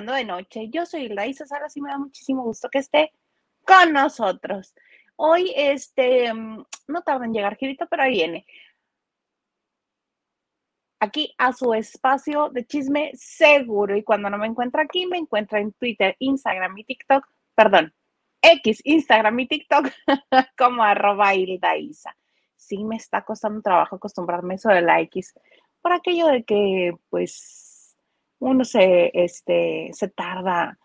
De 0.00 0.24
Noche. 0.24 0.68
Yo 0.68 0.84
soy 0.84 1.08
Laisa 1.08 1.46
Salas 1.46 1.76
y 1.76 1.80
me 1.80 1.90
da 1.90 1.98
muchísimo 1.98 2.42
gusto 2.42 2.68
que 2.68 2.78
esté 2.78 3.12
con 3.64 3.92
nosotros. 3.92 4.74
Hoy, 5.16 5.52
este, 5.56 6.32
mm, 6.32 6.64
no 6.88 7.02
tarda 7.02 7.24
en 7.24 7.32
llegar 7.32 7.56
Girito, 7.56 7.86
pero 7.88 8.02
ahí 8.02 8.12
viene. 8.12 8.46
Aquí 11.00 11.34
a 11.38 11.52
su 11.52 11.72
espacio 11.72 12.50
de 12.50 12.66
chisme 12.66 13.12
seguro. 13.14 13.96
Y 13.96 14.02
cuando 14.02 14.28
no 14.28 14.36
me 14.38 14.46
encuentra 14.46 14.82
aquí, 14.82 15.06
me 15.06 15.18
encuentra 15.18 15.60
en 15.60 15.72
Twitter, 15.72 16.14
Instagram 16.18 16.76
y 16.78 16.84
TikTok. 16.84 17.26
Perdón, 17.54 17.94
X, 18.42 18.82
Instagram 18.84 19.40
y 19.40 19.48
TikTok 19.48 19.86
como 20.58 20.82
arroba 20.82 21.34
Isa. 21.34 22.14
Sí 22.56 22.84
me 22.84 22.96
está 22.96 23.24
costando 23.24 23.62
trabajo 23.62 23.96
acostumbrarme 23.96 24.54
eso 24.56 24.68
de 24.68 24.82
la 24.82 25.00
X 25.00 25.34
por 25.80 25.92
aquello 25.92 26.26
de 26.26 26.42
que, 26.42 26.92
pues, 27.10 27.65
uno 28.38 28.64
se, 28.64 29.10
este, 29.14 29.90
se 29.92 30.08
tarda. 30.08 30.78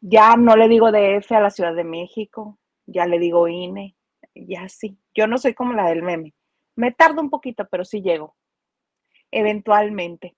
Ya 0.00 0.36
no 0.36 0.56
le 0.56 0.68
digo 0.68 0.92
DF 0.92 1.32
a 1.32 1.40
la 1.40 1.50
Ciudad 1.50 1.74
de 1.74 1.84
México, 1.84 2.58
ya 2.86 3.06
le 3.06 3.18
digo 3.18 3.48
INE, 3.48 3.96
ya 4.34 4.68
sí. 4.68 4.98
Yo 5.14 5.26
no 5.26 5.38
soy 5.38 5.54
como 5.54 5.72
la 5.72 5.88
del 5.88 6.02
meme. 6.02 6.34
Me 6.76 6.92
tardo 6.92 7.20
un 7.20 7.30
poquito, 7.30 7.66
pero 7.70 7.84
sí 7.84 8.00
llego. 8.00 8.36
Eventualmente. 9.30 10.36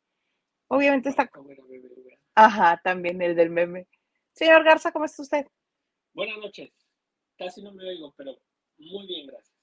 Obviamente 0.69 1.11
está. 1.11 1.31
Ajá, 2.35 2.81
también 2.83 3.21
el 3.23 3.37
del 3.37 3.51
meme. 3.51 3.87
Señor 4.33 4.65
Garza, 4.65 4.93
¿cómo 4.93 5.05
está 5.05 5.23
usted? 5.23 5.47
Buenas 6.15 6.39
noches. 6.39 6.71
Casi 7.37 7.63
no 7.63 7.73
me 7.73 7.89
oigo, 7.89 8.13
pero 8.17 8.33
muy 8.79 9.07
bien, 9.07 9.27
gracias. 9.27 9.57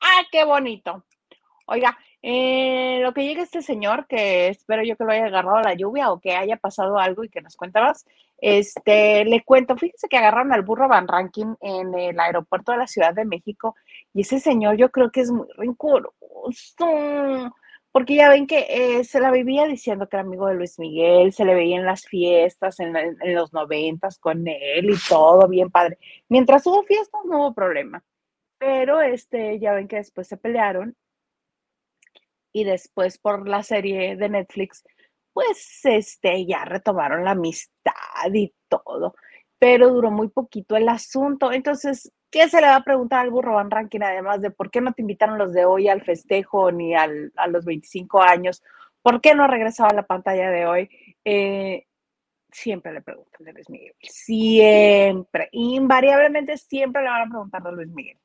¡Ah, 0.00 0.22
qué 0.30 0.44
bonito! 0.44 1.04
Oiga, 1.66 1.96
eh, 2.22 2.98
lo 3.00 3.14
que 3.14 3.24
llega 3.24 3.42
este 3.42 3.62
señor, 3.62 4.06
que 4.06 4.48
espero 4.48 4.82
yo 4.82 4.96
que 4.96 5.04
lo 5.04 5.12
haya 5.12 5.26
agarrado 5.26 5.60
la 5.60 5.74
lluvia 5.74 6.10
o 6.12 6.20
que 6.20 6.36
haya 6.36 6.56
pasado 6.56 6.98
algo 6.98 7.24
y 7.24 7.30
que 7.30 7.40
nos 7.40 7.56
cuentas, 7.56 8.04
este, 8.38 9.24
le 9.24 9.42
cuento, 9.42 9.76
fíjense 9.76 10.08
que 10.08 10.18
agarraron 10.18 10.52
al 10.52 10.62
burro 10.62 10.88
Van 10.88 11.08
Ranking 11.08 11.54
en 11.60 11.94
el 11.94 12.20
aeropuerto 12.20 12.72
de 12.72 12.78
la 12.78 12.86
Ciudad 12.86 13.14
de 13.14 13.24
México 13.24 13.74
y 14.12 14.22
ese 14.22 14.38
señor 14.40 14.76
yo 14.76 14.90
creo 14.90 15.10
que 15.10 15.20
es 15.22 15.30
muy 15.30 15.46
rencoroso, 15.56 16.12
porque 17.90 18.14
ya 18.16 18.28
ven 18.28 18.46
que 18.46 18.66
eh, 18.68 19.04
se 19.04 19.18
la 19.20 19.30
vivía 19.30 19.66
diciendo 19.66 20.08
que 20.08 20.16
era 20.16 20.22
amigo 20.22 20.46
de 20.46 20.54
Luis 20.54 20.78
Miguel, 20.78 21.32
se 21.32 21.44
le 21.44 21.54
veía 21.54 21.76
en 21.76 21.86
las 21.86 22.06
fiestas, 22.06 22.80
en, 22.80 22.96
en 22.96 23.34
los 23.34 23.52
noventas 23.52 24.18
con 24.18 24.46
él 24.46 24.90
y 24.90 24.96
todo, 25.08 25.48
bien 25.48 25.70
padre. 25.70 25.98
Mientras 26.28 26.66
hubo 26.66 26.82
fiestas 26.82 27.22
no 27.24 27.38
hubo 27.38 27.54
problema, 27.54 28.04
pero 28.58 29.00
este, 29.00 29.58
ya 29.58 29.72
ven 29.72 29.88
que 29.88 29.96
después 29.96 30.28
se 30.28 30.36
pelearon 30.36 30.96
y 32.52 32.64
después 32.64 33.18
por 33.18 33.48
la 33.48 33.62
serie 33.62 34.16
de 34.16 34.28
Netflix, 34.28 34.84
pues 35.32 35.80
este, 35.84 36.46
ya 36.46 36.64
retomaron 36.64 37.24
la 37.24 37.32
amistad 37.32 38.32
y 38.32 38.52
todo, 38.68 39.14
pero 39.58 39.90
duró 39.90 40.10
muy 40.10 40.28
poquito 40.28 40.76
el 40.76 40.88
asunto. 40.88 41.52
Entonces, 41.52 42.12
¿qué 42.30 42.48
se 42.48 42.60
le 42.60 42.66
va 42.66 42.76
a 42.76 42.84
preguntar 42.84 43.20
al 43.20 43.30
burro 43.30 43.54
Van 43.54 43.70
Ranking 43.70 44.00
además 44.02 44.40
de 44.40 44.50
por 44.50 44.70
qué 44.70 44.80
no 44.80 44.92
te 44.92 45.02
invitaron 45.02 45.38
los 45.38 45.52
de 45.52 45.64
hoy 45.64 45.88
al 45.88 46.02
festejo 46.02 46.72
ni 46.72 46.94
al, 46.94 47.32
a 47.36 47.46
los 47.46 47.64
25 47.64 48.22
años? 48.22 48.62
¿Por 49.02 49.20
qué 49.20 49.34
no 49.34 49.44
ha 49.44 49.48
regresado 49.48 49.90
a 49.90 49.94
la 49.94 50.06
pantalla 50.06 50.50
de 50.50 50.66
hoy? 50.66 50.90
Eh, 51.24 51.86
siempre 52.52 52.92
le 52.92 53.02
preguntan 53.02 53.44
de 53.44 53.52
Luis 53.52 53.70
Miguel. 53.70 53.94
Siempre, 54.02 55.48
invariablemente 55.52 56.56
siempre 56.56 57.02
le 57.02 57.08
van 57.08 57.22
a 57.22 57.30
preguntar 57.30 57.62
de 57.62 57.72
Luis 57.72 57.88
Miguel. 57.88 58.18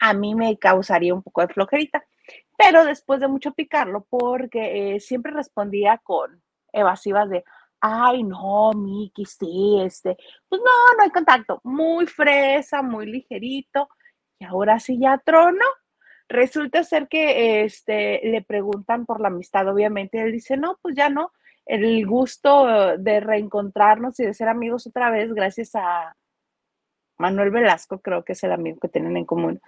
A 0.00 0.14
mí 0.14 0.34
me 0.34 0.58
causaría 0.58 1.14
un 1.14 1.22
poco 1.22 1.42
de 1.42 1.48
flojerita 1.48 2.04
pero 2.62 2.84
después 2.84 3.20
de 3.20 3.28
mucho 3.28 3.52
picarlo, 3.52 4.06
porque 4.08 4.94
eh, 4.94 5.00
siempre 5.00 5.32
respondía 5.32 5.98
con 5.98 6.42
evasivas 6.72 7.28
de, 7.28 7.44
ay, 7.80 8.22
no, 8.22 8.70
Miki, 8.72 9.24
sí, 9.24 9.80
este, 9.82 10.16
pues 10.48 10.60
no, 10.62 10.96
no 10.96 11.02
hay 11.02 11.10
contacto, 11.10 11.60
muy 11.64 12.06
fresa, 12.06 12.82
muy 12.82 13.06
ligerito, 13.06 13.88
y 14.38 14.44
ahora 14.44 14.78
sí 14.78 14.98
ya 15.00 15.18
trono. 15.18 15.64
Resulta 16.28 16.84
ser 16.84 17.08
que 17.08 17.64
este, 17.64 18.20
le 18.24 18.42
preguntan 18.42 19.06
por 19.06 19.20
la 19.20 19.28
amistad, 19.28 19.68
obviamente, 19.68 20.18
y 20.18 20.20
él 20.20 20.32
dice, 20.32 20.56
no, 20.56 20.78
pues 20.80 20.94
ya 20.94 21.10
no, 21.10 21.32
el 21.66 22.06
gusto 22.06 22.96
de 22.96 23.20
reencontrarnos 23.20 24.18
y 24.20 24.26
de 24.26 24.34
ser 24.34 24.48
amigos 24.48 24.86
otra 24.86 25.10
vez, 25.10 25.34
gracias 25.34 25.74
a 25.74 26.16
Manuel 27.18 27.50
Velasco, 27.50 28.00
creo 28.00 28.24
que 28.24 28.32
es 28.34 28.44
el 28.44 28.52
amigo 28.52 28.78
que 28.80 28.88
tienen 28.88 29.16
en 29.16 29.26
común, 29.26 29.60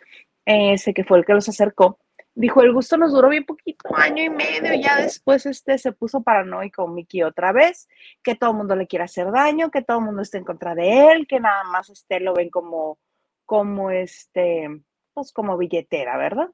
ese 0.46 0.94
que 0.94 1.04
fue 1.04 1.18
el 1.18 1.24
que 1.24 1.34
los 1.34 1.48
acercó 1.48 1.98
dijo, 2.34 2.62
el 2.62 2.72
gusto 2.72 2.96
nos 2.96 3.12
duró 3.12 3.28
bien 3.28 3.44
poquito, 3.44 3.94
año 3.96 4.22
y 4.22 4.30
medio, 4.30 4.74
ya 4.74 4.96
después 4.96 5.46
este 5.46 5.78
se 5.78 5.92
puso 5.92 6.22
paranoico 6.22 6.86
Mickey 6.88 7.22
otra 7.22 7.52
vez, 7.52 7.88
que 8.22 8.34
todo 8.34 8.50
el 8.50 8.56
mundo 8.56 8.76
le 8.76 8.86
quiere 8.86 9.04
hacer 9.04 9.30
daño, 9.30 9.70
que 9.70 9.82
todo 9.82 9.98
el 9.98 10.04
mundo 10.04 10.22
está 10.22 10.38
en 10.38 10.44
contra 10.44 10.74
de 10.74 11.12
él, 11.12 11.26
que 11.26 11.40
nada 11.40 11.64
más 11.64 11.90
este 11.90 12.20
lo 12.20 12.34
ven 12.34 12.50
como, 12.50 12.98
como 13.44 13.90
este, 13.90 14.68
pues 15.12 15.32
como 15.32 15.56
billetera, 15.56 16.16
¿verdad? 16.16 16.50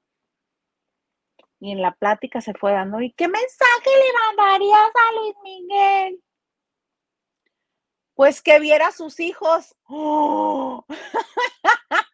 Y 1.59 1.73
en 1.73 1.83
la 1.83 1.93
plática 1.95 2.41
se 2.41 2.55
fue 2.55 2.73
dando, 2.73 3.01
¿y 3.01 3.13
qué 3.13 3.29
mensaje 3.29 3.85
le 3.85 4.37
mandarías 4.37 4.91
a 4.95 5.21
Luis 5.21 5.35
Miguel? 5.43 6.23
Pues 8.15 8.43
que 8.43 8.61
viera 8.61 8.89
a 8.89 8.93
sus 8.93 9.19
hijos. 9.21 9.75
¡Oh! 9.85 10.85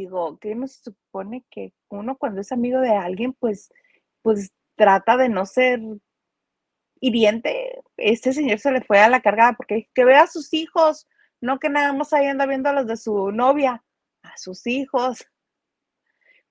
digo, 0.00 0.38
¿qué 0.38 0.54
nos 0.54 0.74
supone 0.74 1.44
que 1.50 1.72
uno 1.88 2.16
cuando 2.16 2.40
es 2.40 2.52
amigo 2.52 2.80
de 2.80 2.94
alguien, 2.94 3.32
pues, 3.32 3.72
pues 4.22 4.52
trata 4.76 5.16
de 5.16 5.28
no 5.28 5.46
ser 5.46 5.80
hiriente? 7.00 7.80
Este 7.96 8.32
señor 8.32 8.58
se 8.58 8.72
le 8.72 8.80
fue 8.82 9.00
a 9.00 9.08
la 9.08 9.20
cargada 9.20 9.54
porque 9.54 9.88
que 9.94 10.04
vea 10.04 10.22
a 10.22 10.26
sus 10.26 10.52
hijos, 10.54 11.08
no 11.40 11.58
que 11.58 11.68
nada 11.68 11.92
más 11.92 12.12
ahí 12.12 12.26
anda 12.26 12.46
viendo 12.46 12.68
a 12.68 12.72
los 12.72 12.86
de 12.86 12.96
su 12.96 13.30
novia, 13.32 13.84
a 14.22 14.36
sus 14.36 14.66
hijos. 14.66 15.26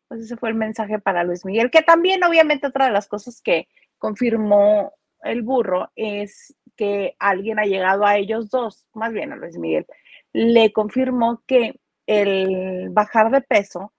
Pues 0.07 0.21
ese 0.21 0.37
fue 0.37 0.49
el 0.49 0.55
mensaje 0.55 0.99
para 0.99 1.23
Luis 1.23 1.45
Miguel, 1.45 1.69
que 1.69 1.81
también 1.81 2.23
obviamente 2.23 2.67
otra 2.67 2.85
de 2.85 2.91
las 2.91 3.07
cosas 3.07 3.41
que 3.41 3.67
confirmó 3.97 4.93
el 5.23 5.41
burro 5.41 5.91
es 5.95 6.55
que 6.75 7.15
alguien 7.19 7.59
ha 7.59 7.65
llegado 7.65 8.05
a 8.05 8.17
ellos 8.17 8.49
dos, 8.49 8.85
más 8.93 9.11
bien 9.11 9.33
a 9.33 9.35
Luis 9.35 9.57
Miguel, 9.57 9.85
le 10.31 10.71
confirmó 10.71 11.43
que 11.47 11.79
el 12.07 12.89
bajar 12.89 13.29
de 13.31 13.41
peso 13.41 13.93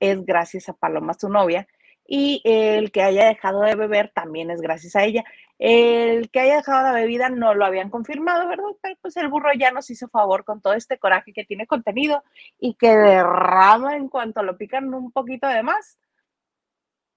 es 0.00 0.24
gracias 0.24 0.68
a 0.68 0.74
Paloma, 0.74 1.14
su 1.14 1.28
novia, 1.28 1.66
y 2.10 2.40
el 2.44 2.90
que 2.90 3.02
haya 3.02 3.26
dejado 3.26 3.60
de 3.60 3.74
beber 3.74 4.10
también 4.14 4.50
es 4.50 4.62
gracias 4.62 4.96
a 4.96 5.04
ella. 5.04 5.24
El 5.58 6.30
que 6.30 6.40
haya 6.40 6.56
dejado 6.56 6.82
la 6.84 6.92
bebida 6.92 7.28
no 7.28 7.52
lo 7.52 7.66
habían 7.66 7.90
confirmado, 7.90 8.48
¿verdad? 8.48 8.64
Pero 8.80 8.96
pues 9.02 9.16
el 9.18 9.28
burro 9.28 9.50
ya 9.52 9.72
nos 9.72 9.90
hizo 9.90 10.08
favor 10.08 10.44
con 10.44 10.62
todo 10.62 10.72
este 10.72 10.98
coraje 10.98 11.34
que 11.34 11.44
tiene 11.44 11.66
contenido 11.66 12.24
y 12.58 12.74
que 12.74 12.96
derrama 12.96 13.96
en 13.96 14.08
cuanto 14.08 14.42
lo 14.42 14.56
pican 14.56 14.94
un 14.94 15.12
poquito 15.12 15.46
de 15.48 15.62
más. 15.62 15.98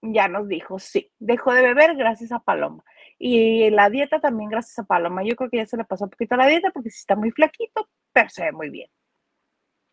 Ya 0.02 0.28
nos 0.28 0.48
dijo, 0.48 0.80
sí, 0.80 1.12
dejó 1.20 1.54
de 1.54 1.62
beber 1.62 1.96
gracias 1.96 2.32
a 2.34 2.40
Paloma. 2.40 2.84
Y 3.18 3.70
la 3.70 3.90
dieta 3.90 4.20
también 4.20 4.50
gracias 4.50 4.78
a 4.80 4.84
Paloma. 4.84 5.24
Yo 5.24 5.36
creo 5.38 5.50
que 5.50 5.58
ya 5.58 5.68
se 5.68 5.78
le 5.78 5.86
pasó 5.86 6.06
un 6.06 6.10
poquito 6.10 6.36
la 6.36 6.48
dieta 6.48 6.72
porque 6.72 6.90
sí 6.90 7.00
está 7.00 7.16
muy 7.16 7.32
flaquito, 7.32 7.88
pero 8.12 8.30
se 8.30 8.44
ve 8.44 8.52
muy 8.52 8.70
bien. 8.70 8.90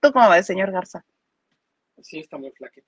¿Tú 0.00 0.12
cómo 0.12 0.30
ves, 0.30 0.46
señor 0.46 0.70
Garza? 0.70 1.04
Sí, 2.02 2.20
está 2.20 2.38
muy 2.38 2.50
flaquito. 2.52 2.86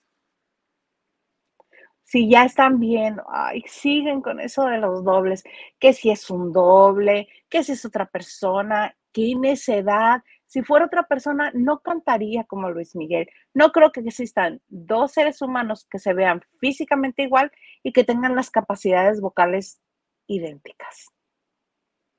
Si 2.05 2.29
ya 2.29 2.45
están 2.45 2.81
bien, 2.81 3.21
ay, 3.29 3.63
siguen 3.69 4.21
con 4.21 4.41
eso 4.41 4.65
de 4.65 4.79
los 4.79 5.05
dobles, 5.05 5.45
que 5.79 5.93
si 5.93 6.11
es 6.11 6.29
un 6.29 6.53
doble, 6.53 7.29
que 7.49 7.63
si 7.63 7.73
es 7.73 7.85
otra 7.85 8.07
persona, 8.07 8.97
qué 9.13 9.35
necedad. 9.37 10.23
Si 10.47 10.63
fuera 10.63 10.87
otra 10.87 11.05
persona, 11.05 11.53
no 11.55 11.79
cantaría 11.81 12.43
como 12.45 12.71
Luis 12.71 12.97
Miguel. 12.97 13.29
No 13.55 13.71
creo 13.71 13.93
que 13.93 14.01
existan 14.01 14.61
dos 14.67 15.13
seres 15.13 15.41
humanos 15.41 15.87
que 15.89 16.01
se 16.01 16.13
vean 16.13 16.43
físicamente 16.59 17.23
igual 17.23 17.53
y 17.85 17.93
que 17.93 18.03
tengan 18.03 18.35
las 18.35 18.51
capacidades 18.51 19.21
vocales 19.21 19.81
idénticas. 20.27 21.11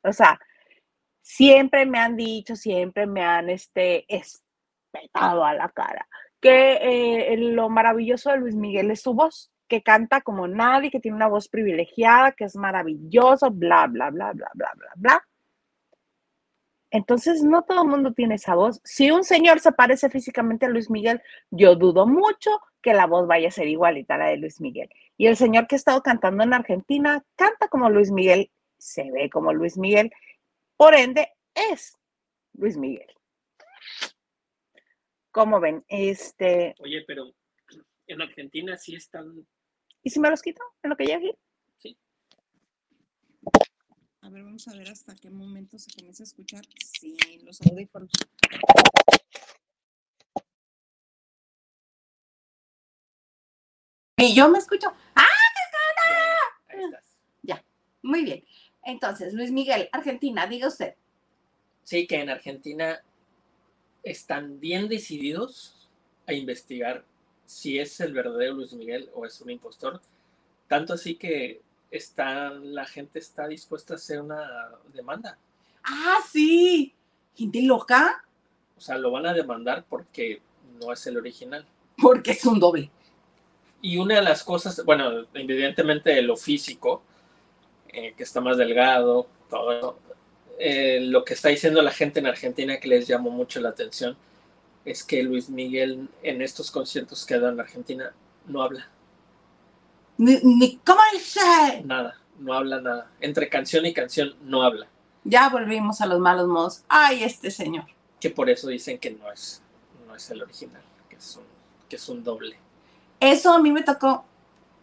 O 0.03 0.13
sea, 0.13 0.39
siempre 1.21 1.85
me 1.85 1.99
han 1.99 2.15
dicho, 2.15 2.55
siempre 2.55 3.05
me 3.07 3.23
han 3.23 3.49
este, 3.49 4.05
petado 4.91 5.43
a 5.45 5.53
la 5.53 5.69
cara. 5.69 6.07
Que 6.39 7.33
eh, 7.33 7.38
lo 7.38 7.69
maravilloso 7.69 8.31
de 8.31 8.38
Luis 8.38 8.55
Miguel 8.55 8.91
es 8.91 9.01
su 9.01 9.13
voz, 9.13 9.51
que 9.67 9.81
canta 9.83 10.21
como 10.21 10.47
nadie, 10.47 10.91
que 10.91 10.99
tiene 10.99 11.15
una 11.15 11.27
voz 11.27 11.47
privilegiada, 11.47 12.33
que 12.33 12.45
es 12.45 12.55
maravilloso, 12.55 13.51
bla, 13.51 13.88
bla, 13.88 14.09
bla, 14.09 14.33
bla, 14.33 14.51
bla, 14.53 14.71
bla, 14.75 14.91
bla. 14.95 15.27
Entonces, 16.91 17.41
no 17.41 17.63
todo 17.63 17.83
el 17.83 17.88
mundo 17.88 18.11
tiene 18.11 18.35
esa 18.35 18.53
voz. 18.53 18.81
Si 18.83 19.11
un 19.11 19.23
señor 19.23 19.61
se 19.61 19.71
parece 19.71 20.09
físicamente 20.09 20.65
a 20.65 20.69
Luis 20.69 20.89
Miguel, 20.89 21.21
yo 21.49 21.75
dudo 21.75 22.05
mucho 22.05 22.51
que 22.81 22.93
la 22.93 23.07
voz 23.07 23.27
vaya 23.27 23.47
a 23.47 23.51
ser 23.51 23.67
igualita 23.67 24.15
a 24.15 24.17
la 24.17 24.25
de 24.25 24.38
Luis 24.38 24.59
Miguel. 24.59 24.89
Y 25.15 25.27
el 25.27 25.38
señor 25.38 25.67
que 25.67 25.75
ha 25.75 25.77
estado 25.77 26.01
cantando 26.01 26.43
en 26.43 26.53
Argentina 26.53 27.23
canta 27.38 27.69
como 27.69 27.89
Luis 27.89 28.11
Miguel, 28.11 28.51
se 28.77 29.09
ve 29.11 29.29
como 29.29 29.53
Luis 29.53 29.77
Miguel, 29.77 30.11
por 30.75 30.95
ende 30.95 31.29
es 31.53 31.97
Luis 32.53 32.75
Miguel. 32.75 33.07
¿Cómo 35.31 35.61
ven? 35.61 35.83
Este. 35.87 36.75
Oye, 36.79 37.03
pero 37.07 37.33
en 38.07 38.21
Argentina 38.21 38.77
sí 38.77 38.95
están. 38.95 39.47
¿Y 40.03 40.09
si 40.09 40.19
me 40.19 40.29
los 40.29 40.41
quito 40.41 40.61
en 40.83 40.89
lo 40.89 40.97
que 40.97 41.05
llegue? 41.05 41.37
Sí. 41.77 41.97
A 44.21 44.29
ver, 44.29 44.43
vamos 44.43 44.67
a 44.67 44.75
ver 44.75 44.89
hasta 44.89 45.15
qué 45.15 45.29
momento 45.29 45.79
se 45.79 45.89
comienza 45.91 46.23
a 46.23 46.25
escuchar 46.25 46.63
sin 46.77 47.17
los 47.45 47.61
audífonos. 47.61 48.11
Y 54.17 54.35
yo 54.35 54.49
me 54.49 54.59
escucho. 54.59 54.93
¡Ah, 55.15 55.25
qué 56.67 56.75
Ahí 56.75 56.83
estás. 56.83 57.17
Ya, 57.41 57.63
muy 58.03 58.23
bien. 58.23 58.43
Entonces, 58.83 59.33
Luis 59.33 59.51
Miguel, 59.51 59.89
Argentina, 59.93 60.45
diga 60.45 60.67
usted. 60.67 60.95
Sí, 61.83 62.05
que 62.05 62.19
en 62.19 62.29
Argentina 62.29 63.01
están 64.03 64.59
bien 64.59 64.88
decididos 64.88 65.89
a 66.27 66.33
investigar 66.33 67.03
si 67.45 67.80
es 67.80 68.00
el 68.00 68.13
verdadero 68.13 68.53
Luis 68.53 68.74
Miguel 68.74 69.09
o 69.13 69.25
es 69.25 69.42
un 69.42 69.50
impostor. 69.50 70.01
Tanto 70.68 70.94
así 70.94 71.15
que 71.15 71.62
está, 71.92 72.50
la 72.50 72.86
gente 72.86 73.19
está 73.19 73.48
dispuesta 73.48 73.94
a 73.94 73.98
hacer 73.98 74.21
una 74.21 74.69
demanda. 74.94 75.38
Ah, 75.83 76.19
sí. 76.31 76.94
Gente 77.36 77.62
loca, 77.62 78.24
O 78.77 78.81
sea, 78.81 78.98
lo 78.98 79.12
van 79.12 79.25
a 79.25 79.33
demandar 79.33 79.86
porque 79.88 80.42
no 80.80 80.92
es 80.92 81.06
el 81.07 81.18
original. 81.18 81.65
porque 82.01 82.31
es 82.31 82.45
un 82.45 82.59
doble. 82.59 82.89
Y 83.81 83.98
una 83.98 84.15
de 84.15 84.21
las 84.21 84.44
cosas, 84.44 84.83
bueno, 84.86 85.25
evidentemente 85.33 86.21
lo 86.21 86.38
físico, 86.38 87.03
eh, 87.89 88.13
que 88.15 88.24
está 88.24 88.39
más 88.42 88.57
delgado, 88.57 89.27
todo 89.50 89.71
eso, 89.71 90.00
eh, 90.59 91.00
lo 91.01 91.24
que 91.25 91.33
está 91.33 91.50
diciendo 91.50 91.81
la 91.81 91.92
gente 91.92 92.19
en 92.19 92.27
Argentina 92.27 92.80
que 92.80 92.88
les 92.88 93.07
llamó 93.07 93.30
mucho 93.31 93.59
la 93.62 93.69
atención 93.69 94.15
es 94.86 95.03
que 95.03 95.21
Luis 95.24 95.50
Miguel 95.50 96.07
en 96.24 96.42
estos 96.42 96.71
conciertos 96.71 97.25
que 97.25 97.36
ha 97.36 97.39
dado 97.39 97.53
en 97.53 97.59
Argentina 97.59 98.12
no 98.48 98.62
habla 98.63 98.88
Ni, 100.18 100.38
ni- 100.44 100.77
¿Cómo 100.86 101.00
dice? 101.13 101.39
nada, 101.83 102.18
no 102.39 102.53
habla 102.53 102.80
nada. 102.81 103.09
Entre 103.19 103.50
canción 103.50 103.86
y 103.86 103.94
canción 103.94 104.36
no 104.44 104.62
habla, 104.63 104.88
Ya 105.24 105.50
volvimos 105.50 106.01
a 106.01 106.06
los 106.06 106.19
malos 106.19 106.48
modos. 106.48 106.83
Ay, 106.88 107.24
este 107.24 107.50
señor. 107.51 107.86
que 108.19 108.30
por 108.30 108.50
eso 108.50 108.68
dicen 108.68 109.00
que 109.00 109.12
no 109.12 109.31
es, 109.31 109.62
no 110.07 110.15
es 110.15 110.30
el 110.30 110.42
original, 110.44 110.81
que 111.09 111.15
es 111.15 111.36
un, 111.38 111.44
que 111.89 111.95
es 111.95 112.07
un 112.09 112.24
doble. 112.24 112.56
Eso 113.19 113.51
a 113.53 113.59
mí 113.59 113.71
me 113.71 113.81
tocó. 113.83 114.25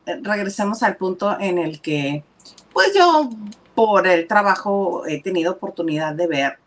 eh, 0.07 0.19
Regresemos 0.23 0.83
al 0.83 0.97
punto 0.97 1.37
en 1.39 1.59
el 1.59 1.81
que, 1.81 2.25
pues 2.73 2.93
yo, 2.97 3.31
por 3.79 4.09
el 4.09 4.27
trabajo, 4.27 5.07
he 5.07 5.23
tenido 5.23 5.53
oportunidad 5.53 6.13
de 6.13 6.27
ver 6.27 6.59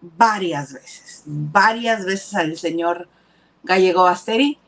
varias 0.00 0.72
veces, 0.72 1.22
varias 1.24 2.04
veces 2.04 2.34
al 2.34 2.56
señor 2.56 3.08
Gallego 3.62 4.02
Basteri, 4.02 4.58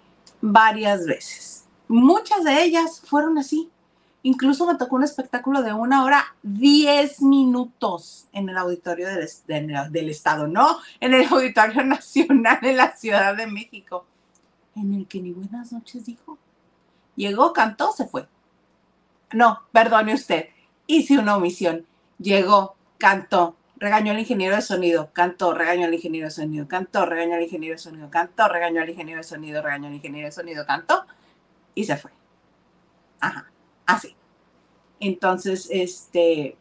varias 0.41 1.05
veces. 1.05 1.65
Muchas 1.89 2.45
de 2.45 2.63
ellas 2.63 3.03
fueron 3.05 3.39
así. 3.39 3.69
Incluso 4.23 4.67
me 4.69 4.77
tocó 4.77 4.95
un 4.95 5.03
espectáculo 5.03 5.63
de 5.63 5.73
una 5.73 6.05
hora, 6.05 6.25
diez 6.45 7.23
minutos 7.23 8.29
en 8.33 8.49
el 8.51 8.57
auditorio 8.57 9.09
del- 9.09 9.91
del 9.91 10.11
Estado, 10.11 10.47
no, 10.47 10.79
en 11.01 11.13
el 11.13 11.27
Auditorio 11.27 11.83
Nacional 11.85 12.61
de 12.63 12.73
la 12.73 12.97
Ciudad 12.97 13.37
de 13.37 13.49
México 13.49 14.07
en 14.77 14.95
el 14.95 15.09
que 15.09 15.21
ni 15.21 15.33
buenas 15.33 15.73
noches 15.73 16.07
dijo. 16.07 16.39
Llegó, 17.17 17.53
cantó, 17.53 17.91
se 17.91 18.07
fue. 18.07 18.29
No, 19.33 19.59
perdone 19.73 20.15
usted, 20.15 20.51
hice 20.89 21.19
una 21.19 21.37
omisión. 21.37 21.87
Llegó, 22.19 22.75
cantó, 22.99 23.55
regañó 23.77 24.11
al 24.11 24.19
ingeniero 24.19 24.57
de 24.57 24.63
sonido, 24.63 25.11
cantó, 25.13 25.55
regañó 25.55 25.87
al 25.87 25.95
ingeniero 25.95 26.27
de 26.27 26.33
sonido, 26.33 26.67
cantó, 26.67 27.07
regañó 27.07 27.37
al 27.37 27.43
ingeniero 27.43 27.75
de 27.75 27.79
sonido, 27.79 28.11
cantó, 28.11 28.49
regañó 28.49 28.83
al 28.83 28.91
ingeniero 28.91 29.21
de 29.21 29.25
sonido, 29.25 29.63
regañó 29.63 29.87
al 29.87 29.95
ingeniero 29.95 30.27
de 30.27 30.33
sonido, 30.33 30.67
cantó 30.67 31.07
y 31.77 31.85
se 31.85 31.97
fue. 31.97 32.11
Ajá, 33.21 33.51
así. 33.87 34.17
Entonces, 34.99 35.69
este, 35.71 36.57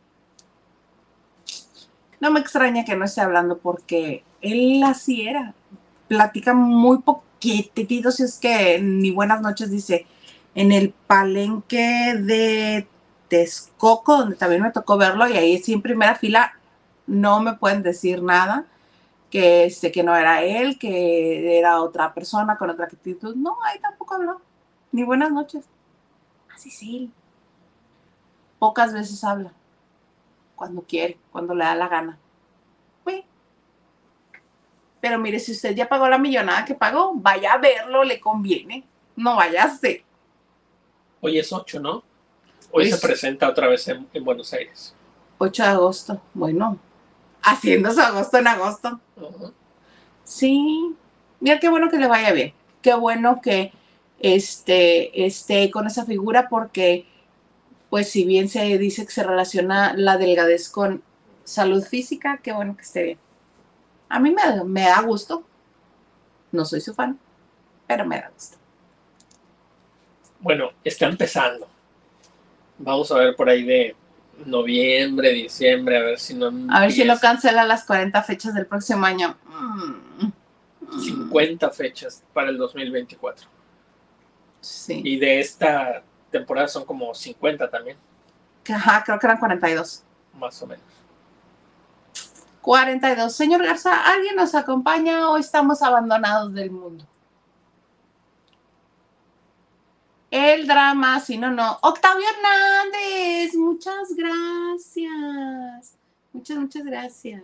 no 2.19 2.29
me 2.31 2.39
extraña 2.39 2.85
que 2.85 2.95
no 2.95 3.05
esté 3.05 3.21
hablando 3.21 3.57
porque 3.57 4.23
él 4.41 4.83
así 4.83 5.27
era. 5.27 5.55
Platica 6.07 6.53
muy 6.53 6.99
poquitito, 6.99 8.11
si 8.11 8.23
es 8.23 8.37
que 8.37 8.79
ni 8.81 9.11
buenas 9.11 9.41
noches 9.41 9.71
dice. 9.71 10.05
En 10.55 10.71
el 10.71 10.89
palenque 10.89 12.15
de 12.15 12.87
Texcoco, 13.27 14.17
donde 14.17 14.35
también 14.35 14.61
me 14.61 14.71
tocó 14.71 14.97
verlo, 14.97 15.27
y 15.27 15.37
ahí 15.37 15.57
sí 15.59 15.73
en 15.73 15.81
primera 15.81 16.15
fila 16.15 16.53
no 17.05 17.39
me 17.39 17.53
pueden 17.53 17.83
decir 17.83 18.21
nada, 18.21 18.65
que, 19.29 19.65
este, 19.65 19.91
que 19.91 20.03
no 20.03 20.15
era 20.15 20.43
él, 20.43 20.77
que 20.79 21.57
era 21.57 21.81
otra 21.81 22.13
persona 22.13 22.57
con 22.57 22.69
otra 22.69 22.85
actitud. 22.85 23.35
No, 23.35 23.57
ahí 23.63 23.79
tampoco 23.79 24.15
habló. 24.15 24.41
Ni 24.91 25.03
buenas 25.03 25.31
noches. 25.31 25.65
Así 26.53 26.69
sí. 26.69 27.11
Pocas 28.59 28.93
veces 28.93 29.23
habla. 29.23 29.53
Cuando 30.55 30.81
quiere, 30.81 31.19
cuando 31.31 31.53
le 31.53 31.65
da 31.65 31.75
la 31.75 31.87
gana. 31.87 32.17
Pues, 33.03 33.23
pero 34.99 35.19
mire, 35.19 35.39
si 35.39 35.51
usted 35.51 35.75
ya 35.75 35.87
pagó 35.87 36.07
la 36.07 36.17
millonada 36.17 36.65
que 36.65 36.73
pagó, 36.73 37.13
vaya 37.13 37.53
a 37.53 37.57
verlo, 37.57 38.03
le 38.03 38.19
conviene. 38.19 38.85
No 39.15 39.35
vaya 39.35 39.63
a 39.63 39.69
ser. 39.69 40.03
Hoy 41.21 41.37
es 41.37 41.51
8, 41.51 41.79
¿no? 41.79 42.03
Hoy 42.71 42.89
se 42.89 42.95
es- 42.95 43.01
presenta 43.01 43.49
otra 43.49 43.67
vez 43.67 43.87
en, 43.87 44.07
en 44.13 44.23
Buenos 44.23 44.53
Aires. 44.53 44.93
8 45.39 45.63
de 45.63 45.69
agosto. 45.69 46.21
Bueno, 46.33 46.77
haciendo 47.41 47.91
su 47.91 47.99
agosto 48.01 48.37
en 48.37 48.47
agosto. 48.47 48.99
Sí. 50.23 50.95
Mira 51.39 51.59
qué 51.59 51.69
bueno 51.69 51.89
que 51.89 51.97
le 51.97 52.07
vaya 52.07 52.31
bien. 52.31 52.53
Qué 52.81 52.93
bueno 52.95 53.41
que 53.41 53.71
este, 54.19 55.25
esté 55.25 55.69
con 55.71 55.87
esa 55.87 56.05
figura 56.05 56.49
porque, 56.49 57.05
pues 57.89 58.09
si 58.09 58.25
bien 58.25 58.49
se 58.49 58.77
dice 58.77 59.05
que 59.05 59.11
se 59.11 59.23
relaciona 59.23 59.93
la 59.95 60.17
delgadez 60.17 60.69
con 60.69 61.03
salud 61.43 61.83
física, 61.83 62.39
qué 62.43 62.51
bueno 62.53 62.75
que 62.75 62.81
esté 62.83 63.03
bien. 63.03 63.19
A 64.09 64.19
mí 64.19 64.31
me, 64.31 64.63
me 64.63 64.81
da 64.83 65.01
gusto. 65.01 65.43
No 66.51 66.65
soy 66.65 66.81
su 66.81 66.93
fan, 66.93 67.19
pero 67.87 68.05
me 68.05 68.19
da 68.19 68.29
gusto. 68.33 68.57
Bueno, 70.39 70.71
está 70.83 71.07
empezando. 71.07 71.67
Vamos 72.79 73.11
a 73.11 73.17
ver 73.17 73.35
por 73.35 73.49
ahí 73.49 73.63
de 73.63 73.95
noviembre, 74.45 75.31
diciembre, 75.31 75.97
a 75.97 76.01
ver 76.01 76.19
si 76.19 76.33
no. 76.33 76.47
A 76.69 76.81
ver 76.81 76.91
si 76.91 76.99
no 76.99 77.13
empieza. 77.13 77.19
cancela 77.21 77.65
las 77.65 77.85
40 77.85 78.21
fechas 78.23 78.53
del 78.53 78.65
próximo 78.67 79.05
año. 79.05 79.35
Mm. 79.47 80.27
50 80.99 81.69
fechas 81.71 82.23
para 82.33 82.49
el 82.49 82.57
2024. 82.57 83.47
Sí. 84.61 85.01
Y 85.03 85.17
de 85.17 85.39
esta 85.39 86.03
temporada 86.31 86.67
son 86.67 86.85
como 86.85 87.13
50 87.13 87.69
también, 87.69 87.97
Ajá, 88.69 89.03
creo 89.05 89.17
que 89.17 89.25
eran 89.27 89.37
42. 89.39 90.03
más 90.33 90.61
o 90.61 90.67
menos. 90.67 90.83
42. 92.61 93.33
Señor 93.33 93.63
Garza, 93.63 94.11
¿alguien 94.11 94.35
nos 94.35 94.53
acompaña 94.53 95.29
o 95.29 95.37
estamos 95.37 95.81
abandonados 95.81 96.53
del 96.53 96.71
mundo? 96.71 97.05
El 100.29 100.67
drama, 100.67 101.19
si 101.19 101.37
no, 101.37 101.51
no. 101.51 101.79
Octavio 101.81 102.25
Hernández, 102.27 103.55
muchas 103.55 104.13
gracias. 104.15 105.93
Muchas, 106.33 106.57
muchas 106.57 106.83
gracias. 106.83 107.43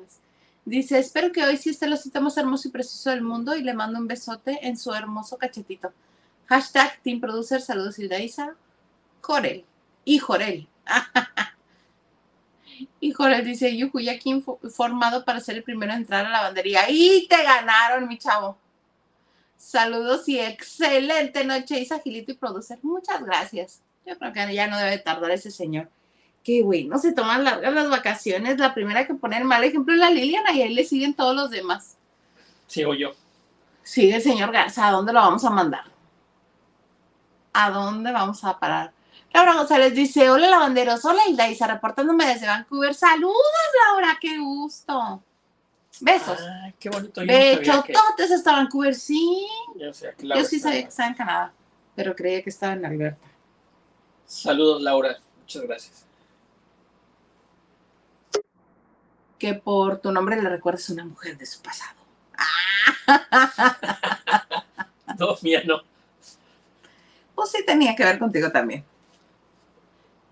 Dice, 0.66 1.00
espero 1.00 1.32
que 1.32 1.44
hoy 1.44 1.58
sí 1.58 1.70
esté 1.70 1.88
lo 1.88 1.98
más 2.22 2.38
hermoso 2.38 2.68
y 2.68 2.72
preciso 2.72 3.10
del 3.10 3.22
mundo 3.22 3.56
y 3.56 3.63
le 3.63 3.74
mando 3.74 4.00
un 4.00 4.08
besote 4.08 4.60
en 4.68 4.78
su 4.78 4.94
hermoso 4.94 5.38
cachetito. 5.38 5.94
Hashtag 6.48 7.02
Team 7.02 7.20
Producer, 7.20 7.62
saludos 7.62 8.00
Hilda 8.00 8.20
Isa. 8.20 8.56
Jorel. 9.22 9.66
Y 10.06 10.20
Jorel. 10.20 10.68
Y 13.00 13.12
Jorel 13.12 13.46
dice, 13.46 13.75
Yuju, 13.75 14.00
ya 14.00 14.13
aquí 14.13 14.44
formado 14.75 15.24
para 15.24 15.40
ser 15.40 15.58
el 15.58 15.63
primero 15.63 15.92
a 15.94 15.96
entrar 15.96 16.25
a 16.25 16.30
la 16.30 16.38
lavandería. 16.38 16.90
Y 16.90 17.28
te 17.28 17.44
ganaron, 17.44 18.08
mi 18.08 18.18
chavo. 18.18 18.58
Saludos 19.63 20.27
y 20.27 20.39
excelente 20.39 21.46
noche, 21.46 21.79
Isa 21.79 22.00
Gilito 22.00 22.34
y 22.34 22.36
producer. 22.36 22.77
Muchas 22.84 23.24
gracias. 23.24 23.82
Yo 24.05 24.20
creo 24.20 24.34
que 24.34 24.53
ya 24.53 24.67
no 24.67 24.77
debe 24.77 24.98
tardar 24.98 25.32
ese 25.32 25.51
señor. 25.51 25.89
Qué 26.43 26.62
güey, 26.62 26.84
no 26.84 27.00
se 27.00 27.13
toman 27.13 27.46
largas 27.46 27.74
las 27.74 27.89
vacaciones. 27.89 28.60
La 28.60 28.74
primera 28.74 29.08
que 29.08 29.13
pone 29.13 29.38
el 29.38 29.46
mal 29.46 29.63
ejemplo 29.63 29.93
es 29.93 30.00
la 30.00 30.10
Liliana 30.10 30.51
y 30.51 30.62
ahí 30.62 30.74
le 30.74 30.84
siguen 30.84 31.13
todos 31.13 31.34
los 31.34 31.50
demás. 31.50 31.96
Sigo 32.67 32.93
yo. 32.93 33.13
Sí, 33.84 34.12
el 34.12 34.22
señor 34.22 34.51
Garza, 34.51 34.89
¿a 34.89 34.91
dónde 34.91 35.13
lo 35.13 35.22
vamos 35.22 35.46
a 35.46 35.50
mandar? 35.50 35.86
¿A 37.53 37.72
dónde 37.72 38.12
vamos 38.12 38.43
a 38.43 38.60
parar? 38.60 38.91
Laura 39.34 39.55
González 39.55 39.96
dice, 39.96 40.29
hola 40.29 40.50
lavanderos, 40.50 41.05
hola 41.05 41.22
Hilda 41.27 41.48
Isa, 41.48 41.67
reportándome 41.67 42.27
desde 42.27 42.48
Vancouver. 42.48 42.93
Saludos, 42.93 43.38
Laura, 43.88 44.17
qué 44.20 44.38
gusto. 44.38 45.24
Besos. 46.02 46.40
Ah, 46.42 46.72
qué 46.80 46.90
bonito. 46.90 47.22
Yo 47.22 47.28
no 47.28 47.34
sabía 47.34 47.60
Besos, 47.60 47.86
que, 47.86 47.94
totes 47.94 48.32
hasta 48.32 48.52
Vancouver, 48.54 48.96
sí. 48.96 49.48
yo 49.78 49.88
no 49.88 50.44
sí 50.44 50.60
sabía 50.60 50.84
que 50.84 50.90
estaba 50.90 51.10
en 51.10 51.16
Canadá, 51.16 51.54
pero 51.96 52.16
creía 52.16 52.42
que 52.44 52.50
estaba 52.50 52.74
en 52.74 52.86
Alberta. 52.86 53.28
Saludos, 54.26 54.82
Laura. 54.82 55.20
Muchas 55.40 55.62
gracias. 55.64 56.06
Que 59.38 59.54
por 59.54 60.00
tu 60.00 60.12
nombre 60.12 60.42
le 60.42 60.50
recuerdas 60.50 60.90
a 60.90 60.94
una 60.94 61.06
mujer 61.06 61.38
de 61.38 61.46
su 61.46 61.62
pasado. 61.62 62.00
No, 65.20 65.38
mía 65.44 65.62
no. 65.66 65.82
Pues 67.36 67.52
sí 67.52 67.64
tenía 67.66 67.96
que 67.96 68.04
ver 68.04 68.18
contigo 68.18 68.52
también. 68.52 68.84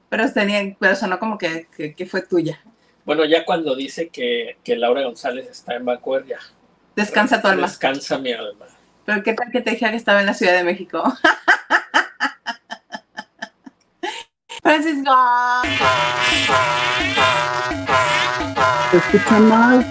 Pero 0.10 0.32
tenía, 0.34 0.75
pero 0.80 0.96
sonó 0.96 1.20
como 1.20 1.38
que, 1.38 1.68
que- 1.75 1.94
que 1.94 2.06
fue 2.08 2.22
tuya. 2.24 2.60
Bueno, 3.05 3.25
ya 3.25 3.43
cuando 3.46 3.75
dice 3.75 4.10
que, 4.10 4.58
que 4.63 4.75
Laura 4.75 5.03
González 5.03 5.48
está 5.50 5.75
en 5.75 5.86
Vancouver, 5.86 6.25
ya. 6.25 6.39
Descansa 6.96 7.41
tu 7.41 7.48
alma. 7.48 7.67
Descansa 7.67 8.17
mi 8.20 8.31
alma. 8.31 8.67
Pero 9.05 9.24
qué 9.24 9.34
tal 9.34 9.51
que 9.51 9.62
te 9.62 9.72
dije 9.72 9.89
que 9.89 9.96
estaba 9.96 10.20
en 10.20 10.27
la 10.27 10.34
Ciudad 10.34 10.53
de 10.53 10.63
México. 10.63 11.03
Francisco. 14.62 15.12
Se 18.91 18.98
escucha 18.98 19.39
mal. 19.39 19.86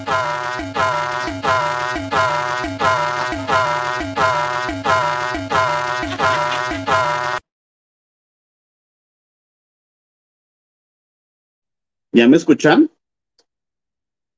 ¿Ya 12.13 12.29
me 12.29 12.37
escuchan? 12.37 12.91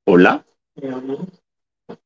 Hola. 0.05 0.45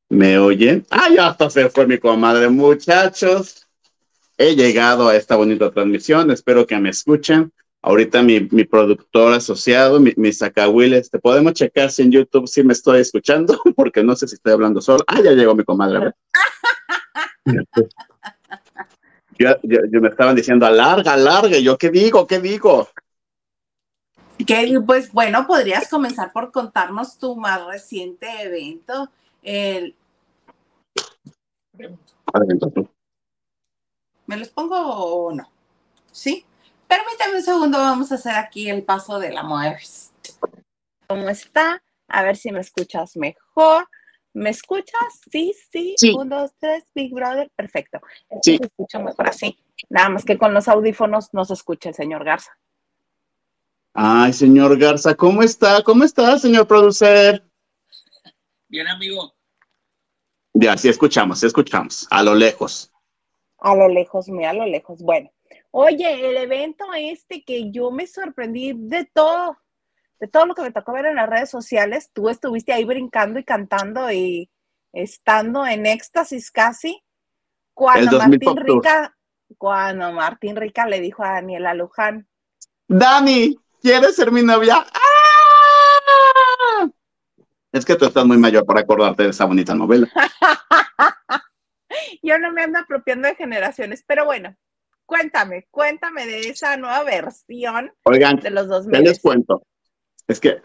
¿Me 0.09 0.37
oyen? 0.37 0.85
Ah, 0.91 1.09
ya 1.13 1.29
hasta 1.29 1.49
se 1.49 1.69
fue 1.69 1.87
mi 1.87 1.97
comadre, 1.97 2.47
muchachos. 2.47 3.65
He 4.37 4.55
llegado 4.55 5.07
a 5.07 5.15
esta 5.15 5.35
bonita 5.35 5.71
transmisión, 5.71 6.29
espero 6.29 6.67
que 6.67 6.77
me 6.77 6.89
escuchen. 6.89 7.51
Ahorita 7.81 8.21
mi, 8.21 8.41
mi 8.51 8.65
productor 8.65 9.33
asociado, 9.33 9.99
mi, 9.99 10.13
mi 10.15 10.31
sacahuiles, 10.31 11.09
te 11.09 11.17
podemos 11.17 11.53
checar 11.53 11.89
si 11.89 12.03
en 12.03 12.11
YouTube 12.11 12.47
sí 12.47 12.63
me 12.63 12.73
estoy 12.73 13.01
escuchando, 13.01 13.59
porque 13.75 14.03
no 14.03 14.15
sé 14.15 14.27
si 14.27 14.35
estoy 14.35 14.53
hablando 14.53 14.79
solo. 14.79 15.03
Ah, 15.07 15.21
ya 15.21 15.31
llegó 15.31 15.55
mi 15.55 15.63
comadre. 15.63 16.11
Yo, 19.39 19.55
yo, 19.63 19.79
yo 19.91 20.01
me 20.01 20.09
estaban 20.09 20.35
diciendo, 20.35 20.65
alarga, 20.65 21.13
alarga. 21.13 21.57
Yo, 21.57 21.77
¿qué 21.77 21.89
digo? 21.89 22.27
¿Qué 22.27 22.39
digo? 22.39 22.89
Que, 24.45 24.79
pues 24.85 25.11
bueno, 25.11 25.47
podrías 25.47 25.89
comenzar 25.89 26.31
por 26.31 26.51
contarnos 26.51 27.17
tu 27.17 27.35
más 27.35 27.65
reciente 27.65 28.27
evento. 28.41 29.09
El... 29.41 29.95
¿Me 34.25 34.37
los 34.37 34.49
pongo 34.49 34.77
o 34.77 35.31
no? 35.33 35.49
¿Sí? 36.11 36.45
Permítame 36.87 37.37
un 37.37 37.43
segundo, 37.43 37.77
vamos 37.77 38.11
a 38.11 38.15
hacer 38.15 38.35
aquí 38.35 38.69
el 38.69 38.83
paso 38.83 39.19
de 39.19 39.31
la 39.31 39.43
muerte. 39.43 39.83
¿Cómo 41.07 41.29
está? 41.29 41.81
A 42.07 42.23
ver 42.23 42.37
si 42.37 42.51
me 42.51 42.59
escuchas 42.59 43.17
mejor. 43.17 43.87
¿Me 44.33 44.51
escuchas? 44.51 45.21
Sí, 45.31 45.53
sí. 45.71 45.95
Sí. 45.97 46.13
Un, 46.15 46.29
dos, 46.29 46.51
tres, 46.59 46.85
Big 46.93 47.13
Brother. 47.13 47.49
Perfecto. 47.55 47.99
Sí. 48.41 48.57
Se 48.57 48.65
escucha 48.65 48.99
mejor 48.99 49.27
así. 49.27 49.57
Nada 49.89 50.09
más 50.09 50.23
que 50.23 50.37
con 50.37 50.53
los 50.53 50.67
audífonos 50.67 51.33
no 51.33 51.43
se 51.43 51.53
escucha 51.53 51.89
el 51.89 51.95
señor 51.95 52.23
Garza. 52.23 52.57
Ay, 53.99 54.31
señor 54.31 54.77
Garza, 54.77 55.15
¿cómo 55.15 55.41
está? 55.41 55.81
¿Cómo 55.81 56.03
está, 56.03 56.37
señor 56.37 56.67
producer? 56.67 57.43
Bien, 58.67 58.87
amigo. 58.87 59.33
Ya, 60.53 60.77
sí 60.77 60.87
escuchamos, 60.87 61.39
sí 61.39 61.47
escuchamos, 61.47 62.05
a 62.11 62.21
lo 62.21 62.35
lejos. 62.35 62.91
A 63.57 63.73
lo 63.73 63.87
lejos, 63.87 64.29
muy 64.29 64.45
a 64.45 64.53
lo 64.53 64.67
lejos. 64.67 65.01
Bueno, 65.01 65.31
oye, 65.71 66.29
el 66.29 66.37
evento 66.37 66.85
este 66.95 67.43
que 67.43 67.71
yo 67.71 67.89
me 67.89 68.05
sorprendí 68.05 68.73
de 68.75 69.05
todo, 69.05 69.57
de 70.19 70.27
todo 70.27 70.45
lo 70.45 70.53
que 70.53 70.61
me 70.61 70.71
tocó 70.71 70.93
ver 70.93 71.07
en 71.07 71.15
las 71.15 71.27
redes 71.27 71.49
sociales. 71.49 72.11
Tú 72.13 72.29
estuviste 72.29 72.73
ahí 72.73 72.85
brincando 72.85 73.39
y 73.39 73.43
cantando 73.43 74.11
y 74.11 74.47
estando 74.93 75.65
en 75.65 75.87
éxtasis 75.87 76.51
casi. 76.51 77.01
Cuando 77.73 78.19
2000 78.19 78.29
Martín. 78.29 78.57
Rica, 78.57 79.17
cuando 79.57 80.11
Martín 80.11 80.55
Rica 80.55 80.85
le 80.85 81.01
dijo 81.01 81.23
a 81.23 81.31
Daniela 81.31 81.73
Luján, 81.73 82.27
Dani, 82.87 83.57
¿quieres 83.87 84.15
ser 84.17 84.31
mi 84.33 84.43
novia? 84.43 84.85
¡Ah! 84.93 86.89
Es 87.71 87.85
que 87.85 87.95
tú 87.95 88.03
estás 88.05 88.25
muy 88.25 88.37
mayor 88.37 88.65
para 88.65 88.81
acordarte 88.81 89.23
de 89.23 89.29
esa 89.29 89.45
bonita 89.45 89.73
novela. 89.75 90.09
yo 92.21 92.37
no 92.37 92.51
me 92.51 92.63
ando 92.63 92.79
apropiando 92.79 93.29
de 93.29 93.35
generaciones, 93.35 94.03
pero 94.05 94.25
bueno, 94.25 94.53
cuéntame, 95.05 95.67
cuéntame 95.71 96.25
de 96.25 96.49
esa 96.49 96.75
nueva 96.75 97.03
versión 97.03 97.93
Oigan, 98.03 98.37
de 98.41 98.49
los 98.49 98.63
¿qué 98.65 98.69
2000. 98.73 99.03
les 99.03 99.19
cuento? 99.21 99.63
Es 100.27 100.41
que, 100.41 100.61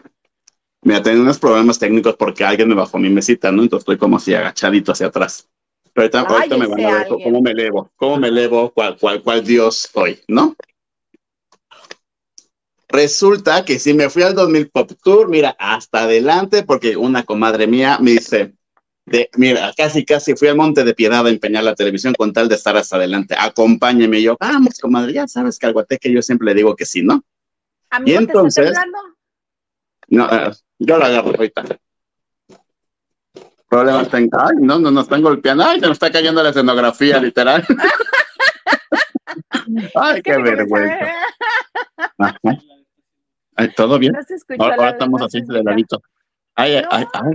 mira, 0.81 1.01
tengo 1.01 1.21
unos 1.21 1.39
problemas 1.39 1.79
técnicos 1.79 2.17
porque 2.17 2.43
alguien 2.43 2.67
me 2.67 2.75
bajó 2.75 2.97
mi 2.97 3.09
mesita, 3.09 3.53
¿no? 3.53 3.63
Entonces 3.63 3.83
estoy 3.83 3.97
como 3.97 4.17
así 4.17 4.33
agachadito 4.35 4.91
hacia 4.91 5.07
atrás. 5.07 5.47
Pero 5.93 6.03
ahorita, 6.03 6.19
Ay, 6.27 6.35
ahorita 6.35 6.57
me 6.57 6.67
van 6.67 6.79
a 6.85 6.87
ver 6.87 6.95
alguien. 7.03 7.23
cómo 7.23 7.41
me 7.41 7.51
elevo, 7.51 7.89
cómo 7.95 8.17
me 8.17 8.27
elevo, 8.27 8.69
cuál, 8.73 8.97
cuál, 8.99 9.23
cuál 9.23 9.45
Dios 9.45 9.89
soy, 9.93 10.21
¿no? 10.27 10.55
Resulta 12.93 13.65
que 13.65 13.79
si 13.79 13.95
me 13.95 14.07
fui 14.07 14.21
al 14.21 14.35
2000 14.35 14.69
Pop 14.69 14.91
Tour, 15.03 15.27
mira, 15.27 15.55
hasta 15.57 16.03
adelante, 16.03 16.61
porque 16.61 16.95
una 16.95 17.23
comadre 17.23 17.65
mía 17.65 17.97
me 17.99 18.11
dice, 18.11 18.53
de, 19.07 19.31
mira, 19.35 19.73
casi, 19.75 20.05
casi 20.05 20.35
fui 20.35 20.47
al 20.47 20.57
Monte 20.57 20.83
de 20.83 20.93
Piedad 20.93 21.25
a 21.25 21.29
empeñar 21.31 21.63
la 21.63 21.73
televisión 21.73 22.13
con 22.13 22.31
tal 22.31 22.47
de 22.47 22.53
estar 22.53 22.77
hasta 22.77 22.97
adelante. 22.97 23.35
Acompáñeme. 23.35 24.19
Y 24.19 24.23
yo, 24.23 24.37
vamos, 24.39 24.77
comadre, 24.79 25.11
ya 25.11 25.27
sabes 25.27 25.57
que 25.57 25.65
al 25.65 25.73
guateque 25.73 26.13
yo 26.13 26.21
siempre 26.21 26.45
le 26.45 26.53
digo 26.53 26.75
que 26.75 26.85
sí, 26.85 27.01
¿no? 27.01 27.23
Amigo, 27.89 28.11
Y 28.11 28.13
¿te 28.13 28.21
está 28.25 28.31
entonces-? 28.31 28.77
No, 30.09 30.31
eh, 30.31 30.51
yo 30.77 30.97
lo 30.99 31.05
agarro 31.05 31.29
ahorita. 31.29 31.63
Problemas 33.69 34.07
tengo. 34.11 34.39
Ay, 34.39 34.57
no, 34.59 34.77
no, 34.77 34.91
nos 34.91 35.05
están 35.05 35.23
golpeando. 35.23 35.63
Ay, 35.63 35.79
se 35.79 35.87
nos 35.87 35.95
está 35.95 36.11
cayendo 36.11 36.43
la 36.43 36.51
escenografía, 36.51 37.17
literal. 37.17 37.65
Ay, 39.95 40.21
qué 40.21 40.37
vergüenza. 40.37 41.11
Ay, 43.55 43.69
¿Todo 43.75 43.99
bien? 43.99 44.13
No 44.13 44.65
Ahora, 44.65 44.89
estamos 44.89 45.19
no 45.19 45.25
así 45.27 45.41
de 45.41 45.63
ladito. 45.63 46.01
Ay, 46.55 46.75
ay, 46.75 46.81
No. 46.83 46.89
ay, 46.91 47.05
ay. 47.13 47.33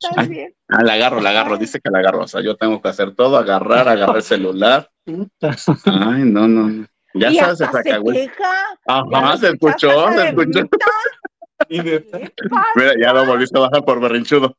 Está, 0.00 0.22
bien. 0.24 0.54
Ah, 0.68 0.82
la 0.82 0.94
agarro, 0.94 1.20
la 1.20 1.30
agarro. 1.30 1.56
Dice 1.56 1.80
que 1.80 1.90
la 1.90 2.00
agarro. 2.00 2.24
O 2.24 2.28
sea, 2.28 2.42
yo 2.42 2.56
tengo 2.56 2.80
que 2.82 2.88
hacer 2.88 3.14
todo, 3.14 3.38
agarrar, 3.38 3.88
agarrar 3.88 4.16
el 4.16 4.22
celular. 4.22 4.90
Ay, 5.06 6.22
no, 6.24 6.46
no. 6.46 6.86
Ya 7.14 7.30
y 7.30 7.36
sabes, 7.36 7.58
se 7.58 7.64
hasta 7.64 7.82
se 7.82 7.88
saca, 7.90 7.98
güey. 8.00 8.26
queja. 8.26 8.52
Ajá, 8.86 9.04
¿Ya 9.32 9.36
se 9.38 9.48
escuchó, 9.50 10.10
se 10.12 10.28
escuchó. 10.28 10.60
Mira, 12.76 12.92
ya 13.00 13.12
lo 13.12 13.24
volviste 13.24 13.56
a 13.56 13.62
bajar 13.62 13.84
por 13.84 14.00
berrinchudo. 14.00 14.56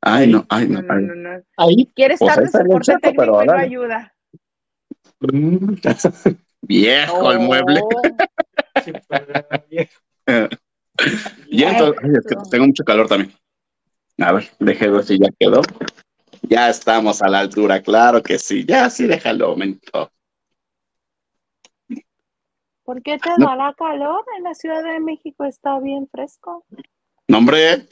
Ay, 0.00 0.26
no, 0.32 0.44
ay, 0.48 0.66
no. 0.68 0.80
No, 0.82 0.88
no, 0.88 0.94
ay. 0.94 1.04
no, 1.04 1.14
no. 1.14 1.42
Ahí. 1.58 1.92
Quiere 1.94 2.16
Pues 2.16 2.30
estar 2.30 2.42
de 2.44 2.50
soporte 2.50 2.92
técnico 3.00 3.20
pero 3.22 3.42
y 3.44 3.46
no 3.46 3.52
ayuda. 3.52 4.14
Viejo 6.62 7.32
el 7.32 7.40
mueble. 7.40 7.80
Oh, 7.82 8.02
Y 11.48 11.64
entonces, 11.64 11.96
ay, 12.02 12.10
es 12.16 12.26
que 12.26 12.34
Eso. 12.34 12.50
tengo 12.50 12.66
mucho 12.66 12.84
calor 12.84 13.08
también. 13.08 13.32
A 14.18 14.32
ver, 14.32 14.50
ver 14.58 15.04
si 15.04 15.18
ya 15.18 15.28
quedó. 15.38 15.62
Ya 16.42 16.68
estamos 16.68 17.22
a 17.22 17.28
la 17.28 17.40
altura, 17.40 17.82
claro 17.82 18.22
que 18.22 18.38
sí. 18.38 18.64
Ya 18.64 18.88
sí, 18.90 19.06
déjalo, 19.06 19.46
aumento. 19.48 20.10
¿Por 22.84 23.02
qué 23.02 23.18
te 23.18 23.30
No. 23.38 23.46
da 23.46 23.56
la 23.56 23.74
calor? 23.74 24.24
En 24.36 24.44
la 24.44 24.54
Ciudad 24.54 24.82
de 24.82 25.00
México 25.00 25.44
está 25.44 25.78
bien 25.80 26.08
fresco. 26.08 26.64
No, 27.28 27.38
hombre, 27.38 27.88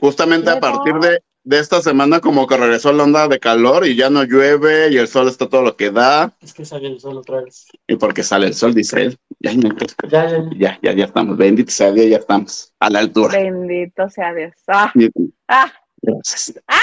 justamente 0.00 0.50
a 0.50 0.60
partir 0.60 0.94
de, 0.94 1.22
de 1.46 1.58
esta 1.58 1.82
semana 1.82 2.20
como 2.20 2.46
que 2.46 2.56
regresó 2.56 2.90
la 2.92 3.04
onda 3.04 3.28
de 3.28 3.38
calor 3.38 3.86
y 3.86 3.94
ya 3.96 4.08
no 4.08 4.24
llueve 4.24 4.88
y 4.90 4.96
el 4.96 5.06
sol 5.08 5.28
está 5.28 5.46
todo 5.48 5.60
lo 5.62 5.76
que 5.76 5.90
da. 5.90 6.32
Es 6.40 6.54
que 6.54 6.64
sale 6.64 6.88
el 6.88 6.98
sol 7.00 7.18
otra 7.18 7.42
vez. 7.42 7.66
Y 7.86 7.96
porque 7.96 8.22
sale 8.22 8.46
el 8.46 8.54
sol, 8.54 8.72
dice 8.74 9.02
él. 9.02 9.18
Ya, 9.40 9.52
no, 9.54 9.68
Ya, 10.08 10.26
ya, 10.30 10.42
ya, 10.56 10.78
ya, 10.82 10.92
ya 10.94 11.04
estamos. 11.04 11.36
Bendito 11.36 11.70
sea 11.70 11.92
Dios, 11.92 12.06
ya 12.08 12.16
estamos 12.16 12.72
a 12.80 12.88
la 12.90 13.00
altura. 13.00 13.38
Bendito 13.38 14.08
sea 14.08 14.32
Dios. 14.32 14.52
Ah, 14.68 14.90
Y- 14.96 15.10
ah, 15.48 15.70
Gracias. 16.00 16.54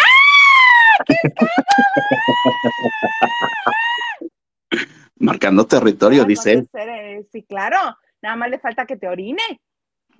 Marcando 5.18 5.66
territorio, 5.68 6.22
no 6.24 6.28
dice 6.28 6.54
él. 6.54 6.68
puede 6.72 6.86
ser, 6.86 6.96
eh, 6.96 7.28
Sí, 7.32 7.44
claro. 7.44 7.78
Nada 8.22 8.36
más 8.36 8.50
le 8.50 8.60
falta 8.60 8.86
que 8.86 8.98
te 8.98 9.08
orine. 9.08 9.42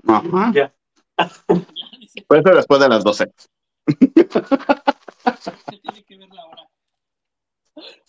Ajá. 0.08 0.52
ya. 0.54 0.74
Por 2.28 2.38
eso 2.40 2.56
después 2.56 2.80
de 2.82 2.90
las 2.90 3.04
12. 3.04 3.32
¿Qué 3.86 5.78
tiene 5.82 6.04
que 6.04 6.18
ver 6.18 6.30
la 6.30 6.46
hora? 6.46 6.64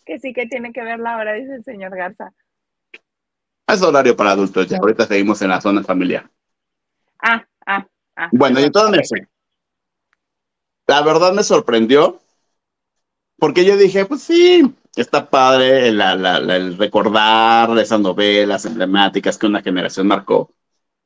Que 0.04 0.18
sí 0.18 0.32
que 0.32 0.46
tiene 0.46 0.72
que 0.72 0.82
ver 0.82 0.98
la 0.98 1.16
hora, 1.16 1.32
dice 1.34 1.54
el 1.56 1.64
señor 1.64 1.96
Garza. 1.96 2.32
Es 3.66 3.82
horario 3.82 4.16
para 4.16 4.32
adultos 4.32 4.66
ya. 4.68 4.78
Ahorita 4.78 5.06
seguimos 5.06 5.40
en 5.42 5.48
la 5.48 5.60
zona 5.60 5.82
familiar. 5.82 6.30
Ah, 7.20 7.44
ah, 7.66 7.86
ah. 8.16 8.28
Bueno, 8.32 8.60
y 8.60 8.64
entonces. 8.64 9.10
La 10.86 11.02
verdad 11.02 11.32
me 11.32 11.42
sorprendió. 11.42 12.20
Porque 13.38 13.64
yo 13.64 13.76
dije, 13.76 14.04
pues 14.06 14.22
sí, 14.22 14.62
está 14.94 15.28
padre 15.28 15.90
la- 15.92 16.14
la- 16.14 16.38
el 16.56 16.76
recordar 16.78 17.76
esas 17.78 18.00
novelas 18.00 18.64
emblemáticas 18.66 19.36
que 19.38 19.46
una 19.46 19.62
generación 19.62 20.06
marcó. 20.06 20.54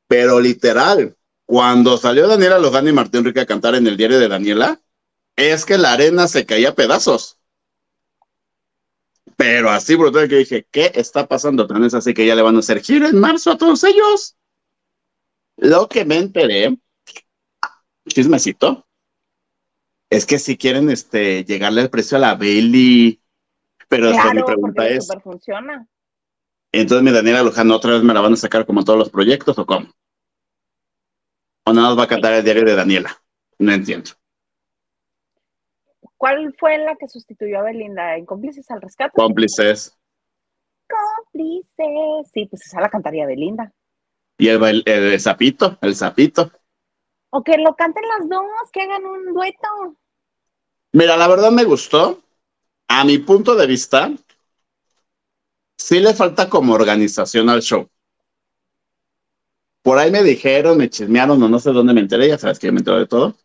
Pero 0.07 0.39
literal, 0.39 1.15
cuando 1.47 1.97
salió 1.97 2.27
Daniela 2.27 2.59
Loján 2.59 2.87
y 2.87 2.91
Martín 2.91 3.23
Rica 3.23 3.41
a 3.41 3.45
cantar 3.45 3.73
en 3.73 3.87
el 3.87 3.97
diario 3.97 4.19
de 4.19 4.27
Daniela, 4.27 4.81
es 5.35 5.65
que 5.65 5.77
la 5.77 5.93
arena 5.93 6.27
se 6.27 6.45
caía 6.45 6.69
a 6.69 6.75
pedazos. 6.75 7.39
Pero 9.37 9.69
así 9.69 9.95
brutal 9.95 10.27
que 10.27 10.35
dije, 10.35 10.67
¿qué 10.69 10.91
está 10.93 11.25
pasando? 11.25 11.65
Tan 11.65 11.83
es 11.85 11.93
así 11.93 12.13
que 12.13 12.25
ya 12.25 12.35
le 12.35 12.41
van 12.41 12.57
a 12.57 12.59
hacer 12.59 12.81
gira 12.81 13.07
en 13.07 13.19
marzo 13.19 13.51
a 13.51 13.57
todos 13.57 13.83
ellos. 13.85 14.35
Lo 15.55 15.87
que 15.87 16.03
me 16.03 16.17
enteré 16.17 16.77
chismecito. 18.07 18.85
Es 20.09 20.25
que 20.25 20.39
si 20.39 20.57
quieren 20.57 20.89
este, 20.89 21.45
llegarle 21.45 21.81
al 21.81 21.89
precio 21.89 22.17
a 22.17 22.21
la 22.21 22.35
Bailey, 22.35 23.21
pero 23.87 24.07
después 24.07 24.33
mi 24.33 24.43
pregunta 24.43 24.87
es, 24.87 25.07
funciona. 25.23 25.87
entonces 26.71 27.03
mi 27.03 27.11
Daniela 27.11 27.43
Luján 27.43 27.71
otra 27.71 27.93
vez 27.93 28.03
me 28.03 28.13
la 28.13 28.21
van 28.21 28.33
a 28.33 28.37
sacar 28.37 28.65
como 28.65 28.83
todos 28.83 28.99
los 28.99 29.09
proyectos 29.09 29.57
o 29.59 29.65
cómo? 29.65 29.87
¿O 31.67 31.73
nada 31.73 31.89
más 31.89 31.99
va 31.99 32.03
a 32.03 32.07
cantar 32.07 32.33
el 32.33 32.45
diario 32.45 32.63
de 32.63 32.75
Daniela? 32.75 33.21
No 33.59 33.73
entiendo. 33.73 34.11
¿Cuál 36.15 36.55
fue 36.57 36.77
la 36.77 36.95
que 36.95 37.09
sustituyó 37.09 37.59
a 37.59 37.63
Belinda? 37.63 38.15
¿En 38.15 38.25
Cómplices 38.25 38.71
al 38.71 38.81
Rescate? 38.81 39.11
Cómplices. 39.13 39.97
Cómplices. 40.87 42.31
Sí, 42.33 42.45
pues 42.45 42.65
esa 42.65 42.79
la 42.79 42.89
cantaría 42.89 43.25
Belinda. 43.25 43.73
Y 44.37 44.47
el, 44.47 44.81
el, 44.85 45.19
sapito, 45.19 45.77
el 45.81 45.93
sapito. 45.93 46.49
O 47.31 47.43
que 47.43 47.57
lo 47.57 47.75
canten 47.75 48.07
las 48.17 48.29
dos, 48.29 48.71
que 48.71 48.83
hagan 48.83 49.05
un 49.05 49.33
dueto. 49.33 49.97
Mira, 50.93 51.17
la 51.17 51.27
verdad 51.27 51.51
me 51.51 51.65
gustó. 51.65 52.21
A 52.87 53.03
mi 53.03 53.17
punto 53.17 53.55
de 53.55 53.67
vista, 53.67 54.09
sí 55.77 55.99
le 55.99 56.13
falta 56.13 56.47
como 56.47 56.75
organización 56.75 57.49
al 57.49 57.61
show. 57.61 57.89
Por 59.87 59.99
ahí 59.99 60.11
me 60.11 60.21
dijeron, 60.21 60.77
me 60.77 60.89
chismearon 60.89 61.41
o 61.41 61.47
no 61.47 61.59
sé 61.61 61.71
dónde 61.71 61.93
me 61.93 62.01
enteré, 62.01 62.27
ya 62.27 62.37
sabes 62.37 62.59
que 62.59 62.69
me 62.73 62.79
entero 62.79 62.99
de 62.99 63.07
todo, 63.07 63.37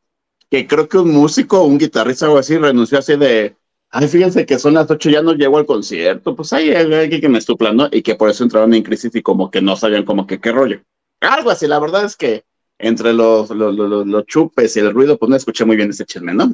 que 0.51 0.67
creo 0.67 0.89
que 0.89 0.99
un 0.99 1.13
músico, 1.13 1.63
un 1.63 1.79
guitarrista 1.79 2.25
o 2.27 2.31
algo 2.31 2.41
así 2.41 2.59
renunció 2.59 2.99
así 2.99 3.17
de, 3.17 3.57
ay, 3.91 4.09
fíjense 4.09 4.45
que 4.45 4.59
son 4.59 4.75
las 4.75 4.91
ocho, 4.91 5.09
ya 5.09 5.23
no 5.23 5.35
llego 5.35 5.59
al 5.59 5.67
concierto, 5.67 6.35
pues 6.35 6.53
ahí 6.53 6.71
hay 6.71 6.93
alguien 6.93 7.21
que 7.21 7.29
me 7.29 7.39
estuplando 7.39 7.89
y 7.93 8.03
que 8.03 8.17
por 8.17 8.29
eso 8.29 8.43
entraron 8.43 8.75
en 8.75 8.83
crisis 8.83 9.15
y 9.15 9.23
como 9.23 9.53
que 9.53 9.63
no 9.63 9.77
sabían 9.77 10.05
como 10.05 10.27
que 10.27 10.41
qué 10.41 10.51
rollo. 10.51 10.83
Algo 11.21 11.49
así, 11.49 11.69
la 11.69 11.79
verdad 11.79 12.05
es 12.05 12.17
que 12.17 12.45
entre 12.77 13.13
los, 13.13 13.51
los, 13.51 13.77
los, 13.77 14.27
chupes 14.27 14.77
y 14.77 14.81
el 14.81 14.93
ruido, 14.93 15.19
pues 15.19 15.31
no 15.31 15.37
escuché 15.37 15.65
muy 15.65 15.77
bien 15.77 15.91
ese 15.91 16.05
chisme, 16.05 16.35
¿no? 16.35 16.53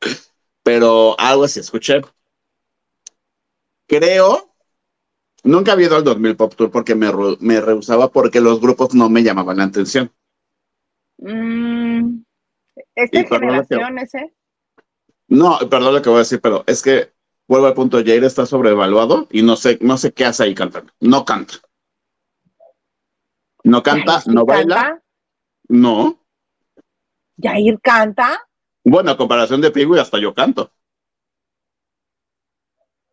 Pero 0.62 1.20
algo 1.20 1.44
así 1.44 1.60
escuché. 1.60 2.00
Creo, 3.86 4.47
nunca 5.44 5.72
había 5.72 5.86
ido 5.86 5.96
al 5.96 6.04
2000 6.04 6.36
Pop 6.36 6.54
Tour 6.54 6.70
porque 6.70 6.94
me, 6.94 7.10
me 7.40 7.60
rehusaba 7.60 8.10
porque 8.10 8.40
los 8.40 8.60
grupos 8.60 8.94
no 8.94 9.08
me 9.08 9.22
llamaban 9.22 9.58
la 9.58 9.64
atención. 9.64 10.10
Mm, 11.18 12.20
¿Esta 12.94 13.24
generación 13.24 13.98
ese? 13.98 14.34
No, 15.28 15.58
perdón 15.70 15.94
lo 15.94 16.02
que 16.02 16.08
voy 16.08 16.16
a 16.16 16.20
decir, 16.20 16.40
pero 16.40 16.64
es 16.66 16.82
que 16.82 17.12
vuelvo 17.46 17.66
al 17.66 17.74
punto, 17.74 17.98
Jair 17.98 18.24
está 18.24 18.46
sobrevaluado 18.46 19.26
y 19.30 19.42
no 19.42 19.56
sé, 19.56 19.78
no 19.80 19.96
sé 19.98 20.12
qué 20.12 20.24
hace 20.24 20.44
ahí 20.44 20.54
cantando. 20.54 20.92
No 21.00 21.24
canta. 21.24 21.54
No 23.64 23.82
canta, 23.82 24.22
no 24.26 24.46
baila. 24.46 25.02
No. 25.68 26.18
Jair 27.40 27.78
canta. 27.80 28.48
Bueno, 28.84 29.10
a 29.10 29.16
comparación 29.16 29.60
de 29.60 29.70
Pigu, 29.70 29.96
hasta 29.96 30.18
yo 30.18 30.32
canto. 30.32 30.72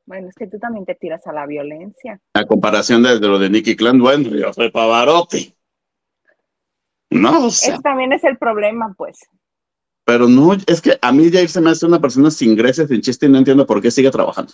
Bueno, 0.06 0.30
es 0.30 0.36
que 0.36 0.48
tú 0.48 0.60
también 0.60 0.86
te 0.86 0.96
tiras 0.96 1.26
a 1.26 1.34
la 1.34 1.48
violencia. 1.48 2.20
A 2.34 2.46
comparación 2.46 3.02
de, 3.02 3.20
lo 3.20 3.40
de 3.40 3.50
Nicky 3.50 3.76
Clan, 3.76 4.00
bueno, 4.00 4.30
yo 4.30 4.54
soy 4.54 4.70
Pavarotti. 4.70 5.56
No, 7.10 7.48
o 7.48 7.50
sea. 7.50 7.80
también 7.80 8.14
es 8.14 8.24
el 8.24 8.38
problema, 8.38 8.94
pues. 8.96 9.20
Pero 10.06 10.28
no, 10.28 10.54
es 10.54 10.82
que 10.82 11.00
a 11.02 11.12
mí 11.12 11.32
Jair 11.32 11.50
se 11.50 11.62
me 11.62 11.72
hace 11.72 11.86
una 11.86 12.00
persona 12.00 12.30
sin 12.30 12.56
gracia, 12.56 12.88
sin 12.88 13.02
chiste 13.02 13.26
y 13.26 13.30
no 13.30 13.40
entiendo 13.40 13.66
por 13.66 13.82
qué 13.82 13.90
sigue 13.90 14.12
trabajando. 14.12 14.54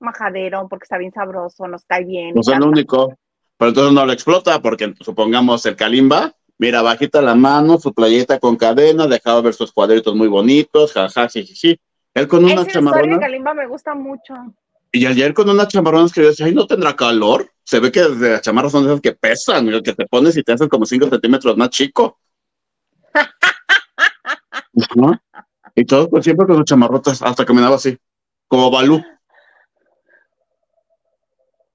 Majadero, 0.00 0.66
porque 0.68 0.84
está 0.84 0.96
bien 0.96 1.12
sabroso, 1.12 1.68
nos 1.68 1.84
cae 1.84 2.04
bien. 2.04 2.34
No 2.34 2.40
es 2.40 2.58
lo 2.58 2.68
único. 2.68 3.14
Pero 3.58 3.70
entonces 3.70 3.92
no 3.92 4.06
lo 4.06 4.12
explota 4.12 4.62
porque 4.62 4.94
supongamos 5.00 5.66
el 5.66 5.76
Kalimba, 5.76 6.32
mira, 6.56 6.80
bajita 6.80 7.20
la 7.20 7.34
mano, 7.34 7.78
su 7.78 7.92
playeta 7.92 8.38
con 8.38 8.56
cadena, 8.56 9.06
dejaba 9.06 9.42
ver 9.42 9.52
sus 9.52 9.72
cuadritos 9.72 10.14
muy 10.14 10.28
bonitos, 10.28 10.92
jaja, 10.92 11.28
jiji. 11.28 11.78
Él 12.14 12.28
con 12.28 12.44
una 12.44 12.64
chamarrona. 12.66 13.14
El 13.14 13.20
Kalimba 13.20 13.54
me 13.54 13.66
gusta 13.66 13.94
mucho. 13.94 14.34
Y 14.90 15.06
ayer 15.06 15.34
con 15.34 15.48
una 15.50 15.68
chamarrona 15.68 16.08
que 16.12 16.22
yo 16.22 16.28
decía, 16.28 16.46
ay, 16.46 16.54
no 16.54 16.66
tendrá 16.66 16.96
calor. 16.96 17.50
Se 17.62 17.78
ve 17.80 17.92
que 17.92 18.00
desde 18.00 18.30
las 18.30 18.40
chamarras 18.40 18.72
son 18.72 18.86
esas 18.86 19.00
que 19.00 19.12
pesan, 19.12 19.68
el 19.68 19.82
que 19.82 19.92
te 19.92 20.06
pones 20.06 20.36
y 20.36 20.42
te 20.42 20.52
hacen 20.52 20.68
como 20.68 20.86
5 20.86 21.08
centímetros 21.10 21.56
más 21.56 21.70
chico. 21.70 22.18
Y 25.74 25.84
todo 25.84 26.10
pues, 26.10 26.24
siempre 26.24 26.46
con 26.46 26.56
sus 26.56 26.64
chamarrotas, 26.64 27.22
hasta 27.22 27.44
daba 27.44 27.76
así, 27.76 27.96
como 28.48 28.70
Balú. 28.70 29.00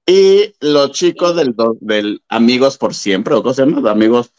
Y 0.06 0.54
los 0.60 0.92
chicos 0.92 1.34
del, 1.34 1.54
del 1.80 2.22
Amigos 2.28 2.76
por 2.76 2.94
Siempre, 2.94 3.34
¿o 3.34 3.42
cómo 3.42 3.54
se 3.54 3.64
llama? 3.64 3.90
Amigos, 3.90 4.32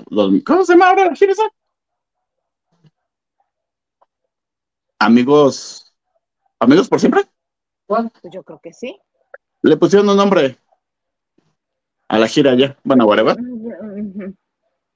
¿Cómo 0.45 0.65
se 0.65 0.73
llama 0.73 0.89
ahora? 0.89 1.11
Amigos. 4.99 5.95
¿Amigos 6.59 6.87
por 6.87 6.99
siempre? 6.99 7.23
Pues 7.87 8.11
yo 8.31 8.43
creo 8.43 8.59
que 8.61 8.73
sí. 8.73 8.99
Le 9.61 9.77
pusieron 9.77 10.09
un 10.09 10.17
nombre 10.17 10.57
a 12.07 12.19
la 12.19 12.27
gira 12.27 12.55
ya. 12.55 12.77
Bueno, 12.83 13.05
whatever. 13.05 13.37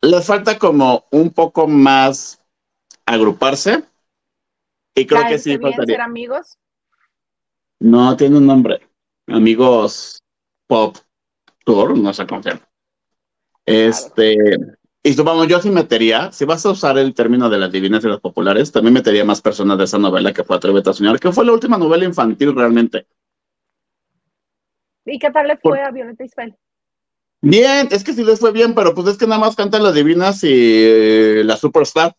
Les 0.02 0.26
falta 0.26 0.58
como 0.58 1.06
un 1.12 1.32
poco 1.32 1.68
más 1.68 2.42
agruparse. 3.06 3.84
Y 4.96 5.06
creo 5.06 5.28
que 5.28 5.40
sí 5.40 5.58
faltaría. 5.58 5.96
ser 5.96 6.02
amigos? 6.02 6.58
No, 7.80 8.16
tiene 8.18 8.38
un 8.38 8.46
nombre. 8.46 8.82
Amigos 9.28 10.24
Pop 10.68 10.98
Tour, 11.66 11.98
no 11.98 12.14
sé 12.14 12.28
cómo 12.28 12.44
se 12.44 12.50
llama. 12.50 12.68
Este, 13.66 14.36
y 15.02 15.16
vamos, 15.16 15.48
yo 15.48 15.62
sí 15.62 15.70
metería, 15.70 16.32
si 16.32 16.44
vas 16.46 16.66
a 16.66 16.72
usar 16.72 16.98
el 16.98 17.14
término 17.14 17.50
de 17.50 17.58
las 17.58 17.72
divinas 17.72 18.04
y 18.04 18.08
las 18.08 18.20
populares, 18.20 18.72
también 18.72 18.94
metería 18.94 19.24
más 19.24 19.42
personas 19.42 19.78
de 19.78 19.86
esa 19.86 19.98
novela 19.98 20.34
que 20.34 20.44
fue 20.44 20.58
Atrévete 20.58 20.90
a 20.90 20.94
Soñar, 20.94 21.20
que 21.20 21.32
fue 21.32 21.46
la 21.46 21.54
última 21.54 21.78
novela 21.78 22.04
infantil 22.04 22.54
realmente. 22.54 23.08
¿Y 25.06 25.18
qué 25.18 25.32
tal 25.32 25.48
le 25.48 25.58
fue 25.58 25.82
a 25.82 25.92
Violeta 25.92 26.24
Isfel? 26.24 26.56
Bien, 27.42 27.88
es 27.92 28.04
que 28.04 28.14
sí 28.14 28.26
les 28.26 28.40
fue 28.40 28.52
bien, 28.52 28.76
pero 28.76 28.94
pues 28.94 29.08
es 29.08 29.18
que 29.18 29.26
nada 29.26 29.40
más 29.40 29.56
cantan 29.56 29.84
las 29.84 29.96
divinas 29.96 30.44
y 30.44 30.50
eh, 30.52 31.44
la 31.46 31.56
Superstar, 31.56 32.14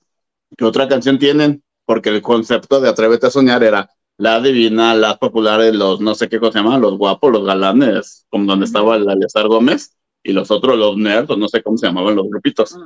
que 0.57 0.65
otra 0.65 0.89
canción 0.89 1.19
tienen, 1.19 1.63
porque 1.85 2.09
el 2.09 2.23
concepto 2.23 2.81
de 2.81 2.89
Atrévete 2.89 3.27
a 3.27 3.31
Soñar 3.31 3.63
era 3.63 3.91
la 4.17 4.41
divina, 4.41 4.95
las 4.95 5.19
populares, 5.19 5.75
los 5.75 6.01
no 6.01 6.15
sé 6.15 6.31
qué 6.31 6.41
cosa 6.41 6.53
se 6.53 6.59
llaman, 6.59 6.81
los 6.81 6.97
guapos, 6.97 7.31
los 7.31 7.45
galanes, 7.45 8.27
como 8.31 8.47
donde 8.47 8.65
estaba 8.65 8.97
el 8.97 9.09
Alessar 9.09 9.47
Gómez, 9.49 9.97
y 10.23 10.33
los 10.33 10.51
otros, 10.51 10.77
los 10.77 10.97
nerds, 10.97 11.37
no 11.37 11.49
sé 11.49 11.63
cómo 11.63 11.77
se 11.77 11.87
llamaban 11.87 12.17
los 12.17 12.29
grupitos. 12.29 12.77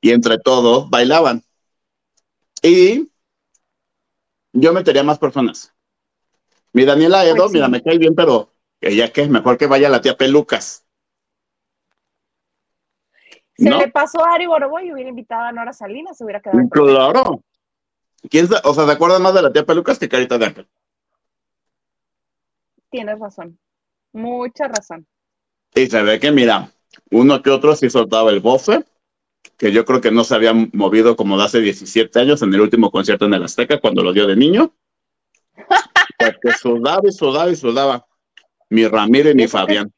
Y 0.00 0.10
entre 0.10 0.38
todos 0.38 0.90
bailaban. 0.90 1.42
Y 2.62 3.10
yo 4.52 4.72
metería 4.72 5.02
más 5.02 5.18
personas. 5.18 5.72
Mi 6.72 6.84
Daniela 6.84 7.24
Edo, 7.24 7.36
pues 7.36 7.52
mira, 7.52 7.68
me 7.68 7.82
cae 7.82 7.98
bien, 7.98 8.14
pero 8.14 8.52
ella 8.80 9.12
que 9.12 9.22
es 9.22 9.28
mejor 9.28 9.56
que 9.56 9.66
vaya 9.66 9.88
la 9.88 10.00
tía 10.00 10.16
Pelucas. 10.16 10.84
Se 13.56 13.70
le 13.70 13.88
pasó 13.88 14.24
a 14.24 14.34
Ari 14.34 14.46
Borobo 14.46 14.80
y 14.80 14.92
hubiera 14.92 15.08
invitado 15.08 15.42
a 15.42 15.52
Nora 15.52 15.72
Salinas, 15.72 16.18
se 16.18 16.24
hubiera 16.24 16.40
quedado. 16.40 16.68
Claro. 16.68 17.44
¿Quién 18.28 18.48
o 18.64 18.74
sea, 18.74 18.86
¿se 18.86 18.92
acuerdan 18.92 19.22
más 19.22 19.34
de 19.34 19.42
la 19.42 19.52
tía 19.52 19.64
Pelucas 19.64 19.98
que 19.98 20.08
Carita 20.08 20.38
de 20.38 20.46
Ángel? 20.46 20.68
Tienes 22.90 23.18
razón. 23.20 23.58
Mucha 24.12 24.66
razón. 24.66 25.06
Y 25.74 25.86
se 25.86 26.02
ve 26.02 26.20
que, 26.20 26.30
mira, 26.30 26.70
uno 27.10 27.42
que 27.42 27.50
otro 27.50 27.74
sí 27.74 27.90
soltaba 27.90 28.30
el 28.30 28.40
bofe, 28.40 28.84
que 29.56 29.72
yo 29.72 29.84
creo 29.84 30.00
que 30.00 30.10
no 30.10 30.24
se 30.24 30.34
había 30.34 30.52
movido 30.72 31.16
como 31.16 31.36
de 31.36 31.44
hace 31.44 31.60
17 31.60 32.18
años 32.18 32.42
en 32.42 32.54
el 32.54 32.60
último 32.60 32.90
concierto 32.90 33.26
en 33.26 33.34
el 33.34 33.44
Azteca, 33.44 33.80
cuando 33.80 34.02
lo 34.02 34.12
dio 34.12 34.26
de 34.26 34.36
niño. 34.36 34.72
Porque 36.18 36.52
sudaba 36.58 37.02
y 37.08 37.12
sudaba 37.12 37.50
y 37.50 37.56
sudaba. 37.56 38.06
Mi 38.70 38.86
Ramiro 38.86 39.30
y 39.30 39.34
mi 39.34 39.46
Fabián. 39.46 39.92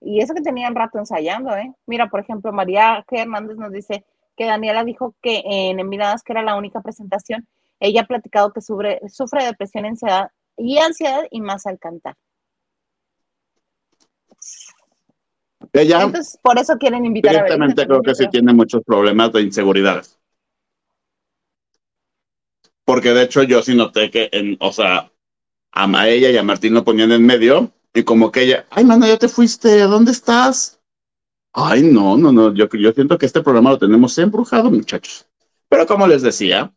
y 0.00 0.20
eso 0.20 0.34
que 0.34 0.42
tenían 0.42 0.74
rato 0.74 0.98
ensayando, 0.98 1.56
¿eh? 1.56 1.72
Mira, 1.86 2.08
por 2.08 2.20
ejemplo, 2.20 2.52
María 2.52 3.04
G. 3.08 3.20
Hernández 3.20 3.56
nos 3.56 3.72
dice, 3.72 4.04
que 4.38 4.46
Daniela 4.46 4.84
dijo 4.84 5.14
que 5.20 5.42
en 5.44 5.80
Envidadas, 5.80 6.22
que 6.22 6.32
era 6.32 6.42
la 6.42 6.56
única 6.56 6.80
presentación, 6.80 7.46
ella 7.80 8.02
ha 8.02 8.06
platicado 8.06 8.52
que 8.52 8.60
sufre, 8.60 9.00
sufre 9.08 9.44
depresión 9.44 9.84
ansiedad, 9.84 10.30
y 10.56 10.78
ansiedad 10.78 11.24
y 11.30 11.40
más 11.40 11.66
al 11.66 11.78
cantar. 11.78 12.16
Ella, 15.72 16.02
Entonces, 16.02 16.38
por 16.42 16.58
eso 16.58 16.76
quieren 16.78 17.04
invitar 17.04 17.36
a 17.36 17.46
creo 17.46 18.02
que 18.02 18.14
sí 18.14 18.28
tiene 18.30 18.52
muchos 18.52 18.82
problemas 18.84 19.32
de 19.32 19.42
inseguridad. 19.42 20.04
Porque 22.84 23.12
de 23.12 23.24
hecho 23.24 23.42
yo 23.42 23.62
sí 23.62 23.74
noté 23.74 24.10
que, 24.10 24.30
en, 24.32 24.56
o 24.60 24.72
sea, 24.72 25.12
a 25.72 26.08
ella 26.08 26.30
y 26.30 26.36
a 26.36 26.42
Martín 26.42 26.74
lo 26.74 26.84
ponían 26.84 27.12
en 27.12 27.24
medio 27.24 27.70
y 27.92 28.02
como 28.02 28.32
que 28.32 28.42
ella, 28.42 28.66
ay, 28.70 28.84
mano, 28.84 29.06
ya 29.06 29.18
te 29.18 29.28
fuiste, 29.28 29.80
¿dónde 29.82 30.12
estás? 30.12 30.80
Ay, 31.52 31.82
no, 31.82 32.16
no, 32.16 32.32
no, 32.32 32.54
yo, 32.54 32.68
yo 32.68 32.92
siento 32.92 33.18
que 33.18 33.26
este 33.26 33.42
programa 33.42 33.70
lo 33.70 33.78
tenemos 33.78 34.16
embrujado, 34.18 34.70
muchachos. 34.70 35.26
Pero 35.68 35.86
como 35.86 36.06
les 36.06 36.22
decía, 36.22 36.72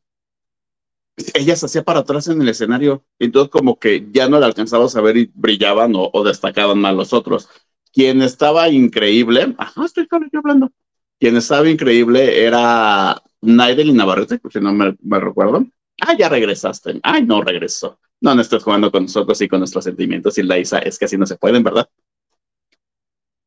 ella 1.34 1.56
se 1.56 1.66
hacía 1.66 1.84
para 1.84 2.00
atrás 2.00 2.28
en 2.28 2.42
el 2.42 2.50
escenario, 2.50 3.04
entonces 3.20 3.52
como 3.52 3.78
que 3.80 4.08
ya 4.12 4.28
no 4.28 4.40
la 4.40 4.46
alcanzaba 4.48 4.86
a 4.86 5.02
ver 5.02 5.18
y 5.18 5.32
brillaban 5.34 5.94
o, 5.96 6.24
destacaban 6.24 6.80
más 6.80 6.96
los 6.96 7.14
otros. 7.14 7.50
Quien 7.94 8.22
estaba 8.22 8.70
increíble, 8.70 9.54
ajá, 9.58 9.86
estoy 9.86 10.08
yo 10.12 10.40
hablando. 10.40 10.72
quien 11.20 11.36
estaba 11.38 11.70
increíble 11.70 12.46
era 12.46 13.22
Naidelin 13.42 13.98
Navarrete, 13.98 14.40
si 14.50 14.60
no 14.60 14.74
me, 14.74 15.20
recuerdo. 15.20 15.66
Ah, 16.02 16.16
ya 16.18 16.30
regresaste. 16.30 17.00
Ay, 17.04 17.26
no 17.26 17.42
regresó. 17.42 18.00
No, 18.22 18.34
no 18.36 18.42
estás 18.42 18.64
jugando 18.64 18.92
con 18.92 19.04
nosotros 19.04 19.42
y 19.42 19.48
con 19.48 19.60
nuestros 19.60 19.84
sentimientos 19.84 20.38
y 20.38 20.44
la 20.44 20.58
Isa. 20.58 20.80
Es 20.80 20.98
que 20.98 21.06
así 21.06 21.18
no 21.18 21.26
se 21.26 21.38
pueden, 21.38 21.64
¿verdad? 21.64 21.90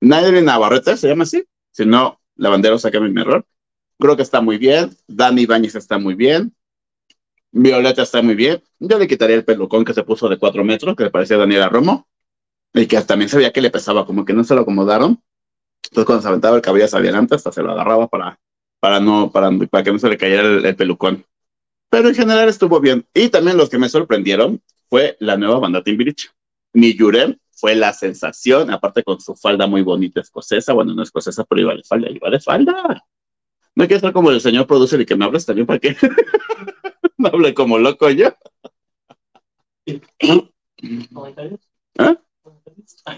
Naidelin 0.01 0.45
Navarrete 0.45 0.97
se 0.97 1.09
llama 1.09 1.25
así. 1.25 1.45
Si 1.71 1.87
no, 1.87 2.21
Lavandero, 2.37 2.79
sácame 2.79 3.09
mi 3.09 3.21
error. 3.21 3.47
Creo 3.99 4.17
que 4.17 4.23
está 4.23 4.41
muy 4.41 4.59
bien. 4.59 4.91
Dani 5.07 5.47
Bañez 5.47 5.75
está 5.75 5.99
muy 5.99 6.15
bien. 6.15 6.55
Violeta 7.53 8.03
está 8.03 8.21
muy 8.21 8.35
bien. 8.35 8.63
Yo 8.81 8.99
le 8.99 9.07
quitaría 9.07 9.37
el 9.37 9.45
pelucón 9.45 9.85
que 9.85 9.95
se 9.95 10.03
puso 10.03 10.29
de 10.29 10.39
cuatro 10.39 10.65
metros, 10.65 10.97
que 10.97 11.05
le 11.05 11.11
parecía 11.11 11.37
Daniela 11.37 11.69
Romo. 11.69 12.09
Y 12.75 12.87
que 12.87 13.01
también 13.03 13.29
se 13.29 13.37
veía 13.37 13.53
que 13.53 13.61
le 13.61 13.71
pesaba, 13.71 14.05
como 14.05 14.25
que 14.25 14.33
no 14.33 14.45
se 14.45 14.55
lo 14.55 14.63
acomodaron. 14.63 15.23
Entonces, 15.85 16.07
cuando 16.07 16.23
se 16.23 16.29
aventaba 16.29 16.57
el 16.57 16.63
cabello 16.63 16.87
hacia 16.87 16.99
adelante, 16.99 17.37
hasta 17.37 17.53
se 17.53 17.63
lo 17.63 17.71
agarraba 17.71 18.09
para, 18.09 18.39
para, 18.81 19.01
no, 19.01 19.31
para, 19.31 19.51
para 19.71 19.85
que 19.85 19.93
no 19.93 19.99
se 19.99 20.09
le 20.09 20.19
cayera 20.19 20.43
el, 20.43 20.67
el 20.67 20.77
pelucón. 20.77 21.25
Pero 21.89 22.09
en 22.09 22.15
general 22.15 22.49
estuvo 22.49 22.81
bien. 22.81 23.07
Y 23.15 23.29
también 23.29 23.57
los 23.57 23.71
que 23.71 23.79
me 23.79 23.89
sorprendieron 23.89 24.61
fue 24.89 25.17
la 25.21 25.37
nueva 25.37 25.61
banda 25.61 25.83
Timbiriche. 25.85 26.31
Mi 26.73 26.95
Yurem 26.95 27.39
fue 27.53 27.77
la 27.77 27.93
sensación, 27.93 28.71
aparte 28.71 29.05
con 29.05 29.21
su 29.21 29.37
falda 29.37 29.67
muy 29.67 29.83
bonita 29.83 30.21
escocesa. 30.21 30.73
Bueno, 30.73 30.95
no 30.95 31.03
escocesa, 31.03 31.45
pero 31.45 31.61
iba 31.61 31.75
de 31.75 31.85
falda, 31.85 32.11
iba 32.11 32.31
de 32.31 32.41
falda. 32.41 33.05
No 33.77 33.85
quiero 33.85 33.97
estar 33.97 34.13
como 34.13 34.31
el 34.31 34.41
señor 34.41 34.67
producer 34.67 35.01
y 35.01 35.07
que 35.07 35.17
me 35.17 35.25
hables 35.25 35.47
también 35.47 35.67
para 35.67 35.79
que 35.79 35.97
no 37.19 37.29
hable 37.29 37.55
como 37.55 37.79
loco 37.79 38.11
yo. 38.11 38.35
¿Comentarios? 41.13 41.61
¿Eh? 41.99 42.17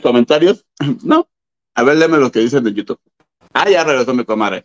¿Comentarios? 0.02 0.64
No. 1.04 1.28
A 1.74 1.82
ver, 1.82 1.96
léeme 1.98 2.16
lo 2.18 2.32
que 2.32 2.40
dicen 2.40 2.64
de 2.64 2.72
YouTube. 2.72 2.98
Ah, 3.52 3.68
ya 3.68 3.84
regresó 3.84 4.14
mi 4.14 4.24
comadre. 4.24 4.64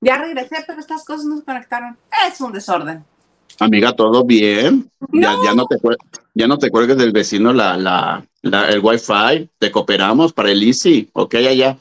Ya 0.00 0.18
regresé, 0.18 0.62
pero 0.66 0.78
estas 0.78 1.04
cosas 1.04 1.24
no 1.24 1.36
se 1.38 1.44
conectaron. 1.44 1.98
Es 2.28 2.40
un 2.40 2.52
desorden. 2.52 3.04
Amiga, 3.58 3.92
¿todo 3.94 4.24
bien? 4.24 4.88
Ya, 5.12 5.32
No. 5.32 5.44
ya, 5.44 5.54
no 5.54 5.66
te, 5.66 5.76
ya 6.34 6.46
no 6.46 6.58
te 6.58 6.70
cuelgues 6.70 6.96
del 6.98 7.10
vecino 7.12 7.52
la, 7.52 7.76
la, 7.76 8.24
la- 8.42 8.68
el 8.68 8.80
wifi. 8.80 9.50
Te 9.58 9.72
cooperamos 9.72 10.32
para 10.32 10.50
el 10.50 10.62
Easy. 10.62 11.10
Ok, 11.12 11.34
ya. 11.56 11.76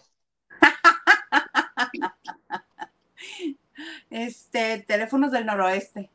Este, 4.10 4.80
teléfonos 4.88 5.32
del 5.32 5.46
noroeste. 5.46 6.10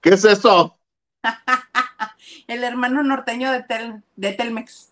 ¿Qué 0.00 0.10
es 0.10 0.24
eso? 0.24 0.76
El 2.46 2.64
hermano 2.64 3.02
norteño 3.02 3.50
de, 3.52 3.62
Tel- 3.62 4.02
de 4.16 4.32
Telmex. 4.32 4.90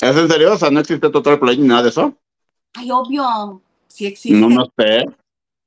¿Es 0.00 0.16
en 0.16 0.28
serio? 0.28 0.54
O 0.54 0.58
sea, 0.58 0.70
no 0.70 0.80
existe 0.80 1.10
Total 1.10 1.38
Play 1.38 1.58
ni 1.58 1.68
nada 1.68 1.84
de 1.84 1.88
eso. 1.90 2.14
Ay, 2.74 2.90
obvio. 2.90 3.60
Sí 3.88 4.06
existe. 4.06 4.38
No, 4.38 4.48
no 4.48 4.64
sé. 4.76 5.06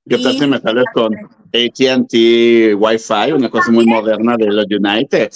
¿Qué 0.08 0.18
tal 0.18 0.34
Y- 0.36 0.40
si 0.40 0.48
me 0.48 0.60
sales 0.60 0.86
con 0.94 1.14
ATT 1.16 2.76
Wi-Fi, 2.76 3.32
una 3.34 3.50
cosa 3.50 3.72
muy 3.72 3.86
moderna 3.86 4.36
de 4.38 4.48
los 4.48 4.66
United? 4.70 5.32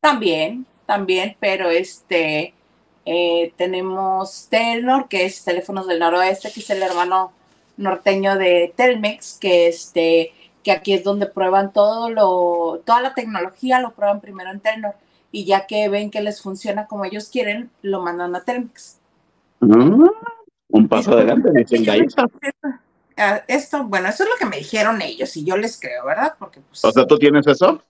También, 0.00 0.66
también, 0.86 1.36
pero 1.40 1.70
este 1.70 2.54
eh, 3.04 3.52
tenemos 3.56 4.48
Telnor, 4.50 5.08
que 5.08 5.24
es 5.26 5.44
Teléfonos 5.44 5.86
del 5.86 5.98
Noroeste, 6.00 6.50
que 6.52 6.60
es 6.60 6.70
el 6.70 6.82
hermano 6.82 7.32
norteño 7.76 8.36
de 8.36 8.72
Telmex, 8.76 9.38
que 9.40 9.68
este 9.68 10.32
que 10.66 10.72
aquí 10.72 10.94
es 10.94 11.04
donde 11.04 11.26
prueban 11.26 11.72
todo 11.72 12.10
lo, 12.10 12.82
toda 12.84 13.00
la 13.00 13.14
tecnología, 13.14 13.78
lo 13.78 13.92
prueban 13.92 14.20
primero 14.20 14.50
en 14.50 14.58
Telnor, 14.58 14.96
y 15.30 15.44
ya 15.44 15.64
que 15.68 15.88
ven 15.88 16.10
que 16.10 16.20
les 16.20 16.42
funciona 16.42 16.88
como 16.88 17.04
ellos 17.04 17.28
quieren, 17.28 17.70
lo 17.82 18.02
mandan 18.02 18.34
a 18.34 18.42
Telmex. 18.42 18.98
Ah, 19.60 20.10
un 20.70 20.88
paso 20.88 21.12
adelante, 21.12 21.50
dicen 21.54 21.86
la 21.86 21.96
Isa. 21.98 22.26
Ah, 23.16 23.44
Esto, 23.46 23.84
bueno, 23.84 24.08
eso 24.08 24.24
es 24.24 24.28
lo 24.28 24.34
que 24.40 24.46
me 24.46 24.56
dijeron 24.56 25.00
ellos, 25.02 25.36
y 25.36 25.44
yo 25.44 25.56
les 25.56 25.78
creo, 25.78 26.04
¿verdad? 26.04 26.34
Porque 26.36 26.58
pues 26.58 26.84
O 26.84 26.90
sea, 26.90 27.06
¿tú 27.06 27.16
tienes 27.16 27.46
eso? 27.46 27.80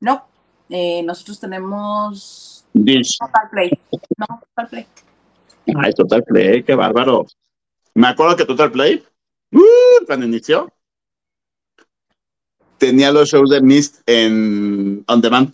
no, 0.00 0.24
eh, 0.70 1.02
nosotros 1.02 1.38
tenemos 1.38 2.64
Dish. 2.72 3.18
Total 3.18 3.50
Play. 3.50 3.70
No, 4.16 4.26
Total 4.40 4.68
Play. 4.68 4.86
Ay, 5.66 5.92
Total 5.92 6.24
Play, 6.24 6.62
qué 6.62 6.74
bárbaro. 6.74 7.26
Me 7.92 8.06
acuerdo 8.08 8.36
que 8.36 8.46
Total 8.46 8.72
Play, 8.72 9.04
uh, 9.52 10.06
cuando 10.06 10.24
inició, 10.24 10.72
tenía 12.86 13.10
los 13.10 13.28
shows 13.28 13.50
de 13.50 13.60
Mist 13.60 13.96
en 14.06 15.04
On 15.08 15.20
Demand. 15.20 15.52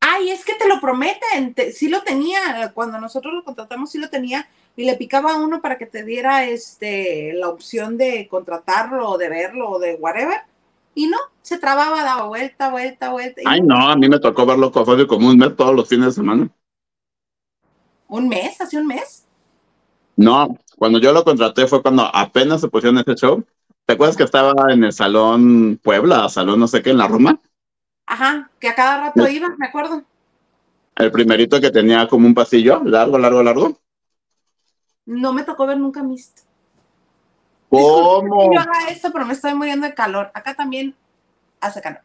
Ay, 0.00 0.30
es 0.30 0.44
que 0.44 0.54
te 0.54 0.68
lo 0.68 0.80
prometen, 0.80 1.54
te- 1.54 1.72
sí 1.72 1.88
lo 1.88 2.02
tenía, 2.02 2.70
cuando 2.74 3.00
nosotros 3.00 3.34
lo 3.34 3.44
contratamos 3.44 3.90
sí 3.90 3.98
lo 3.98 4.08
tenía 4.08 4.48
y 4.76 4.84
le 4.84 4.94
picaba 4.96 5.32
a 5.32 5.38
uno 5.38 5.60
para 5.60 5.78
que 5.78 5.86
te 5.86 6.04
diera 6.04 6.44
este 6.44 7.32
la 7.34 7.48
opción 7.48 7.96
de 7.96 8.28
contratarlo 8.28 9.10
o 9.10 9.18
de 9.18 9.28
verlo 9.28 9.68
o 9.70 9.78
de 9.78 9.94
whatever 9.96 10.40
y 10.94 11.06
no, 11.06 11.16
se 11.40 11.58
trababa, 11.58 12.04
daba 12.04 12.26
vuelta, 12.26 12.70
vuelta, 12.70 13.10
vuelta. 13.10 13.40
Ay, 13.46 13.60
no, 13.62 13.88
a 13.88 13.96
mí 13.96 14.08
me 14.08 14.20
tocó 14.20 14.46
verlo 14.46 14.70
con 14.70 14.86
Fabio 14.86 15.06
como 15.06 15.28
un 15.28 15.38
mes 15.38 15.56
todos 15.56 15.74
los 15.74 15.88
fines 15.88 16.06
de 16.06 16.12
semana. 16.12 16.48
Un 18.08 18.28
mes, 18.28 18.60
hace 18.60 18.76
un 18.76 18.86
mes. 18.86 19.24
No, 20.16 20.56
cuando 20.76 21.00
yo 21.00 21.12
lo 21.12 21.24
contraté 21.24 21.66
fue 21.66 21.82
cuando 21.82 22.04
apenas 22.14 22.60
se 22.60 22.68
pusieron 22.68 22.98
ese 22.98 23.14
show. 23.14 23.44
¿Te 23.86 23.94
acuerdas 23.94 24.16
que 24.16 24.24
estaba 24.24 24.72
en 24.72 24.84
el 24.84 24.92
Salón 24.92 25.78
Puebla, 25.82 26.28
Salón 26.28 26.60
no 26.60 26.68
sé 26.68 26.82
qué, 26.82 26.90
en 26.90 26.98
la 26.98 27.08
Roma? 27.08 27.40
Ajá, 28.06 28.50
que 28.60 28.68
a 28.68 28.74
cada 28.74 28.98
rato 28.98 29.26
iba, 29.28 29.48
me 29.58 29.66
acuerdo. 29.66 30.02
El 30.96 31.10
primerito 31.10 31.60
que 31.60 31.70
tenía 31.70 32.06
como 32.06 32.26
un 32.26 32.34
pasillo, 32.34 32.82
largo, 32.84 33.18
largo, 33.18 33.42
largo. 33.42 33.78
No 35.06 35.32
me 35.32 35.42
tocó 35.42 35.66
ver 35.66 35.78
nunca 35.78 36.02
Mist. 36.02 36.40
¿Cómo? 37.68 38.52
Yo 38.52 38.60
haga 38.60 38.88
esto, 38.90 39.10
pero 39.12 39.24
me 39.24 39.32
estoy 39.32 39.54
muriendo 39.54 39.86
de 39.86 39.94
calor. 39.94 40.30
Acá 40.34 40.54
también 40.54 40.94
hace 41.60 41.80
calor. 41.80 42.02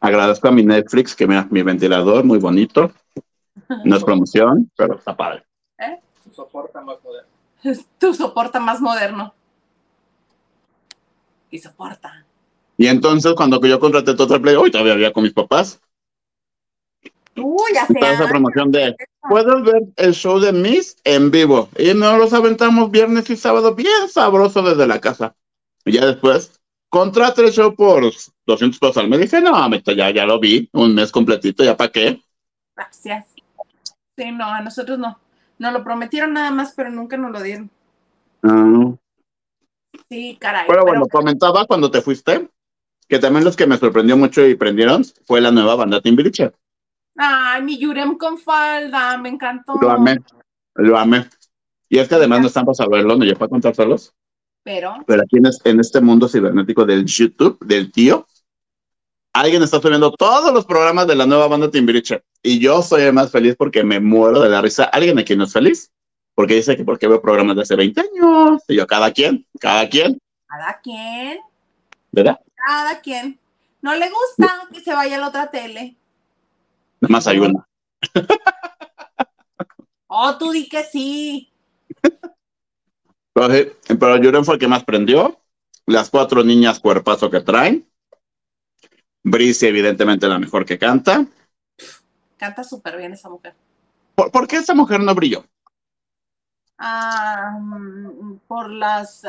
Agradezco 0.00 0.48
a 0.48 0.52
mi 0.52 0.62
Netflix 0.62 1.14
que 1.14 1.26
mira 1.26 1.46
mi 1.50 1.62
ventilador, 1.62 2.24
muy 2.24 2.38
bonito. 2.38 2.90
No 3.84 3.96
es 3.96 4.04
promoción, 4.04 4.70
pero 4.76 4.96
está 4.96 5.16
padre. 5.16 5.44
Su 6.22 6.32
soporta 6.32 6.80
más 6.80 6.96
moderno. 7.04 7.30
Tú 7.98 8.14
soporta 8.14 8.58
más 8.58 8.80
moderno. 8.80 9.34
Y 11.54 11.60
soporta. 11.60 12.26
Y 12.76 12.88
entonces 12.88 13.32
cuando 13.36 13.64
yo 13.64 13.78
contraté 13.78 14.14
Total 14.14 14.40
Play, 14.40 14.56
hoy 14.56 14.72
todavía 14.72 14.94
había 14.94 15.12
con 15.12 15.22
mis 15.22 15.32
papás, 15.32 15.80
Uy, 17.36 17.70
ya 17.72 17.86
sé. 17.86 17.92
estaba 17.92 18.12
esa 18.12 18.28
promoción 18.28 18.72
de, 18.72 18.96
puedes 19.28 19.62
ver 19.62 19.82
el 19.94 20.14
show 20.14 20.40
de 20.40 20.52
Miss 20.52 20.96
en 21.04 21.30
vivo. 21.30 21.68
Y 21.78 21.94
nos 21.94 22.18
los 22.18 22.32
aventamos 22.32 22.90
viernes 22.90 23.30
y 23.30 23.36
sábado 23.36 23.72
bien 23.76 24.08
sabroso 24.08 24.62
desde 24.62 24.84
la 24.88 25.00
casa. 25.00 25.36
Y 25.84 25.92
ya 25.92 26.06
después, 26.06 26.60
contraté 26.88 27.42
el 27.42 27.52
show 27.52 27.72
por 27.76 28.02
200 28.46 28.80
pesos 28.80 28.96
al 28.96 29.08
mes. 29.08 29.20
Dije, 29.20 29.40
no, 29.40 29.70
ya, 29.94 30.10
ya 30.10 30.26
lo 30.26 30.40
vi, 30.40 30.68
un 30.72 30.92
mes 30.92 31.12
completito, 31.12 31.62
¿ya 31.62 31.76
para 31.76 31.92
qué? 31.92 32.20
Gracias. 32.74 33.26
Sí, 34.16 34.32
no, 34.32 34.46
a 34.46 34.60
nosotros 34.60 34.98
no. 34.98 35.20
Nos 35.60 35.72
lo 35.72 35.84
prometieron 35.84 36.32
nada 36.32 36.50
más, 36.50 36.72
pero 36.74 36.90
nunca 36.90 37.16
nos 37.16 37.30
lo 37.30 37.40
dieron. 37.40 37.70
Ah. 38.42 38.96
Sí, 40.08 40.36
caray. 40.40 40.64
Pero 40.66 40.84
pero- 40.84 40.86
bueno, 40.86 41.06
comentaba 41.10 41.66
cuando 41.66 41.90
te 41.90 42.00
fuiste, 42.00 42.48
que 43.08 43.18
también 43.18 43.44
los 43.44 43.56
que 43.56 43.66
me 43.66 43.76
sorprendió 43.76 44.16
mucho 44.16 44.46
y 44.46 44.54
prendieron 44.54 45.04
fue 45.26 45.40
la 45.40 45.50
nueva 45.50 45.74
banda 45.74 46.00
Timbiriche. 46.00 46.52
Ay, 47.16 47.62
mi 47.62 47.78
Yurem 47.78 48.16
con 48.16 48.38
falda, 48.38 49.16
me 49.18 49.28
encantó. 49.28 49.74
Lo 49.80 49.90
amé, 49.90 50.18
lo 50.74 50.98
amé. 50.98 51.28
Y 51.88 51.98
es 51.98 52.08
que 52.08 52.16
además 52.16 52.40
no 52.40 52.46
están 52.48 52.64
para 52.64 52.74
saberlo, 52.74 53.16
no 53.16 53.24
yo 53.24 53.34
para 53.34 53.50
contárselos, 53.50 54.12
Pero, 54.64 54.94
pero 55.06 55.22
aquí 55.22 55.36
en 55.64 55.80
este 55.80 56.00
mundo 56.00 56.28
cibernético 56.28 56.84
del 56.84 57.04
YouTube, 57.04 57.58
del 57.64 57.92
tío, 57.92 58.26
alguien 59.32 59.62
está 59.62 59.80
subiendo 59.80 60.10
todos 60.12 60.52
los 60.52 60.64
programas 60.64 61.06
de 61.06 61.14
la 61.14 61.26
nueva 61.26 61.46
banda 61.46 61.70
Timbiriche. 61.70 62.22
Y 62.42 62.58
yo 62.58 62.82
soy 62.82 63.02
el 63.02 63.12
más 63.12 63.30
feliz 63.30 63.54
porque 63.56 63.84
me 63.84 64.00
muero 64.00 64.40
de 64.40 64.48
la 64.48 64.62
risa. 64.62 64.84
¿Alguien 64.84 65.18
aquí 65.18 65.36
no 65.36 65.44
es 65.44 65.52
feliz? 65.52 65.92
Porque 66.34 66.54
dice 66.54 66.76
que 66.76 66.84
porque 66.84 67.08
veo 67.08 67.22
programas 67.22 67.56
de 67.56 67.62
hace 67.62 67.76
20 67.76 68.00
años. 68.00 68.62
Y 68.68 68.76
yo, 68.76 68.86
cada 68.86 69.12
quien, 69.12 69.46
cada 69.60 69.88
quien, 69.88 70.18
cada 70.46 70.80
quien, 70.80 71.38
¿verdad? 72.10 72.40
cada 72.66 73.00
quien. 73.00 73.38
No 73.82 73.94
le 73.94 74.10
gusta 74.10 74.68
que 74.72 74.80
se 74.80 74.94
vaya 74.94 75.16
a 75.16 75.20
la 75.20 75.28
otra 75.28 75.50
tele. 75.50 75.96
Nada 77.00 77.12
más 77.12 77.26
hay 77.26 77.38
una. 77.38 77.66
Oh, 80.16 80.38
tú 80.38 80.52
di 80.52 80.68
que 80.68 80.84
sí. 80.84 81.50
Pero, 83.32 83.52
sí, 83.52 83.94
pero 83.98 84.16
Yuren 84.18 84.44
fue 84.44 84.54
el 84.54 84.60
que 84.60 84.68
más 84.68 84.84
prendió. 84.84 85.40
Las 85.86 86.08
cuatro 86.08 86.44
niñas 86.44 86.78
cuerpazo 86.78 87.28
que 87.28 87.40
traen. 87.40 87.90
Brice, 89.24 89.66
evidentemente, 89.66 90.28
la 90.28 90.38
mejor 90.38 90.64
que 90.64 90.78
canta. 90.78 91.26
Canta 92.36 92.62
súper 92.62 92.96
bien 92.96 93.12
esa 93.12 93.28
mujer. 93.28 93.56
¿Por, 94.14 94.30
por 94.30 94.46
qué 94.46 94.58
esa 94.58 94.72
mujer 94.72 95.00
no 95.00 95.12
brilló? 95.16 95.44
Ah, 96.78 97.58
mm, 97.60 98.38
por 98.46 98.70
las 98.70 99.24
eh, 99.24 99.28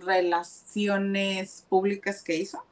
relaciones 0.00 1.66
públicas 1.68 2.22
que 2.22 2.36
hizo. 2.36 2.64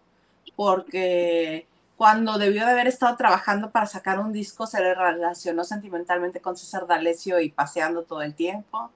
Porque 0.56 1.66
cuando 1.96 2.38
debió 2.38 2.64
de 2.64 2.72
haber 2.72 2.86
estado 2.86 3.16
trabajando 3.16 3.70
para 3.70 3.86
sacar 3.86 4.18
un 4.20 4.32
disco, 4.32 4.66
se 4.66 4.80
le 4.80 4.94
relacionó 4.94 5.64
sentimentalmente 5.64 6.40
con 6.40 6.56
César 6.56 6.86
D'Alessio 6.86 7.40
y 7.40 7.50
paseando 7.50 8.02
todo 8.02 8.22
el 8.22 8.34
tiempo. 8.34 8.90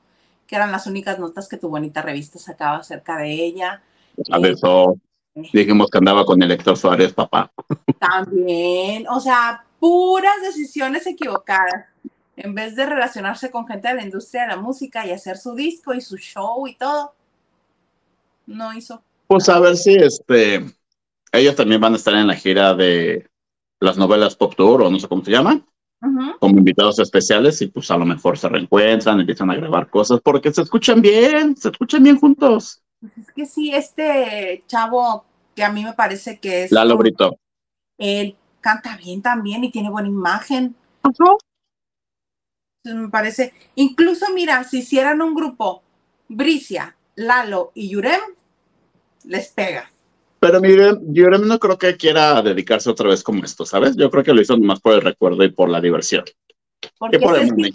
que 0.47 0.57
eran 0.57 0.73
las 0.73 0.87
únicas 0.87 1.19
notas 1.19 1.49
que 1.49 1.57
tu 1.57 1.71
bonita 1.71 2.03
revista 2.03 2.39
sacaba 2.39 2.79
acerca 2.79 3.17
de 3.17 3.33
ella. 3.33 3.83
A 4.31 4.39
de 4.39 4.51
eso 4.51 4.97
dijimos 5.35 5.89
que 5.91 5.99
andaba 5.99 6.27
con 6.27 6.43
el 6.43 6.51
Héctor 6.51 6.77
Suárez, 6.77 7.15
papá. 7.15 7.51
También, 7.99 9.09
o 9.09 9.19
sea, 9.19 9.65
puras 9.79 10.43
decisiones 10.43 11.07
equivocadas. 11.07 11.87
En 12.37 12.55
vez 12.55 12.77
de 12.77 12.87
relacionarse 12.87 13.51
con 13.51 13.67
gente 13.67 13.89
de 13.89 13.95
la 13.95 14.05
industria 14.05 14.43
de 14.43 14.49
la 14.49 14.57
música 14.57 15.07
y 15.07 15.11
hacer 15.11 15.37
su 15.37 15.55
disco 15.55 15.93
y 15.93 16.01
su 16.01 16.17
show 16.17 16.67
y 16.67 16.75
todo, 16.75 17.15
no 18.47 18.73
hizo. 18.73 19.03
Pues 19.27 19.49
a 19.49 19.61
ver 19.61 19.77
si 19.77 19.95
este, 19.95 20.65
ellos 21.33 21.57
también 21.57 21.81
van 21.81 21.95
a 21.95 21.97
estar 21.97 22.15
en 22.15 22.27
la 22.27 22.35
gira 22.35 22.75
de 22.75 23.29
las 23.81 23.97
novelas 23.97 24.37
Pop 24.37 24.55
Tour 24.57 24.83
o 24.83 24.91
no 24.91 24.99
sé 24.99 25.09
cómo 25.09 25.25
se 25.25 25.31
llama, 25.31 25.65
como 26.41 26.59
invitados 26.59 26.99
especiales 26.99 27.61
y 27.63 27.69
pues 27.69 27.91
a 27.91 27.97
lo 27.97 28.05
mejor 28.05 28.37
se 28.37 28.49
reencuentran, 28.49 29.21
empiezan 29.21 29.51
a 29.51 29.55
grabar 29.55 29.89
cosas 29.89 30.21
porque 30.21 30.53
se 30.53 30.63
escuchan 30.63 31.01
bien, 31.01 31.57
se 31.57 31.69
escuchan 31.69 32.03
bien 32.03 32.19
juntos. 32.19 32.83
Pues 33.01 33.19
es 33.19 33.33
que 33.33 33.47
sí, 33.47 33.73
este 33.75 34.65
chavo 34.67 35.25
que 35.55 35.65
a 35.65 35.71
mí 35.71 35.85
me 35.85 35.93
parece 35.93 36.39
que 36.39 36.65
es... 36.65 36.73
Lalo 36.73 36.97
Brito. 36.97 37.37
Él 37.99 38.37
canta 38.61 38.97
bien 38.97 39.23
también 39.23 39.65
y 39.65 39.71
tiene 39.71 39.91
buena 39.91 40.09
imagen. 40.09 40.75
Me 42.85 43.09
parece, 43.09 43.53
incluso 43.77 44.27
mira, 44.35 44.65
si 44.65 44.79
hicieran 44.79 45.23
un 45.23 45.35
grupo, 45.35 45.83
Bricia, 46.29 46.97
Lalo 47.15 47.71
y 47.75 47.89
Yurem, 47.89 48.21
les 49.25 49.49
pega. 49.49 49.91
Pero 50.41 50.61
mire, 50.61 50.99
Yurem 51.09 51.47
no 51.47 51.59
creo 51.59 51.79
que 51.79 51.97
quiera 51.97 52.43
dedicarse 52.43 52.91
otra 52.91 53.09
vez 53.09 53.23
como 53.23 53.45
esto, 53.45 53.65
¿sabes? 53.65 53.95
Yo 53.97 54.11
creo 54.11 54.25
que 54.25 54.35
lo 54.35 54.41
hizo 54.41 54.59
más 54.59 54.81
por 54.81 54.95
el 54.95 55.03
recuerdo 55.03 55.45
y 55.45 55.53
por 55.53 55.69
la 55.69 55.81
diversión. 55.81 56.25
Porque 56.99 57.19
ese 57.19 57.75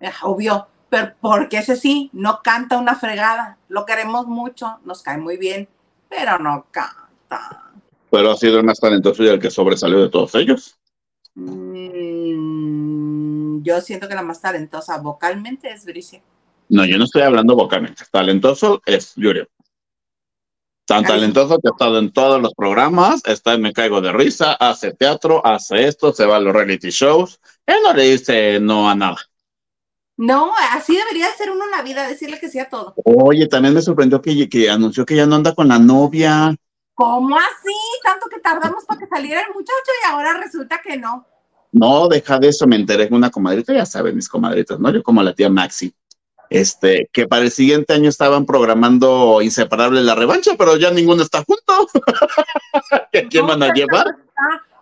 eh, 0.00 0.10
obvio, 0.22 0.66
pero 0.88 1.12
porque 1.20 1.58
ese 1.58 1.76
sí, 1.76 2.10
no 2.12 2.40
canta 2.42 2.78
una 2.78 2.96
fregada. 2.96 3.56
Lo 3.68 3.86
queremos 3.86 4.26
mucho, 4.26 4.78
nos 4.84 5.02
cae 5.02 5.18
muy 5.18 5.36
bien, 5.36 5.68
pero 6.08 6.38
no 6.38 6.66
canta. 6.72 7.70
Pero 8.10 8.32
ha 8.32 8.36
sido 8.36 8.58
el 8.58 8.64
más 8.64 8.80
talentoso 8.80 9.22
y 9.22 9.28
el 9.28 9.38
que 9.38 9.50
sobresalió 9.50 10.00
de 10.00 10.08
todos 10.08 10.34
ellos. 10.34 10.76
Mm, 11.36 12.42
yo 13.62 13.80
siento 13.82 14.08
que 14.08 14.14
la 14.14 14.22
más 14.22 14.40
talentosa 14.40 14.98
vocalmente 14.98 15.70
es 15.70 15.84
Bricia. 15.84 16.22
No, 16.68 16.84
yo 16.84 16.98
no 16.98 17.04
estoy 17.04 17.22
hablando 17.22 17.54
vocalmente. 17.54 18.04
Talentoso 18.10 18.82
es 18.84 19.12
Yurem. 19.16 19.46
Tan 20.86 21.04
talentoso 21.04 21.58
que 21.58 21.68
ha 21.68 21.72
estado 21.72 21.98
en 21.98 22.12
todos 22.12 22.40
los 22.40 22.54
programas, 22.54 23.20
está 23.26 23.54
en 23.54 23.62
Me 23.62 23.72
Caigo 23.72 24.00
de 24.00 24.12
Risa, 24.12 24.52
hace 24.52 24.92
teatro, 24.92 25.44
hace 25.44 25.88
esto, 25.88 26.12
se 26.12 26.24
va 26.24 26.36
a 26.36 26.40
los 26.40 26.54
reality 26.54 26.90
shows. 26.90 27.40
Él 27.66 27.78
no 27.82 27.92
le 27.92 28.04
dice 28.04 28.60
no 28.60 28.88
a 28.88 28.94
nada. 28.94 29.16
No, 30.16 30.52
así 30.72 30.96
debería 30.96 31.28
ser 31.32 31.50
uno 31.50 31.64
en 31.64 31.72
la 31.72 31.82
vida, 31.82 32.06
decirle 32.06 32.38
que 32.38 32.48
sí 32.48 32.60
a 32.60 32.68
todo. 32.68 32.94
Oye, 33.04 33.48
también 33.48 33.74
me 33.74 33.82
sorprendió 33.82 34.22
que, 34.22 34.48
que 34.48 34.70
anunció 34.70 35.04
que 35.04 35.16
ya 35.16 35.26
no 35.26 35.34
anda 35.34 35.54
con 35.54 35.68
la 35.68 35.80
novia. 35.80 36.54
¿Cómo 36.96 37.36
así? 37.36 37.76
Tanto 38.02 38.26
que 38.28 38.40
tardamos 38.40 38.84
para 38.84 38.98
que 38.98 39.06
saliera 39.06 39.42
el 39.42 39.54
muchacho 39.54 39.92
y 40.02 40.10
ahora 40.10 40.32
resulta 40.32 40.80
que 40.82 40.96
no. 40.96 41.24
No, 41.70 42.08
deja 42.08 42.40
de 42.40 42.48
eso, 42.48 42.66
me 42.66 42.74
enteré 42.74 43.08
con 43.08 43.18
una 43.18 43.30
comadrita, 43.30 43.72
ya 43.72 43.86
saben 43.86 44.16
mis 44.16 44.28
comadritas, 44.28 44.80
¿no? 44.80 44.90
Yo 44.90 45.04
como 45.04 45.22
la 45.22 45.32
tía 45.32 45.48
Maxi 45.48 45.94
este, 46.50 47.08
que 47.12 47.26
para 47.26 47.42
el 47.42 47.50
siguiente 47.50 47.92
año 47.92 48.08
estaban 48.08 48.46
programando 48.46 49.42
Inseparable 49.42 50.02
la 50.02 50.14
revancha, 50.14 50.52
pero 50.56 50.76
ya 50.76 50.90
ninguno 50.90 51.22
está 51.22 51.44
junto. 51.44 51.88
¿Quién 53.30 53.46
van 53.46 53.62
a 53.62 53.72
llevar? 53.72 54.16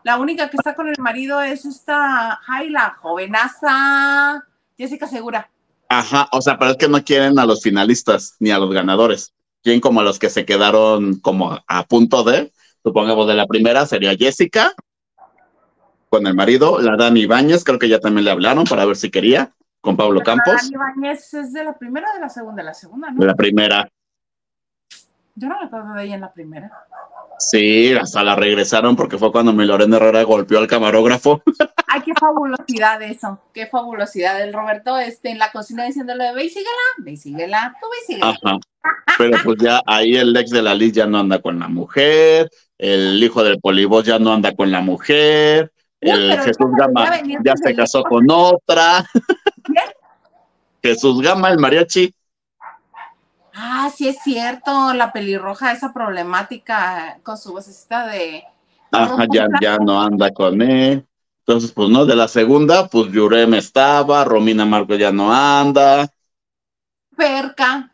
La 0.03 0.18
única 0.18 0.50
que 0.50 0.57
está 0.57 0.74
con 0.74 0.88
el 0.88 0.96
marido 0.98 1.40
es 1.40 1.64
esta 1.64 2.38
Jaila, 2.44 2.98
jovenaza, 3.00 4.44
Jessica 4.77 5.07
Segura. 5.07 5.50
Ajá, 5.88 6.29
o 6.33 6.42
sea, 6.42 6.59
pero 6.59 6.72
es 6.72 6.77
que 6.77 6.88
no 6.88 7.03
quieren 7.03 7.38
a 7.38 7.46
los 7.46 7.62
finalistas 7.62 8.37
ni 8.38 8.50
a 8.50 8.59
los 8.59 8.72
ganadores. 8.72 9.33
Quieren 9.64 9.81
como 9.81 10.03
los 10.03 10.18
que 10.18 10.29
se 10.29 10.44
quedaron 10.44 11.18
como 11.20 11.59
a 11.66 11.85
punto 11.85 12.22
de, 12.22 12.53
supongamos 12.83 13.27
de 13.27 13.33
la 13.33 13.46
primera 13.46 13.87
sería 13.87 14.14
Jessica 14.14 14.74
con 16.11 16.27
el 16.27 16.35
marido, 16.35 16.81
la 16.81 16.96
Dani 16.96 17.22
Ibáñez, 17.22 17.64
creo 17.64 17.79
que 17.79 17.88
ya 17.88 17.98
también 17.98 18.27
le 18.27 18.31
hablaron 18.31 18.64
para 18.64 18.85
ver 18.85 18.94
si 18.94 19.11
quería 19.11 19.55
con 19.81 19.96
Pablo 19.96 20.20
Campos. 20.20 20.70
Dani 20.70 20.77
Bañez 20.77 21.33
es 21.33 21.55
de 21.55 21.64
la 21.64 21.77
primera 21.79 22.11
o 22.11 22.14
de 22.14 22.20
la 22.20 22.29
segunda? 22.29 22.62
De 22.62 22.66
la 22.66 22.74
segunda, 22.74 23.11
¿no? 23.11 23.18
De 23.18 23.27
la 23.27 23.35
primera. 23.35 23.88
Yo 25.35 25.48
no 25.48 25.59
me 25.59 25.64
acuerdo 25.64 25.94
de 25.94 26.05
ella 26.05 26.14
en 26.16 26.20
la 26.20 26.33
primera. 26.33 26.70
Sí, 27.50 27.92
hasta 27.92 28.24
la 28.24 28.37
regresaron 28.37 28.96
porque 28.96 29.18
fue 29.18 29.30
cuando 29.30 29.52
Lorena 29.52 29.96
Herrera 29.96 30.22
golpeó 30.22 30.59
al 30.59 30.66
camarógrafo. 30.66 31.42
Ay, 31.87 32.00
qué 32.02 32.12
fabulosidad 32.18 33.02
eso, 33.02 33.38
qué 33.52 33.66
fabulosidad. 33.66 34.40
El 34.42 34.54
Roberto 34.54 34.98
este, 34.98 35.30
en 35.30 35.38
la 35.38 35.52
cocina 35.52 35.85
diciéndole, 35.85 36.33
ve 36.33 36.44
y 36.44 36.48
síguela, 36.48 36.70
ve 36.98 37.12
y 37.12 37.16
síguela, 37.16 37.76
tú 37.80 37.87
ve 37.90 37.96
y 38.02 38.07
síguela. 38.07 38.38
Ajá. 38.42 38.59
Pero 39.18 39.38
pues 39.44 39.59
ya 39.61 39.80
ahí 39.87 40.16
el 40.16 40.35
ex 40.37 40.50
de 40.50 40.62
la 40.62 40.74
Liz 40.74 40.92
ya 40.92 41.07
no 41.07 41.18
anda 41.18 41.40
con 41.40 41.59
la 41.59 41.68
mujer, 41.68 42.50
el 42.78 43.22
hijo 43.22 43.44
del 43.44 43.61
Polibos 43.61 44.04
ya 44.04 44.18
no 44.18 44.33
anda 44.33 44.52
con 44.52 44.70
la 44.70 44.80
mujer, 44.80 45.70
el 46.00 46.38
Jesús 46.40 46.70
Gama 46.76 47.11
ya 47.44 47.54
se 47.57 47.74
casó 47.74 48.02
con 48.02 48.24
otra. 48.30 49.04
Jesús 50.83 51.20
Gama, 51.22 51.50
el 51.50 51.59
mariachi. 51.59 52.14
Ah, 53.55 53.88
sí 53.95 54.09
es 54.09 54.19
cierto, 54.23 54.93
la 54.95 55.12
pelirroja, 55.12 55.73
esa 55.73 55.93
problemática 55.93 57.19
con 57.23 57.38
su 57.38 57.53
vocecita 57.53 58.07
de... 58.09 58.43
Ajá, 58.90 59.27
ya, 59.33 59.47
ya 59.61 59.79
no 59.79 60.01
anda 60.01 60.33
con 60.33 60.61
él. 60.61 61.07
Entonces, 61.47 61.73
pues 61.73 61.88
no, 61.88 62.05
de 62.05 62.17
la 62.17 62.27
segunda, 62.27 62.88
pues 62.88 63.12
Yurem 63.12 63.55
estaba, 63.55 64.25
Romina 64.25 64.64
Marco 64.64 64.95
ya 64.95 65.12
no 65.12 65.33
anda. 65.33 66.09
Perca, 67.17 67.90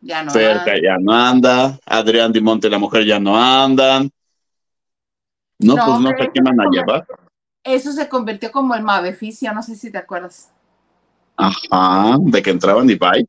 ya 0.00 0.22
no 0.22 0.32
Perca 0.32 0.74
ya 0.80 0.96
no 0.98 1.12
anda. 1.12 1.78
Adrián 1.84 2.32
Dimonte, 2.32 2.70
la 2.70 2.78
mujer, 2.78 3.04
ya 3.04 3.18
no 3.18 3.36
andan. 3.36 4.10
No, 5.58 5.74
pues 5.74 6.00
no 6.00 6.08
sé 6.10 6.30
quién 6.32 6.44
van 6.44 6.60
a 6.60 6.70
llevar. 6.70 7.06
Eso 7.62 7.92
se 7.92 8.08
convirtió 8.08 8.52
como 8.52 8.74
el 8.74 8.82
Mabeficio, 8.82 9.52
no 9.52 9.62
sé 9.62 9.76
si 9.76 9.90
te 9.90 9.98
acuerdas. 9.98 10.50
Ajá, 11.36 12.16
de 12.20 12.42
que 12.42 12.50
entraban 12.50 12.88
y 12.88 12.94
bye. 12.94 13.26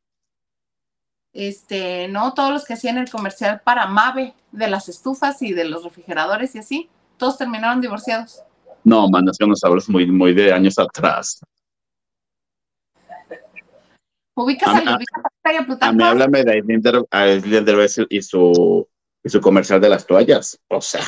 Este, 1.35 2.07
no, 2.07 2.33
todos 2.33 2.51
los 2.51 2.65
que 2.65 2.73
hacían 2.73 2.97
el 2.97 3.11
comercial 3.11 3.61
para 3.63 3.85
Mave, 3.85 4.33
de 4.51 4.67
las 4.67 4.89
estufas 4.89 5.39
y 5.43 5.53
de 5.53 5.65
los 5.65 5.83
refrigeradores 5.83 6.55
y 6.55 6.59
así, 6.59 6.89
todos 7.17 7.37
terminaron 7.37 7.79
divorciados. 7.79 8.41
No, 8.83 9.07
man, 9.07 9.27
es 9.29 9.37
que 9.37 9.45
no 9.45 9.55
sabes 9.55 9.87
muy, 9.87 10.09
muy 10.09 10.33
de 10.33 10.51
años 10.51 10.79
atrás. 10.79 11.41
Ubicas 14.33 14.69
a, 14.69 14.77
a, 14.79 14.97
a, 14.97 15.87
a 15.87 15.91
mí 15.93 16.03
háblame 16.03 16.43
de 16.43 16.63
Aislinn 17.11 17.63
Derbez 17.63 17.97
y 18.09 18.21
su, 18.21 18.87
y 19.23 19.29
su 19.29 19.39
comercial 19.39 19.79
de 19.79 19.89
las 19.89 20.07
toallas. 20.07 20.59
O 20.67 20.81
sea 20.81 21.03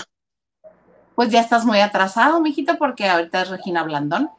pues 1.17 1.31
ya 1.31 1.41
estás 1.41 1.65
muy 1.65 1.79
atrasado, 1.79 2.39
mijito, 2.41 2.77
porque 2.77 3.07
ahorita 3.07 3.41
es 3.41 3.49
Regina 3.49 3.81
Blandón. 3.81 4.29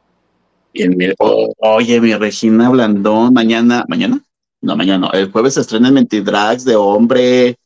oye, 1.57 1.99
mi 1.99 2.13
Regina 2.15 2.69
Blandón, 2.69 3.33
mañana, 3.33 3.83
¿mañana? 3.89 4.21
No, 4.61 4.75
mañana 4.75 5.07
no. 5.07 5.11
El 5.11 5.31
jueves 5.31 5.53
se 5.53 5.61
estrena 5.61 5.87
en 5.87 5.93
Mentidrags 5.93 6.65
de 6.65 6.75
hombre. 6.75 7.57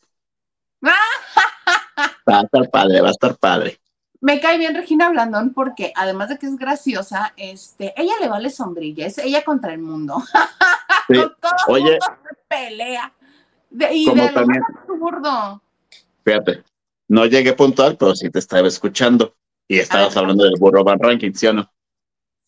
va 0.82 2.40
a 2.40 2.42
estar 2.42 2.70
padre, 2.70 3.02
va 3.02 3.08
a 3.08 3.12
estar 3.12 3.36
padre. 3.38 3.80
Me 4.22 4.40
cae 4.40 4.58
bien 4.58 4.74
Regina 4.74 5.10
Blandón 5.10 5.54
porque 5.54 5.92
además 5.96 6.30
de 6.30 6.38
que 6.38 6.46
es 6.46 6.56
graciosa, 6.56 7.34
este, 7.36 7.94
ella 7.98 8.14
le 8.22 8.30
vale 8.30 8.50
sombrilla, 8.50 9.06
es 9.06 9.18
ella 9.18 9.44
contra 9.44 9.74
el 9.74 9.80
mundo. 9.80 10.24
Sí. 11.10 11.16
todo 11.16 11.52
Oye, 11.68 12.00
mundo 12.00 12.06
se 12.24 12.38
pelea. 12.48 13.14
y 13.92 14.06
de 14.06 14.30
también, 14.30 14.64
absurdo. 14.64 15.62
Fíjate, 16.24 16.64
no 17.10 17.26
llegué 17.26 17.52
puntual, 17.52 17.98
pero 17.98 18.16
sí 18.16 18.30
te 18.30 18.40
estaba 18.40 18.70
escuchando. 18.70 19.36
Y 19.68 19.80
estabas 19.80 20.16
hablando 20.16 20.46
del 20.46 20.54
burro 20.58 20.82
Van 20.86 21.00
Ranking, 21.00 21.34
¿sí 21.34 21.48
o 21.48 21.54
no? 21.54 21.70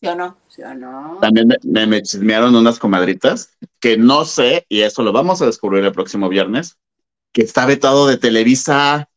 ¿Sí 0.00 0.06
o 0.08 0.14
no? 0.14 0.36
¿Sí 0.48 0.62
o 0.62 0.74
no? 0.74 1.18
También 1.20 1.48
me, 1.64 1.86
me, 1.86 2.02
chismearon 2.02 2.54
unas 2.54 2.78
comadritas 2.78 3.56
que 3.80 3.96
no 3.96 4.24
sé, 4.24 4.66
y 4.68 4.82
eso 4.82 5.02
lo 5.02 5.12
vamos 5.12 5.40
a 5.40 5.46
descubrir 5.46 5.84
el 5.84 5.92
próximo 5.92 6.28
viernes, 6.28 6.78
que 7.32 7.42
está 7.42 7.66
vetado 7.66 8.06
de 8.06 8.18
Televisa. 8.18 9.08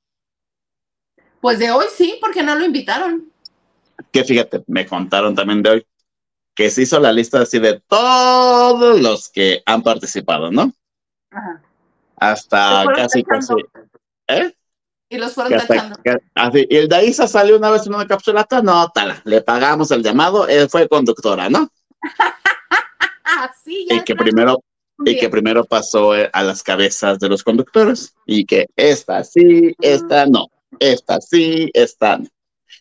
Pues 1.41 1.59
de 1.59 1.71
hoy 1.71 1.85
sí, 1.95 2.17
porque 2.21 2.43
no 2.43 2.55
lo 2.55 2.65
invitaron. 2.65 3.31
Que 4.11 4.23
fíjate, 4.23 4.63
me 4.67 4.85
contaron 4.85 5.35
también 5.35 5.61
de 5.61 5.69
hoy 5.69 5.87
que 6.55 6.69
se 6.69 6.81
hizo 6.81 6.99
la 6.99 7.13
lista 7.13 7.41
así 7.41 7.59
de 7.59 7.81
todos 7.87 8.99
los 8.99 9.29
que 9.29 9.63
han 9.65 9.81
participado, 9.81 10.51
¿no? 10.51 10.73
Ajá. 11.31 11.61
Hasta 12.17 12.83
casi, 12.95 13.23
casi. 13.23 13.53
¿Eh? 14.27 14.53
Y 15.09 15.17
los 15.17 15.33
fueron 15.33 15.59
tachando. 15.59 15.97
así, 16.35 16.67
y 16.69 16.77
el 16.77 16.87
de 16.87 16.95
ahí 16.95 17.13
salió 17.13 17.57
una 17.57 17.71
vez 17.71 17.85
en 17.87 17.95
una 17.95 18.05
capsulata, 18.05 18.61
no, 18.61 18.89
tala, 18.89 19.21
le 19.25 19.41
pagamos 19.41 19.89
el 19.91 20.03
llamado, 20.03 20.47
él 20.47 20.69
fue 20.69 20.87
conductora, 20.87 21.49
¿no? 21.49 21.69
sí, 23.63 23.87
ya 23.89 23.95
y 23.95 24.03
que 24.03 24.15
primero 24.15 24.63
y 25.05 25.17
que 25.17 25.29
primero 25.29 25.63
pasó 25.65 26.15
eh, 26.15 26.29
a 26.33 26.43
las 26.43 26.61
cabezas 26.61 27.19
de 27.19 27.29
los 27.29 27.43
conductores 27.43 28.13
y 28.25 28.45
que 28.45 28.67
esta 28.75 29.23
sí, 29.23 29.73
esta 29.79 30.25
no, 30.25 30.47
esta 30.79 31.21
sí, 31.21 31.69
esta 31.73 32.17
no. 32.17 32.27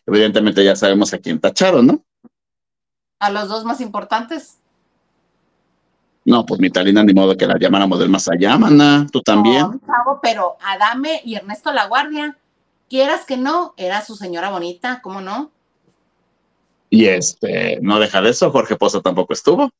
Evidentemente 0.05 0.63
ya 0.63 0.75
sabemos 0.75 1.13
a 1.13 1.19
quién 1.19 1.39
tacharon, 1.39 1.87
¿no? 1.87 2.03
A 3.19 3.29
los 3.31 3.47
dos 3.47 3.63
más 3.65 3.81
importantes. 3.81 4.57
No, 6.29 6.45
pues 6.45 6.61
mi 6.61 6.69
Talina 6.69 7.03
ni 7.03 7.11
modo 7.11 7.35
que 7.35 7.47
la 7.47 7.57
llamáramos 7.57 7.97
del 7.97 8.09
más 8.09 8.29
allá, 8.29 8.55
mana. 8.55 9.07
Tú 9.11 9.19
también. 9.19 9.61
No, 9.61 9.79
chavo, 9.83 10.19
pero 10.21 10.57
Adame 10.61 11.21
y 11.25 11.33
Ernesto 11.33 11.73
La 11.73 11.87
Guardia, 11.87 12.37
quieras 12.87 13.25
que 13.25 13.35
no, 13.35 13.73
era 13.77 14.05
su 14.05 14.15
señora 14.15 14.51
bonita, 14.51 15.01
¿cómo 15.01 15.21
no? 15.21 15.49
Y 16.91 17.07
este, 17.07 17.79
no 17.81 17.99
deja 17.99 18.21
de 18.21 18.29
eso, 18.29 18.51
Jorge 18.51 18.75
Pozo 18.75 19.01
tampoco 19.01 19.33
estuvo. 19.33 19.71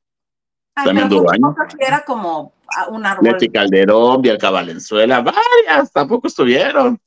Ay, 0.74 0.86
También 0.86 1.08
Jorge 1.12 1.36
años. 1.36 1.56
Era 1.78 2.04
como 2.04 2.54
ah, 2.76 2.88
un 2.90 3.06
árbol. 3.06 3.26
Leti 3.26 3.50
Calderón, 3.50 4.24
Bianca 4.24 4.50
Valenzuela, 4.50 5.22
varias, 5.22 5.92
tampoco 5.94 6.30
estuvieron. 6.30 7.00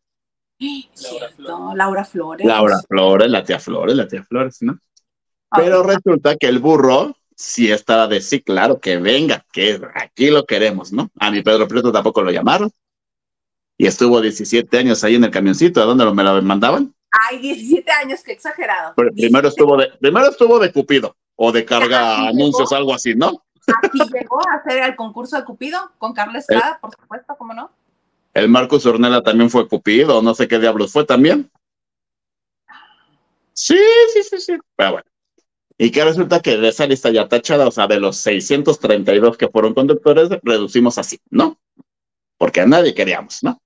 Cierto, 0.92 1.74
Laura 1.74 2.04
Flores. 2.04 2.46
Laura 2.46 2.78
Flores, 2.88 3.28
la 3.28 3.42
tía 3.42 3.58
Flores, 3.58 3.96
la 3.96 4.06
tía 4.06 4.22
Flores, 4.22 4.58
¿no? 4.60 4.78
Ay, 5.50 5.64
Pero 5.64 5.82
resulta 5.82 6.36
que 6.36 6.46
el 6.46 6.60
burro 6.60 7.16
sí 7.42 7.72
estaba 7.72 8.06
de 8.06 8.20
sí, 8.20 8.40
claro, 8.40 8.78
que 8.78 8.98
venga, 8.98 9.44
que 9.52 9.80
aquí 9.94 10.30
lo 10.30 10.46
queremos, 10.46 10.92
¿no? 10.92 11.10
A 11.18 11.30
mi 11.30 11.42
Pedro 11.42 11.66
Prieto 11.66 11.90
tampoco 11.90 12.22
lo 12.22 12.30
llamaron. 12.30 12.70
Y 13.76 13.86
estuvo 13.86 14.20
17 14.20 14.78
años 14.78 15.02
ahí 15.02 15.16
en 15.16 15.24
el 15.24 15.30
camioncito, 15.30 15.82
¿a 15.82 15.84
dónde 15.84 16.04
lo, 16.04 16.14
me 16.14 16.22
lo 16.22 16.40
mandaban? 16.42 16.94
Ay, 17.10 17.38
17 17.38 17.90
años, 17.90 18.22
qué 18.22 18.32
exagerado. 18.32 18.94
Pero 18.96 19.10
primero 19.10 19.48
17 19.48 19.48
estuvo 19.48 19.76
de, 19.76 19.88
primero 19.98 20.28
estuvo 20.28 20.58
de 20.60 20.72
Cupido, 20.72 21.16
o 21.34 21.50
de 21.50 21.64
carga 21.64 22.28
anuncios, 22.28 22.70
llegó. 22.70 22.78
algo 22.78 22.94
así, 22.94 23.14
¿no? 23.16 23.42
Aquí 23.82 23.98
llegó 24.12 24.38
a 24.48 24.54
hacer 24.56 24.82
el 24.84 24.94
concurso 24.94 25.36
de 25.36 25.44
Cupido 25.44 25.90
con 25.98 26.12
Carla 26.12 26.38
Estrada, 26.38 26.78
por 26.80 26.92
supuesto, 26.94 27.34
¿cómo 27.36 27.54
no? 27.54 27.70
El 28.34 28.48
Marcus 28.48 28.86
Ornella 28.86 29.20
también 29.20 29.50
fue 29.50 29.68
Cupido, 29.68 30.22
no 30.22 30.34
sé 30.34 30.46
qué 30.46 30.60
diablos 30.60 30.92
fue 30.92 31.04
también. 31.04 31.50
Sí, 33.52 33.78
sí, 34.12 34.22
sí, 34.22 34.40
sí. 34.40 34.58
Pero 34.76 34.92
bueno. 34.92 35.11
Y 35.78 35.90
que 35.90 36.04
resulta 36.04 36.40
que 36.40 36.56
de 36.56 36.68
esa 36.68 36.86
lista 36.86 37.10
ya 37.10 37.28
tachada, 37.28 37.66
o 37.66 37.70
sea, 37.70 37.86
de 37.86 37.98
los 37.98 38.16
632 38.18 39.36
que 39.36 39.48
fueron 39.48 39.74
conductores, 39.74 40.28
reducimos 40.42 40.98
así, 40.98 41.18
¿no? 41.30 41.58
Porque 42.38 42.60
a 42.60 42.66
nadie 42.66 42.94
queríamos, 42.94 43.42
¿no? 43.42 43.58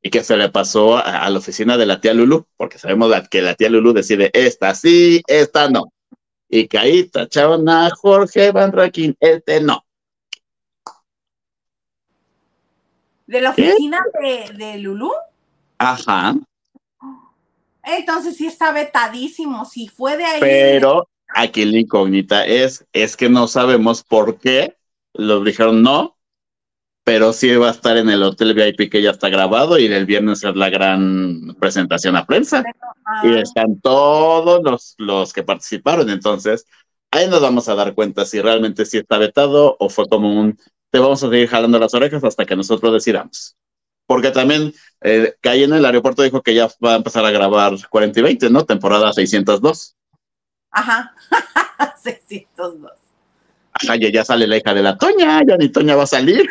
Y 0.00 0.10
que 0.10 0.24
se 0.24 0.36
le 0.36 0.48
pasó 0.50 0.96
a, 0.96 1.24
a 1.24 1.30
la 1.30 1.38
oficina 1.38 1.76
de 1.76 1.86
la 1.86 2.00
tía 2.00 2.14
Lulu, 2.14 2.46
porque 2.56 2.78
sabemos 2.78 3.08
la- 3.10 3.26
que 3.26 3.42
la 3.42 3.54
tía 3.54 3.68
Lulu 3.68 3.92
decide, 3.92 4.30
esta 4.32 4.74
sí, 4.74 5.22
esta 5.26 5.68
no. 5.68 5.92
Y 6.48 6.68
que 6.68 6.78
ahí 6.78 7.04
tacharon 7.08 7.68
a 7.68 7.90
Jorge 7.90 8.50
Van 8.52 8.72
Raquín, 8.72 9.16
este 9.20 9.60
no. 9.60 9.84
De 13.26 13.40
la 13.40 13.50
oficina 13.50 13.98
de, 14.20 14.52
de 14.56 14.78
Lulú. 14.78 15.10
Ajá. 15.78 16.34
Entonces 17.84 18.36
sí 18.36 18.46
está 18.46 18.72
vetadísimo. 18.72 19.64
Si 19.64 19.88
fue 19.88 20.16
de 20.16 20.24
ahí. 20.24 20.40
Pero 20.40 21.08
aquí 21.34 21.64
la 21.64 21.78
incógnita 21.78 22.46
es, 22.46 22.86
es 22.92 23.16
que 23.16 23.28
no 23.28 23.46
sabemos 23.48 24.02
por 24.02 24.38
qué 24.38 24.76
los 25.14 25.44
dijeron 25.44 25.82
no, 25.82 26.16
pero 27.04 27.32
sí 27.32 27.54
va 27.56 27.68
a 27.68 27.72
estar 27.72 27.96
en 27.96 28.08
el 28.08 28.22
hotel 28.22 28.54
VIP 28.54 28.90
que 28.90 29.02
ya 29.02 29.10
está 29.10 29.28
grabado 29.28 29.78
y 29.78 29.86
el 29.86 30.06
viernes 30.06 30.44
es 30.44 30.54
la 30.54 30.70
gran 30.70 31.56
presentación 31.58 32.16
a 32.16 32.26
prensa 32.26 32.64
Ah, 33.04 33.22
y 33.24 33.34
están 33.38 33.80
todos 33.80 34.62
los, 34.62 34.94
los 34.98 35.32
que 35.32 35.42
participaron. 35.42 36.08
Entonces, 36.10 36.66
ahí 37.10 37.28
nos 37.28 37.40
vamos 37.40 37.68
a 37.68 37.74
dar 37.74 37.94
cuenta 37.94 38.24
si 38.24 38.40
realmente 38.40 38.84
sí 38.84 38.98
está 38.98 39.18
vetado 39.18 39.76
o 39.78 39.88
fue 39.88 40.08
como 40.08 40.40
un, 40.40 40.58
te 40.90 40.98
vamos 40.98 41.22
a 41.22 41.28
seguir 41.28 41.48
jalando 41.48 41.78
las 41.78 41.94
orejas 41.94 42.22
hasta 42.24 42.44
que 42.44 42.56
nosotros 42.56 42.92
decidamos. 42.92 43.56
Porque 44.06 44.30
también 44.30 44.72
eh, 45.00 45.34
que 45.40 45.48
ahí 45.48 45.64
en 45.64 45.72
el 45.72 45.84
aeropuerto 45.84 46.22
dijo 46.22 46.42
que 46.42 46.54
ya 46.54 46.68
va 46.84 46.94
a 46.94 46.96
empezar 46.96 47.24
a 47.24 47.30
grabar 47.30 47.74
40 47.88 48.20
y 48.20 48.22
20, 48.22 48.50
¿no? 48.50 48.64
Temporada 48.64 49.12
602. 49.12 49.96
Ajá. 50.72 51.14
602. 52.02 52.90
Ajá, 53.74 53.96
ya, 53.96 54.10
ya 54.10 54.24
sale 54.24 54.46
la 54.46 54.56
hija 54.56 54.74
de 54.74 54.82
la 54.82 54.96
Toña, 54.98 55.40
ya 55.46 55.56
ni 55.56 55.68
Toña 55.70 55.94
va 55.96 56.02
a 56.02 56.06
salir. 56.06 56.48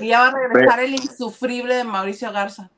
Y 0.00 0.08
ya 0.08 0.20
va 0.20 0.28
a 0.28 0.30
regresar 0.48 0.80
el 0.80 0.94
insufrible 0.94 1.74
de 1.74 1.84
Mauricio 1.84 2.32
Garza. 2.32 2.70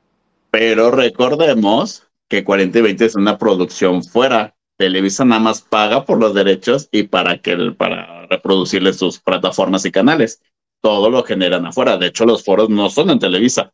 Pero 0.51 0.91
recordemos 0.91 2.07
que 2.27 2.43
40 2.43 2.79
y 2.79 2.81
20 2.81 3.05
es 3.05 3.15
una 3.15 3.37
producción 3.37 4.03
fuera. 4.03 4.55
Televisa 4.77 5.23
nada 5.23 5.39
más 5.41 5.61
paga 5.61 6.05
por 6.05 6.17
los 6.19 6.33
derechos 6.33 6.89
y 6.91 7.03
para 7.03 7.37
que 7.39 7.51
el- 7.51 7.75
para 7.75 8.25
reproducirle 8.27 8.93
sus 8.93 9.19
plataformas 9.19 9.85
y 9.85 9.91
canales. 9.91 10.41
Todo 10.81 11.09
lo 11.09 11.23
generan 11.23 11.65
afuera. 11.67 11.97
De 11.97 12.07
hecho, 12.07 12.25
los 12.25 12.43
foros 12.43 12.69
no 12.69 12.89
son 12.89 13.11
en 13.11 13.19
Televisa. 13.19 13.71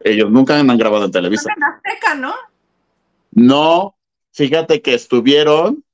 Ellos 0.00 0.30
nunca 0.30 0.58
han 0.58 0.76
grabado 0.76 1.04
en 1.04 1.12
Televisa. 1.12 1.52
En 1.56 1.62
Azteca, 1.64 2.14
¿no? 2.14 2.34
No, 3.30 3.96
fíjate 4.32 4.82
que 4.82 4.94
estuvieron 4.94 5.84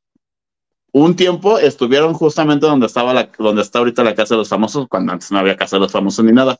un 0.92 1.14
tiempo, 1.14 1.58
estuvieron 1.58 2.14
justamente 2.14 2.66
donde 2.66 2.86
estaba 2.86 3.12
la, 3.12 3.30
donde 3.38 3.62
está 3.62 3.80
ahorita 3.80 4.02
la 4.02 4.14
Casa 4.14 4.34
de 4.34 4.38
los 4.38 4.48
Famosos, 4.48 4.88
cuando 4.88 5.12
antes 5.12 5.30
no 5.30 5.38
había 5.38 5.56
Casa 5.56 5.76
de 5.76 5.80
los 5.80 5.92
Famosos 5.92 6.24
ni 6.24 6.32
nada. 6.32 6.58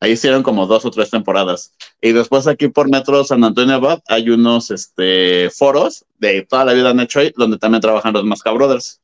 Ahí 0.00 0.12
hicieron 0.12 0.42
como 0.42 0.66
dos 0.66 0.84
o 0.84 0.90
tres 0.90 1.10
temporadas. 1.10 1.74
Y 2.00 2.12
después 2.12 2.46
aquí 2.46 2.68
por 2.68 2.90
Metro 2.90 3.24
San 3.24 3.42
Antonio 3.42 3.76
Abad 3.76 4.00
hay 4.06 4.30
unos 4.30 4.70
este, 4.70 5.50
foros 5.50 6.04
de 6.18 6.42
toda 6.42 6.64
la 6.66 6.72
vida 6.72 6.90
han 6.90 7.00
hecho 7.00 7.20
ahí, 7.20 7.32
donde 7.36 7.58
también 7.58 7.80
trabajan 7.80 8.12
los 8.12 8.24
Masca 8.24 8.52
Brothers. 8.52 9.00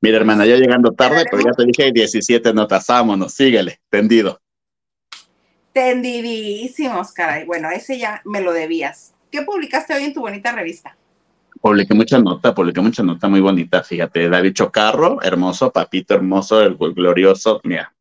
Mira, 0.00 0.16
hermana, 0.16 0.46
ya 0.46 0.56
llegando 0.56 0.92
tarde, 0.92 1.24
pero 1.30 1.42
ya 1.44 1.52
te 1.52 1.64
dije 1.64 1.92
17 1.92 2.52
notas, 2.52 2.86
vámonos, 2.86 3.32
síguele, 3.32 3.80
tendido. 3.88 4.40
Tendidísimos, 5.72 7.12
caray. 7.12 7.44
Bueno, 7.44 7.70
ese 7.70 7.98
ya 7.98 8.20
me 8.24 8.40
lo 8.40 8.52
debías. 8.52 9.14
¿Qué 9.30 9.42
publicaste 9.42 9.94
hoy 9.94 10.04
en 10.04 10.14
tu 10.14 10.20
bonita 10.20 10.52
revista? 10.52 10.96
Publiqué 11.60 11.94
mucha 11.94 12.18
nota, 12.18 12.54
publiqué 12.54 12.80
mucha 12.80 13.02
nota 13.02 13.28
muy 13.28 13.40
bonita, 13.40 13.82
fíjate, 13.82 14.28
David 14.28 14.52
Chocarro, 14.54 15.20
hermoso, 15.22 15.72
papito 15.72 16.14
hermoso, 16.14 16.60
el 16.62 16.76
glorioso, 16.76 17.60
mira, 17.64 17.92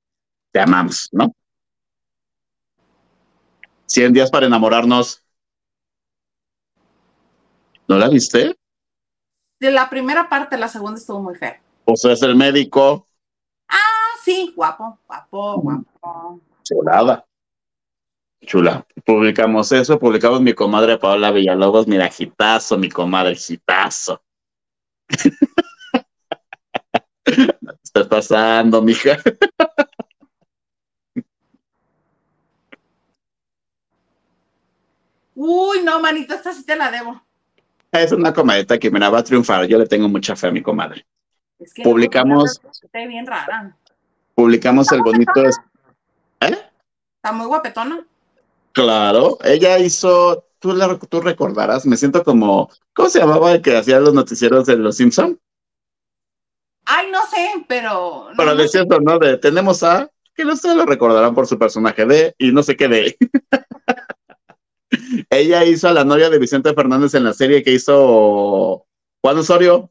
te 0.51 0.60
amamos, 0.60 1.10
¿no? 1.12 1.34
100 3.88 4.13
días 4.13 4.30
para 4.30 4.45
enamorarnos. 4.45 5.23
¿No 7.88 7.97
la 7.97 8.10
viste? 8.10 8.56
De 9.60 9.71
la 9.71 9.89
primera 9.89 10.30
parte, 10.30 10.58
la 10.58 10.67
segunda 10.67 10.99
estuvo 10.99 11.21
muy 11.21 11.36
fea. 11.36 11.60
O 11.86 11.95
sea, 11.95 12.12
es 12.13 12.21
el 12.21 12.35
médico, 12.35 13.08
Ah, 13.69 13.75
sí, 14.23 14.54
guapo, 14.56 15.00
guapo, 15.08 15.62
guapo. 15.62 16.41
chulada. 16.63 17.27
Chula. 18.46 18.85
Publicamos 19.06 19.71
eso, 19.71 20.00
publicamos 20.00 20.42
mi 20.42 20.54
comadre 20.54 20.98
Paola 20.98 21.31
Villalobos, 21.31 21.88
mira, 21.88 22.08
gitazo, 22.10 22.77
mi 22.77 22.90
comadre, 22.90 23.35
gitazo. 23.35 24.21
estás 27.83 28.08
pasando, 28.08 28.81
mija. 28.81 29.17
Uy, 35.35 35.83
no, 35.83 36.00
manito, 36.00 36.33
esta 36.33 36.54
sí 36.54 36.65
te 36.65 36.75
la 36.75 36.90
debo. 36.90 37.21
Es 37.92 38.12
una 38.12 38.33
comadita 38.33 38.77
que 38.77 38.92
mira, 38.92 39.10
va 39.10 39.19
a 39.19 39.23
triunfar. 39.23 39.65
Yo 39.65 39.77
le 39.77 39.85
tengo 39.85 40.10
mucha 40.10 40.35
fe 40.35 40.48
a 40.48 40.52
mi 40.52 40.62
comadre. 40.62 41.06
Es 41.60 41.73
que 41.73 41.83
Publicamos- 41.83 42.60
bien 42.94 43.25
rara. 43.25 43.75
Publicamos 44.35 44.92
el 44.92 45.02
bonito. 45.02 45.46
¿Eh? 45.46 46.58
Está 47.15 47.31
muy 47.33 47.46
guapetona. 47.48 48.06
Claro, 48.78 49.40
ella 49.44 49.80
hizo. 49.80 50.46
Tú, 50.60 50.71
la, 50.71 51.00
tú 51.00 51.19
recordarás, 51.19 51.88
me 51.88 51.98
siento 51.98 52.23
como. 52.23 52.69
¿Cómo 52.94 53.10
se 53.10 53.17
llamaba 53.17 53.54
el 53.54 53.62
que 53.63 53.75
hacía 53.75 54.00
los 54.00 54.13
noticieros 54.13 54.67
de 54.67 54.78
Los 54.78 54.98
Simpson? 54.98 55.40
Ay, 56.86 57.10
no 57.12 57.25
sé, 57.25 57.65
pero. 57.67 58.28
Pero 58.38 58.52
no 58.52 58.56
de 58.56 58.67
cierto, 58.67 59.00
¿no? 59.00 59.17
De 59.17 59.38
tenemos 59.38 59.82
a. 59.82 60.12
Que 60.36 60.46
no 60.46 60.56
se 60.56 60.75
lo 60.75 60.86
recordarán 60.86 61.34
por 61.34 61.48
su 61.48 61.58
personaje 61.58 62.06
de. 62.06 62.36
Y 62.38 62.52
no 62.52 62.62
sé 62.62 62.78
qué 62.78 62.88
de. 62.88 63.17
ella 65.32 65.65
hizo 65.65 65.88
a 65.88 65.94
la 65.94 66.04
novia 66.04 66.30
de 66.30 66.38
Vicente 66.38 66.71
Fernández 66.75 67.15
en 67.15 67.23
la 67.23 67.34
serie 67.34 67.63
que 67.63 67.73
hizo 67.73 68.86
Juan 69.23 69.38
Osorio. 69.40 69.90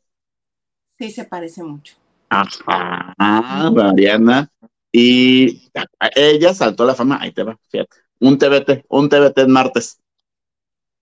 Sí, 0.97 1.11
se 1.11 1.25
parece 1.25 1.65
mucho. 1.65 1.97
Ajá, 2.29 3.73
Mariana. 3.73 4.49
Y 4.93 5.73
ella 6.15 6.55
saltó 6.55 6.85
a 6.85 6.87
la 6.87 6.95
fama. 6.95 7.19
Ahí 7.21 7.33
te 7.33 7.43
va, 7.43 7.59
fíjate. 7.69 8.06
Un 8.21 8.39
TBT, 8.39 8.85
un 8.89 9.09
TBT 9.09 9.39
en 9.39 9.53
martes. 9.53 10.01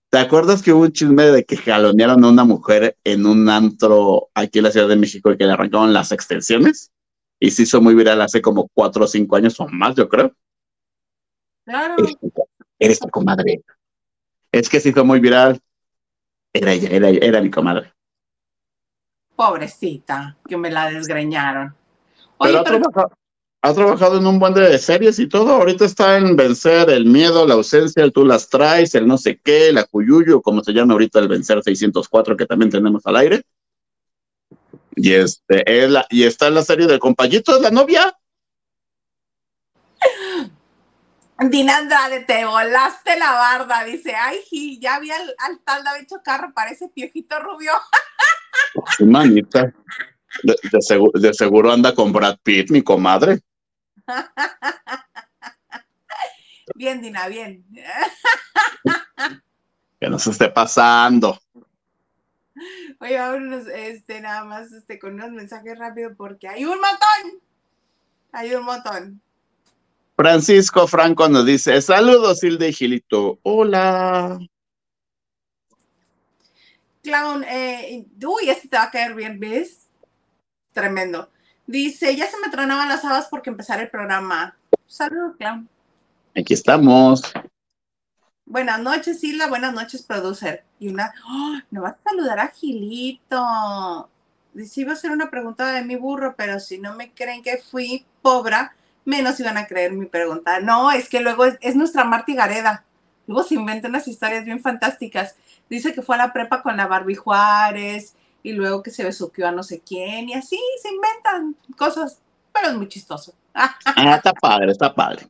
¿Te 0.09 0.19
acuerdas 0.19 0.61
que 0.61 0.71
hubo 0.71 0.83
un 0.83 0.91
chisme 0.91 1.23
de 1.23 1.43
que 1.43 1.57
jalonearon 1.57 2.23
a 2.23 2.29
una 2.29 2.43
mujer 2.43 2.97
en 3.03 3.25
un 3.25 3.49
antro 3.49 4.29
aquí 4.33 4.59
en 4.59 4.63
la 4.65 4.71
Ciudad 4.71 4.87
de 4.87 4.95
México 4.95 5.31
y 5.31 5.37
que 5.37 5.45
le 5.45 5.53
arrancaron 5.53 5.93
las 5.93 6.11
extensiones? 6.11 6.91
Y 7.39 7.51
se 7.51 7.63
hizo 7.63 7.81
muy 7.81 7.95
viral 7.95 8.21
hace 8.21 8.41
como 8.41 8.69
cuatro 8.73 9.03
o 9.03 9.07
cinco 9.07 9.35
años 9.35 9.59
o 9.59 9.67
más, 9.67 9.95
yo 9.95 10.07
creo. 10.07 10.33
Claro. 11.65 11.95
Eres 11.97 12.17
tu, 12.19 12.31
eres 12.79 12.99
tu 12.99 13.09
comadre. 13.09 13.61
Es 14.51 14.69
que 14.69 14.79
se 14.79 14.89
hizo 14.89 15.03
muy 15.03 15.19
viral. 15.19 15.59
Era 16.53 16.71
ella, 16.71 16.89
era, 16.89 17.09
ella, 17.09 17.19
era 17.21 17.41
mi 17.41 17.51
comadre. 17.51 17.91
Pobrecita, 19.35 20.37
que 20.47 20.55
me 20.55 20.71
la 20.71 20.89
desgreñaron. 20.89 21.75
Oye, 22.37 22.61
Pero, 22.63 23.11
ha 23.65 23.73
trabajado 23.73 24.19
en 24.19 24.27
un 24.27 24.37
buen 24.37 24.53
de 24.53 24.77
series 24.77 25.17
y 25.17 25.27
todo. 25.27 25.55
Ahorita 25.55 25.85
está 25.85 26.17
en 26.17 26.35
vencer 26.35 26.87
el 26.91 27.05
miedo, 27.05 27.47
la 27.47 27.55
ausencia, 27.55 28.03
el 28.03 28.13
tú 28.13 28.23
las 28.23 28.47
traes, 28.47 28.93
el 28.93 29.07
no 29.07 29.17
sé 29.17 29.39
qué, 29.43 29.73
la 29.73 29.85
cuyuyo, 29.85 30.43
como 30.43 30.63
se 30.63 30.71
llama 30.71 30.93
ahorita 30.93 31.17
el 31.17 31.27
vencer 31.27 31.63
604 31.63 32.37
que 32.37 32.45
también 32.45 32.69
tenemos 32.69 33.03
al 33.07 33.15
aire. 33.15 33.41
Y 34.95 35.13
este 35.13 35.63
es 35.65 35.89
la, 35.89 36.05
y 36.11 36.23
está 36.23 36.47
en 36.47 36.53
la 36.53 36.63
serie 36.63 36.85
de 36.85 36.99
compañito, 36.99 37.55
es 37.55 37.61
la 37.63 37.71
novia. 37.71 38.15
Dina 41.49 41.77
Andrade, 41.77 42.19
te 42.19 42.45
volaste 42.45 43.17
la 43.17 43.31
barda. 43.31 43.83
Dice, 43.83 44.13
ay, 44.13 44.79
ya 44.79 44.99
vi 44.99 45.09
al, 45.09 45.35
al 45.39 45.59
tal 45.65 45.83
David 45.83 46.05
Chocarro, 46.07 46.53
parece 46.53 46.87
piojito 46.89 47.39
rubio. 47.39 47.71
Manita. 48.99 49.73
De, 50.43 50.81
seguro, 50.81 51.19
de, 51.19 51.33
seguro, 51.33 51.71
anda 51.71 51.95
con 51.95 52.13
Brad 52.13 52.37
Pitt, 52.43 52.69
mi 52.69 52.83
comadre. 52.83 53.41
Bien, 56.75 57.01
Dina, 57.01 57.27
bien. 57.27 57.65
Que 59.99 60.09
no 60.09 60.19
se 60.19 60.31
esté 60.31 60.49
pasando. 60.49 61.39
Oye, 62.99 63.17
vámonos, 63.17 63.67
este, 63.67 64.19
nada 64.19 64.43
más, 64.43 64.73
este, 64.73 64.99
con 64.99 65.13
unos 65.13 65.31
mensajes 65.31 65.79
rápidos 65.79 66.13
porque 66.17 66.49
hay 66.49 66.65
un 66.65 66.77
montón. 66.81 67.41
Hay 68.33 68.53
un 68.53 68.65
montón. 68.65 69.21
Francisco 70.17 70.85
Franco 70.87 71.29
nos 71.29 71.45
dice, 71.45 71.81
saludos, 71.81 72.43
Hilde 72.43 72.69
y 72.69 72.73
Gilito. 72.73 73.39
Hola. 73.43 74.37
Clown, 77.03 77.45
eh, 77.45 78.05
uy, 78.25 78.49
este 78.49 78.67
te 78.67 78.77
va 78.77 78.83
a 78.83 78.91
caer 78.91 79.13
bien, 79.13 79.39
¿ves? 79.39 79.87
Tremendo. 80.73 81.29
Dice, 81.67 82.15
ya 82.15 82.27
se 82.27 82.37
me 82.39 82.49
tronaban 82.49 82.87
las 82.87 83.03
habas 83.03 83.27
porque 83.27 83.49
empezar 83.49 83.81
el 83.81 83.89
programa. 83.89 84.55
Saludos, 84.85 85.35
Clown. 85.37 85.67
Aquí 86.35 86.53
estamos. 86.53 87.23
Buenas 88.45 88.79
noches, 88.79 89.23
Hilda. 89.23 89.47
Buenas 89.47 89.73
noches, 89.73 90.03
producer. 90.03 90.63
Y 90.79 90.89
una, 90.89 91.11
¡oh! 91.27 91.57
me 91.71 91.79
vas 91.79 91.93
a 91.93 92.09
saludar 92.09 92.39
a 92.39 92.49
Gilito. 92.49 94.09
Dice, 94.53 94.81
iba 94.81 94.91
a 94.91 94.93
hacer 94.93 95.09
una 95.09 95.31
pregunta 95.31 95.71
de 95.71 95.83
mi 95.83 95.95
burro, 95.95 96.35
pero 96.37 96.59
si 96.59 96.77
no 96.77 96.93
me 96.95 97.11
creen 97.11 97.41
que 97.41 97.57
fui 97.57 98.05
pobre, 98.21 98.57
menos 99.03 99.39
iban 99.39 99.57
a 99.57 99.65
creer 99.65 99.93
mi 99.93 100.05
pregunta. 100.05 100.59
No, 100.59 100.91
es 100.91 101.09
que 101.09 101.19
luego 101.19 101.45
es, 101.45 101.75
nuestra 101.75 102.03
Marti 102.03 102.35
Gareda. 102.35 102.85
Luego 103.25 103.43
se 103.43 103.55
inventan 103.55 103.89
unas 103.89 104.07
historias 104.07 104.45
bien 104.45 104.61
fantásticas. 104.61 105.35
Dice 105.67 105.93
que 105.93 106.03
fue 106.03 106.15
a 106.15 106.19
la 106.19 106.33
prepa 106.33 106.61
con 106.61 106.77
la 106.77 106.85
Barbie 106.85 107.15
Juárez 107.15 108.15
y 108.45 108.53
luego 108.53 108.83
que 108.83 108.91
se 108.91 109.03
besuqueó 109.03 109.47
a 109.47 109.51
no 109.51 109.63
sé 109.63 109.81
quién 109.83 110.29
y 110.29 110.35
así 110.35 110.59
se 110.79 110.89
inventan 110.89 111.55
cosas, 111.75 112.19
pero 112.53 112.67
es 112.67 112.75
muy 112.75 112.87
chistoso. 112.87 113.33
ah, 113.55 113.75
está 114.15 114.33
padre, 114.33 114.71
está 114.71 114.93
padre. 114.93 115.27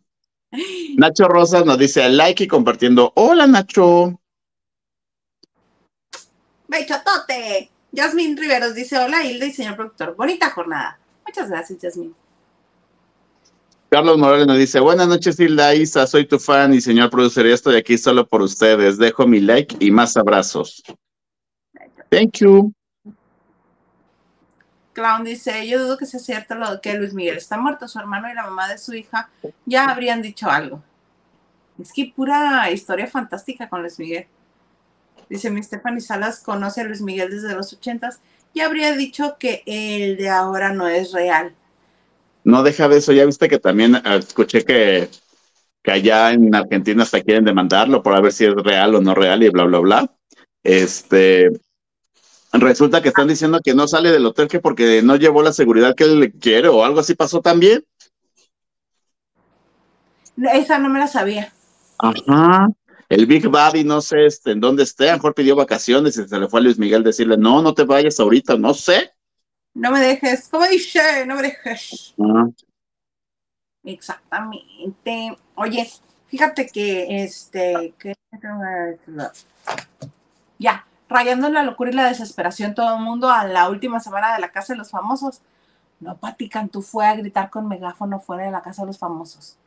Nacho 0.97 1.29
Rosas 1.29 1.65
nos 1.65 1.77
dice 1.77 2.07
like 2.09 2.43
y 2.43 2.47
compartiendo. 2.47 3.13
Hola, 3.15 3.47
Nacho. 3.47 4.19
Bechotote. 6.67 7.71
Yasmin 7.93 8.35
Riveros 8.35 8.75
dice 8.75 8.97
hola, 8.97 9.23
Hilda 9.23 9.45
y 9.45 9.53
señor 9.53 9.77
productor. 9.77 10.13
Bonita 10.17 10.49
jornada. 10.49 10.99
Muchas 11.25 11.49
gracias, 11.49 11.79
Yasmin. 11.79 12.13
Carlos 13.87 14.17
Morales 14.17 14.45
nos 14.45 14.57
dice, 14.57 14.81
buenas 14.81 15.07
noches 15.07 15.39
Hilda 15.39 15.73
Isa, 15.73 16.05
soy 16.05 16.27
tu 16.27 16.37
fan 16.37 16.73
y 16.73 16.81
señor 16.81 17.09
producer, 17.09 17.45
estoy 17.45 17.77
aquí 17.77 17.97
solo 17.97 18.27
por 18.27 18.41
ustedes. 18.41 18.97
Dejo 18.97 19.25
mi 19.25 19.39
like 19.39 19.77
y 19.79 19.89
más 19.89 20.17
abrazos. 20.17 20.83
Thank 22.09 22.39
you. 22.39 22.73
Clown 24.95 25.25
dice, 25.25 25.67
yo 25.67 25.83
dudo 25.83 25.97
que 25.97 26.07
sea 26.07 26.19
cierto 26.19 26.55
lo 26.55 26.81
que 26.81 26.95
Luis 26.95 27.13
Miguel 27.13 27.37
está 27.37 27.57
muerto, 27.57 27.87
su 27.87 27.99
hermano 27.99 28.31
y 28.31 28.33
la 28.33 28.43
mamá 28.43 28.67
de 28.67 28.79
su 28.79 28.95
hija 28.95 29.29
ya 29.65 29.89
habrían 29.89 30.21
dicho 30.23 30.49
algo. 30.49 30.81
Es 31.79 31.91
que 31.93 32.11
pura 32.15 32.71
historia 32.71 33.05
fantástica 33.05 33.69
con 33.69 33.81
Luis 33.81 33.99
Miguel. 33.99 34.25
Dice 35.29 35.51
mi 35.51 35.61
Stephanie 35.61 36.01
Salas 36.01 36.39
conoce 36.39 36.81
a 36.81 36.85
Luis 36.85 37.01
Miguel 37.01 37.29
desde 37.29 37.53
los 37.53 37.73
ochentas 37.73 38.19
y 38.53 38.61
habría 38.61 38.95
dicho 38.95 39.35
que 39.37 39.63
el 39.65 40.17
de 40.17 40.29
ahora 40.29 40.73
no 40.73 40.87
es 40.87 41.11
real. 41.11 41.53
No 42.45 42.63
deja 42.63 42.87
de 42.87 42.97
eso, 42.97 43.11
ya 43.11 43.25
viste 43.25 43.49
que 43.49 43.59
también 43.59 43.95
ah, 43.95 44.15
escuché 44.15 44.63
que, 44.63 45.09
que 45.83 45.91
allá 45.91 46.31
en 46.31 46.55
Argentina 46.55 47.03
hasta 47.03 47.21
quieren 47.21 47.43
demandarlo 47.43 48.01
por 48.01 48.21
ver 48.21 48.31
si 48.31 48.45
es 48.45 48.53
real 48.53 48.95
o 48.95 49.01
no 49.01 49.13
real 49.13 49.43
y 49.43 49.49
bla, 49.49 49.65
bla, 49.65 49.79
bla. 49.79 50.15
Este, 50.63 51.51
Resulta 52.59 53.01
que 53.01 53.09
están 53.09 53.27
diciendo 53.27 53.59
que 53.63 53.73
no 53.73 53.87
sale 53.87 54.11
del 54.11 54.25
hotel 54.25 54.47
que 54.47 54.59
porque 54.59 55.01
no 55.01 55.15
llevó 55.15 55.41
la 55.41 55.51
seguridad 55.51 55.95
que 55.95 56.05
él 56.05 56.33
quiere 56.39 56.67
o 56.67 56.83
algo 56.85 56.99
así 56.99 57.15
pasó 57.15 57.41
también. 57.41 57.85
Esa 60.53 60.79
no 60.79 60.89
me 60.89 60.99
la 60.99 61.07
sabía. 61.07 61.51
Ajá. 61.97 62.67
El 63.07 63.25
Big 63.25 63.47
Baby, 63.47 63.83
no 63.83 64.01
sé 64.01 64.25
este, 64.25 64.51
en 64.51 64.59
dónde 64.59 64.83
esté, 64.83 65.09
a 65.09 65.11
lo 65.11 65.17
mejor 65.17 65.35
pidió 65.35 65.55
vacaciones 65.55 66.17
y 66.17 66.27
se 66.27 66.39
le 66.39 66.47
fue 66.47 66.59
a 66.59 66.63
Luis 66.63 66.79
Miguel 66.79 67.03
decirle, 67.03 67.37
no, 67.37 67.61
no 67.61 67.73
te 67.73 67.83
vayas 67.83 68.19
ahorita, 68.19 68.57
no 68.57 68.73
sé. 68.73 69.11
No 69.73 69.91
me 69.91 69.99
dejes, 69.99 70.47
¿cómo 70.49 70.65
dice? 70.65 71.25
No 71.25 71.35
me 71.35 71.43
dejes. 71.43 72.15
Exactamente. 73.83 75.37
Oye, 75.55 75.87
fíjate 76.27 76.67
que 76.67 77.23
este, 77.23 77.93
que... 77.99 78.15
ya, 80.57 80.85
rayando 81.09 81.47
en 81.47 81.53
la 81.53 81.63
locura 81.63 81.91
y 81.91 81.93
la 81.93 82.07
desesperación 82.07 82.73
todo 82.73 82.95
el 82.95 83.01
mundo 83.01 83.29
a 83.29 83.45
la 83.45 83.69
última 83.69 83.99
semana 83.99 84.33
de 84.33 84.41
la 84.41 84.51
Casa 84.51 84.73
de 84.73 84.77
los 84.77 84.89
Famosos. 84.89 85.41
No, 85.99 86.17
Pati 86.17 86.49
Cantú 86.49 86.81
fue 86.81 87.05
a 87.05 87.15
gritar 87.15 87.49
con 87.49 87.67
megáfono 87.67 88.19
fuera 88.19 88.45
de 88.45 88.51
la 88.51 88.61
Casa 88.61 88.81
de 88.81 88.87
los 88.87 88.97
Famosos. 88.97 89.57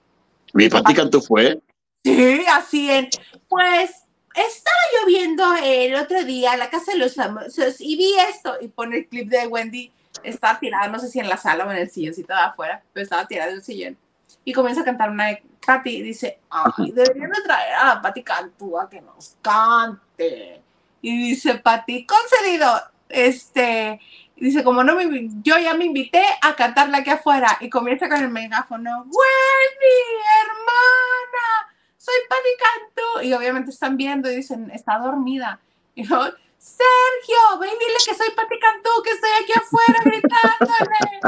¿Mi 0.53 0.69
Pati 0.69 0.95
Cantú 0.95 1.21
fue? 1.21 1.61
Sí, 2.05 2.45
así 2.51 2.91
es. 2.91 3.09
Pues 3.49 3.91
estaba 4.35 4.77
yo 5.01 5.07
viendo 5.07 5.45
el 5.63 5.95
otro 5.97 6.25
día 6.25 6.57
la 6.57 6.71
Casa 6.71 6.93
de 6.93 6.99
los 6.99 7.15
Famosos 7.15 7.81
y 7.81 7.97
vi 7.97 8.15
esto 8.29 8.57
y 8.61 8.69
pone 8.69 8.99
el 8.99 9.09
clip 9.09 9.29
de 9.29 9.47
Wendy. 9.47 9.93
Estaba 10.23 10.59
tirada, 10.59 10.89
no 10.89 10.99
sé 10.99 11.09
si 11.09 11.21
en 11.21 11.29
la 11.29 11.37
sala 11.37 11.65
o 11.65 11.71
en 11.71 11.79
el 11.79 11.91
silloncito 11.91 12.33
de 12.33 12.41
afuera, 12.41 12.83
pero 12.93 13.05
estaba 13.05 13.27
tirada 13.27 13.51
en 13.51 13.57
el 13.57 13.63
sillón. 13.63 13.97
Y 14.45 14.53
comienza 14.53 14.83
a 14.83 14.85
cantar 14.85 15.11
una 15.11 15.29
de 15.29 15.43
Pati 15.65 16.03
dice, 16.03 16.41
ay, 16.51 16.93
deberían 16.93 17.31
de 17.31 17.43
traer 17.43 17.75
a 17.75 18.01
Pati 18.01 18.23
Cantú 18.23 18.79
a 18.79 18.89
que 18.89 19.01
nos 19.01 19.37
cante. 19.43 20.63
Y 21.01 21.17
dice 21.29 21.57
Pati, 21.57 22.07
concedido. 22.07 22.81
Este, 23.09 24.01
dice, 24.37 24.63
como 24.65 24.85
no 24.85 24.95
me, 24.95 25.29
yo 25.43 25.59
ya 25.59 25.75
me 25.75 25.87
invité 25.87 26.23
a 26.43 26.55
cantarla 26.55 26.99
aquí 26.99 27.11
afuera. 27.11 27.57
Y 27.61 27.71
comienza 27.71 28.09
con 28.09 28.21
el 28.21 28.31
megáfono, 28.31 28.91
Wendy, 29.03 29.97
hermana, 30.43 31.77
soy 31.97 32.15
Pati 32.29 32.49
Cantú. 32.59 33.27
Y 33.27 33.33
obviamente 33.33 33.71
están 33.71 33.97
viendo 33.97 34.31
y 34.31 34.37
dicen, 34.37 34.71
está 34.71 34.99
dormida. 34.99 35.61
Y 35.95 36.07
yo, 36.07 36.17
Sergio, 36.59 37.59
ven 37.61 37.71
dile 37.79 37.95
que 38.05 38.15
soy 38.15 38.31
Pati 38.35 38.59
Cantú, 38.59 38.91
que 39.05 39.11
estoy 39.11 39.31
aquí 39.43 39.53
afuera 39.53 40.01
gritándole. 40.05 41.21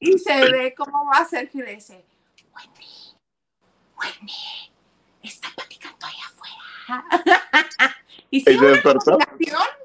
Y 0.00 0.18
se 0.18 0.50
ve 0.50 0.74
cómo 0.76 1.06
va 1.06 1.24
Sergio 1.24 1.62
y 1.62 1.66
le 1.66 1.74
dice, 1.74 2.04
Wendy, 2.54 3.16
Wendy, 3.98 4.72
está 5.22 5.48
Pati 5.56 5.76
Cantú 5.76 6.06
allá 6.06 6.26
afuera. 6.26 7.94
Y 8.30 8.40
sí, 8.40 8.56
una 8.56 8.82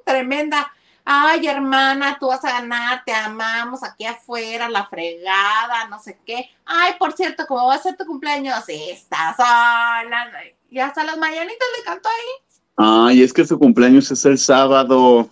tremenda. 0.06 0.72
Ay, 1.06 1.48
hermana, 1.48 2.18
tú 2.18 2.28
vas 2.28 2.44
a 2.46 2.62
ganar, 2.62 3.04
te 3.06 3.12
amamos 3.14 3.84
aquí 3.84 4.06
afuera, 4.06 4.70
la 4.70 4.88
fregada, 4.88 5.88
no 5.90 6.00
sé 6.00 6.18
qué. 6.26 6.50
Ay, 6.66 6.94
por 6.98 7.12
cierto, 7.12 7.46
como 7.46 7.68
va 7.68 7.76
a 7.76 7.80
ser 7.80 7.98
tu 7.98 8.06
cumpleaños, 8.06 8.64
estás 8.68 9.36
sola. 9.36 10.32
Y 10.70 10.80
hasta 10.80 11.04
las 11.04 11.18
mañanitas 11.18 11.68
le 11.78 11.84
cantó 11.84 12.08
ahí. 12.08 12.44
Ay, 12.78 13.22
es 13.22 13.34
que 13.34 13.46
su 13.46 13.60
cumpleaños 13.60 14.10
es 14.12 14.26
el 14.26 14.38
sábado. 14.38 15.30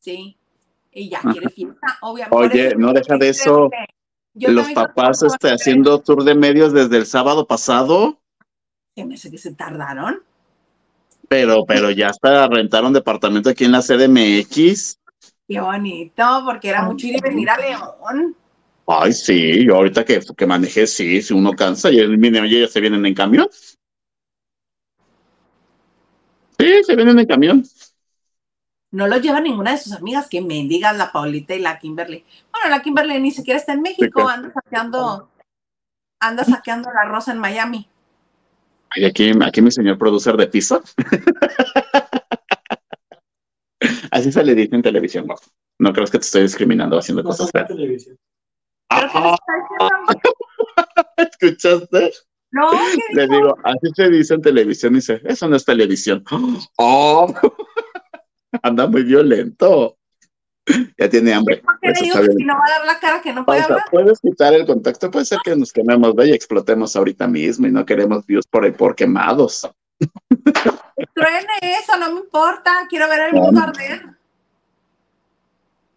Sí, 0.00 0.36
y 0.92 1.08
ya 1.08 1.20
quiere 1.20 1.48
fiesta, 1.48 1.98
obviamente. 2.02 2.36
Oye, 2.36 2.74
no 2.76 2.92
deja 2.92 3.16
de 3.16 3.28
eso. 3.28 3.70
Los 4.34 4.72
papás 4.72 5.22
este, 5.22 5.52
haciendo 5.52 6.00
tour 6.00 6.24
de 6.24 6.34
medios 6.34 6.72
desde 6.72 6.96
el 6.96 7.06
sábado 7.06 7.46
pasado. 7.46 8.18
¿Qué 8.96 9.04
me 9.04 9.16
sé 9.16 9.30
que 9.30 9.38
se 9.38 9.54
tardaron? 9.54 10.22
Pero, 11.28 11.64
pero 11.66 11.90
ya 11.90 12.08
hasta 12.08 12.46
rentar 12.48 12.84
un 12.84 12.92
departamento 12.92 13.50
aquí 13.50 13.64
en 13.64 13.72
la 13.72 13.82
CDMX. 13.82 14.98
Qué 15.46 15.60
bonito, 15.60 16.42
porque 16.44 16.68
era 16.68 16.82
mucho 16.82 17.06
ir 17.06 17.16
y 17.16 17.20
venir 17.20 17.50
a 17.50 17.58
León. 17.58 18.36
Ay, 18.86 19.12
sí, 19.12 19.64
yo 19.64 19.76
ahorita 19.76 20.04
que, 20.04 20.20
que 20.36 20.46
manejé, 20.46 20.86
sí, 20.86 21.22
si 21.22 21.32
uno 21.32 21.52
cansa, 21.52 21.90
y 21.90 21.96
ya 21.96 22.68
se 22.68 22.80
vienen 22.80 23.06
en 23.06 23.14
camión. 23.14 23.48
Sí, 26.58 26.84
se 26.84 26.96
vienen 26.96 27.18
en 27.18 27.26
camión. 27.26 27.64
No 28.90 29.08
lo 29.08 29.16
lleva 29.16 29.40
ninguna 29.40 29.72
de 29.72 29.78
sus 29.78 29.92
amigas, 29.92 30.28
que 30.28 30.40
mendigas 30.40 30.96
la 30.96 31.10
Paulita 31.10 31.54
y 31.54 31.60
la 31.60 31.78
Kimberly. 31.78 32.24
Bueno, 32.52 32.68
la 32.68 32.80
Kimberly 32.80 33.20
ni 33.20 33.30
siquiera 33.32 33.58
está 33.58 33.72
en 33.72 33.82
México, 33.82 34.28
anda 34.28 34.52
saqueando, 34.52 35.30
anda 36.20 36.44
saqueando 36.44 36.90
la 36.92 37.04
rosa 37.04 37.32
en 37.32 37.38
Miami. 37.38 37.88
Aquí, 39.02 39.32
aquí 39.42 39.62
mi 39.62 39.70
señor 39.70 39.98
producer 39.98 40.36
de 40.36 40.46
piso. 40.46 40.82
Así 44.10 44.30
se 44.30 44.44
le 44.44 44.54
dice 44.54 44.76
en 44.76 44.82
televisión, 44.82 45.26
no. 45.26 45.34
No 45.78 45.92
crees 45.92 46.10
que 46.10 46.18
te 46.18 46.24
estoy 46.24 46.42
discriminando 46.42 46.96
haciendo 46.96 47.24
cosas 47.24 47.50
feas. 47.50 47.66
¿Pero 47.66 47.78
qué 47.78 47.88
les 47.88 48.06
está 48.06 48.12
diciendo? 48.12 48.20
¿Escuchaste? 51.16 52.12
No, 52.52 52.70
¿qué 53.08 53.14
Le 53.14 53.26
digo, 53.26 53.56
así 53.64 53.88
se 53.96 54.10
dice 54.10 54.34
en 54.34 54.42
televisión. 54.42 54.92
Y 54.92 54.96
dice, 54.96 55.20
eso 55.24 55.48
no 55.48 55.56
es 55.56 55.64
televisión. 55.64 56.22
¡Oh! 56.78 57.34
Anda 58.62 58.86
muy 58.86 59.02
violento. 59.02 59.98
Ya 60.98 61.08
tiene 61.08 61.34
hambre. 61.34 61.58
¿Por 61.58 61.78
qué 61.80 61.88
le 61.88 61.92
Eso 61.92 62.04
digo 62.04 62.14
está 62.14 62.22
que 62.22 62.28
bien. 62.28 62.38
si 62.38 62.44
no 62.44 62.54
va 62.54 62.64
a 62.66 62.70
dar 62.78 62.86
la 62.86 62.98
cara 63.00 63.20
que 63.20 63.32
no 63.32 63.44
puede 63.44 63.60
Pausa. 63.60 63.74
hablar? 63.74 63.88
¿Puedes 63.90 64.20
quitar 64.20 64.54
el 64.54 64.66
contacto? 64.66 65.10
Puede 65.10 65.24
ser 65.26 65.38
que 65.44 65.54
nos 65.56 65.72
quememos 65.72 66.14
ve, 66.14 66.28
y 66.28 66.32
explotemos 66.32 66.96
ahorita 66.96 67.26
mismo 67.26 67.66
y 67.66 67.72
no 67.72 67.84
queremos 67.84 68.24
views 68.26 68.46
por, 68.46 68.72
por 68.76 68.94
quemados. 68.94 69.68
Truene 71.14 71.46
eso, 71.62 71.98
no 71.98 72.12
me 72.14 72.20
importa. 72.20 72.86
Quiero 72.88 73.08
ver 73.08 73.20
el 73.28 73.34
mundo 73.34 73.60
arder. 73.60 74.06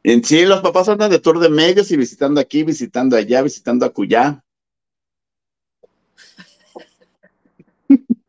En 0.04 0.24
sí, 0.24 0.46
los 0.46 0.62
papás 0.62 0.88
andan 0.90 1.12
de 1.12 1.20
tour 1.20 1.40
de 1.40 1.50
medios 1.50 1.92
y 1.92 1.98
visitando 1.98 2.40
aquí, 2.40 2.64
visitando 2.64 3.16
allá, 3.18 3.42
visitando 3.42 3.86
acullá. 3.86 4.42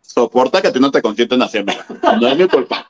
Soporta 0.00 0.60
que 0.62 0.68
a 0.68 0.72
ti 0.72 0.80
no 0.80 0.90
te 0.90 1.02
consienten 1.02 1.42
haciendo. 1.42 1.72
No 2.20 2.28
es 2.28 2.36
mi 2.38 2.48
culpa. 2.48 2.87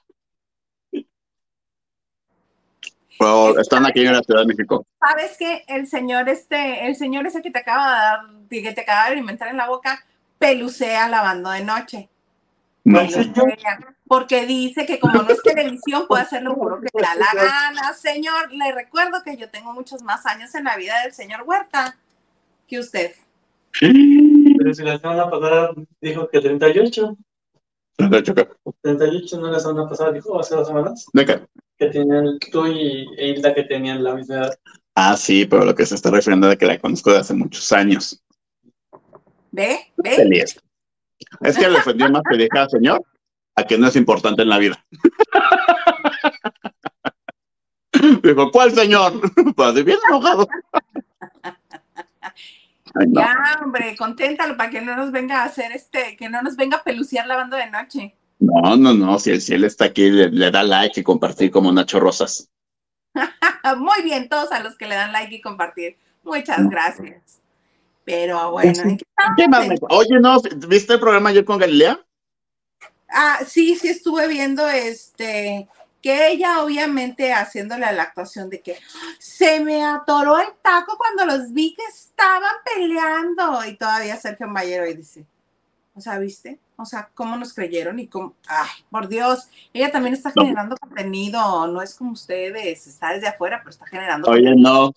Pero 3.19 3.59
están 3.59 3.85
aquí 3.85 4.07
en 4.07 4.13
la 4.13 4.23
Ciudad 4.23 4.43
de 4.43 4.47
México. 4.47 4.87
¿Sabes 5.01 5.37
qué? 5.39 5.65
El 5.67 5.87
señor 5.87 6.29
este, 6.29 6.87
el 6.87 6.95
señor 6.95 7.27
ese 7.27 7.43
que 7.43 7.51
te 7.51 7.59
acaba 7.59 7.87
de 7.87 8.01
dar, 8.01 8.21
que 8.49 8.73
te 8.73 8.81
acaba 8.83 9.05
de 9.07 9.13
alimentar 9.13 9.49
en 9.49 9.57
la 9.57 9.69
boca, 9.69 10.05
pelucea 10.39 11.09
lavando 11.09 11.51
de 11.51 11.65
noche. 11.65 12.09
No. 12.85 13.01
Pelucea, 13.01 13.79
Porque 14.07 14.47
dice 14.47 14.87
que 14.87 15.01
como 15.01 15.23
no 15.23 15.29
es 15.29 15.43
televisión, 15.43 16.07
puede 16.07 16.23
hacer 16.23 16.43
lo 16.43 16.55
puro 16.55 16.81
que 16.81 16.89
le 16.95 17.03
da 17.03 17.15
la 17.17 17.33
gana. 17.35 17.93
Señor, 17.93 18.53
le 18.53 18.73
recuerdo 18.73 19.23
que 19.25 19.37
yo 19.37 19.51
tengo 19.51 19.73
muchos 19.73 20.03
más 20.03 20.25
años 20.25 20.55
en 20.55 20.65
la 20.65 20.77
vida 20.77 21.03
del 21.03 21.13
señor 21.13 21.43
Huerta 21.45 21.97
que 22.69 22.79
usted. 22.79 23.13
Pero 23.81 24.75
si 24.75 24.83
la 24.83 24.99
semana 24.99 25.29
pasada 25.29 25.73
dijo 26.01 26.29
que 26.29 26.41
38, 26.41 26.81
De 26.81 26.89
hecho, 26.89 27.17
¿qué? 27.17 27.28
38 27.99 29.41
no 29.41 29.51
la 29.51 29.59
semana 29.59 29.89
pasada 29.89 30.13
dijo, 30.13 30.39
hace 30.39 30.55
dos 30.55 30.69
semanas, 30.69 31.07
¿De 31.13 31.27
qué? 31.27 31.41
que 31.79 31.87
tenían 31.87 32.39
tú 32.53 32.67
y 32.67 33.09
Hilda 33.19 33.55
que 33.55 33.65
tenían 33.65 34.05
la 34.05 34.15
misma 34.15 34.37
edad. 34.37 34.59
Ah, 34.95 35.17
sí, 35.17 35.45
pero 35.45 35.65
lo 35.65 35.75
que 35.75 35.85
se 35.85 35.97
está 35.97 36.11
refiriendo 36.11 36.51
es 36.51 36.59
que 36.59 36.67
la 36.67 36.79
conozco 36.79 37.13
de 37.13 37.19
hace 37.19 37.35
muchos 37.35 37.71
años. 37.73 38.23
¿Ve? 39.51 39.79
¿Ve? 39.97 40.11
Feliz. 40.11 40.61
Es 41.41 41.59
que 41.59 41.69
le 41.69 41.79
ofendió 41.79 42.09
más 42.11 42.23
que 42.29 42.37
dije 42.37 42.59
al 42.59 42.71
señor 42.71 43.03
a 43.57 43.65
que 43.65 43.77
no 43.77 43.89
es 43.89 43.97
importante 43.97 44.43
en 44.43 44.49
la 44.49 44.59
vida. 44.59 44.85
Dijo, 48.23 48.51
¿cuál 48.53 48.71
señor? 48.73 49.13
Pues 49.57 49.85
bien 49.85 49.99
enojado. 50.09 50.47
Ay, 52.95 53.07
no. 53.09 53.21
Ya, 53.21 53.61
hombre, 53.63 53.97
conténtalo 53.97 54.57
para 54.57 54.71
que 54.71 54.81
no 54.81 54.97
nos 54.97 55.11
venga 55.13 55.43
a 55.43 55.45
hacer 55.47 55.73
este, 55.73 56.17
que 56.17 56.29
no 56.29 56.43
nos 56.43 56.57
venga 56.57 56.79
a 56.79 56.83
peluciar 56.83 57.27
lavando 57.27 57.57
de 57.57 57.71
noche. 57.71 58.15
no, 58.39 58.77
no, 58.77 58.95
no, 58.95 59.19
si 59.19 59.31
el 59.31 59.41
cielo 59.41 59.67
está 59.67 59.87
aquí, 59.87 60.11
le, 60.11 60.31
le 60.31 60.51
da 60.51 60.63
like 60.63 61.01
y 61.01 61.05
compartir 61.05 61.51
como 61.51 61.73
Nacho 61.73 61.99
Rosas. 62.01 62.49
Muy 63.79 64.03
bien, 64.03 64.29
todos 64.29 64.53
a 64.53 64.61
los 64.61 64.77
que 64.77 64.87
le 64.87 64.95
dan 64.95 65.13
like 65.13 65.35
y 65.35 65.41
compartir. 65.41 65.97
Muchas 66.23 66.69
gracias. 66.69 67.41
Pero 68.05 68.53
bueno, 68.53 68.83
¿en 68.85 68.97
qué? 68.97 69.05
¿Qué 69.37 69.49
más 69.49 69.67
me- 69.67 69.77
Oye, 69.91 70.19
no, 70.21 70.41
¿viste 70.69 70.95
el 70.95 71.01
programa 71.01 71.31
ayer 71.31 71.45
con 71.45 71.59
Galilea? 71.59 72.01
Ah, 73.11 73.41
sí, 73.47 73.75
sí 73.77 73.89
estuve 73.89 74.29
viendo 74.29 74.67
este 74.69 75.67
que 76.09 76.29
ella 76.31 76.63
obviamente 76.63 77.35
haciéndole 77.35 77.93
la 77.93 78.05
actuación 78.05 78.49
de 78.49 78.63
que 78.63 78.79
se 79.19 79.61
me 79.61 79.85
atoró 79.85 80.39
el 80.39 80.49
taco 80.63 80.97
cuando 80.97 81.27
los 81.27 81.53
vi 81.53 81.75
que 81.75 81.83
estaban 81.85 82.55
peleando 82.65 83.63
y 83.67 83.77
todavía 83.77 84.17
Sergio 84.17 84.49
Mayero 84.49 84.87
y 84.87 84.95
dice, 84.95 85.27
o 85.95 86.01
sea, 86.01 86.19
¿viste? 86.19 86.59
O 86.77 86.87
sea, 86.87 87.11
¿cómo 87.15 87.37
nos 87.37 87.53
creyeron 87.53 87.99
y 87.99 88.09
cómo? 88.09 88.35
Ay, 88.49 88.71
por 88.91 89.09
Dios, 89.09 89.49
ella 89.75 89.93
también 89.93 90.15
está 90.15 90.33
No. 90.35 90.45
generando 90.45 90.79
contenido, 90.79 91.67
no 91.67 91.83
es 91.83 91.95
como 91.95 92.13
ustedes, 92.13 92.87
está 92.87 93.13
desde 93.13 93.29
afuera, 93.29 93.59
pero 93.59 93.69
está 93.69 93.87
generando 93.87 94.31
Oye, 94.31 94.55
no, 94.57 94.95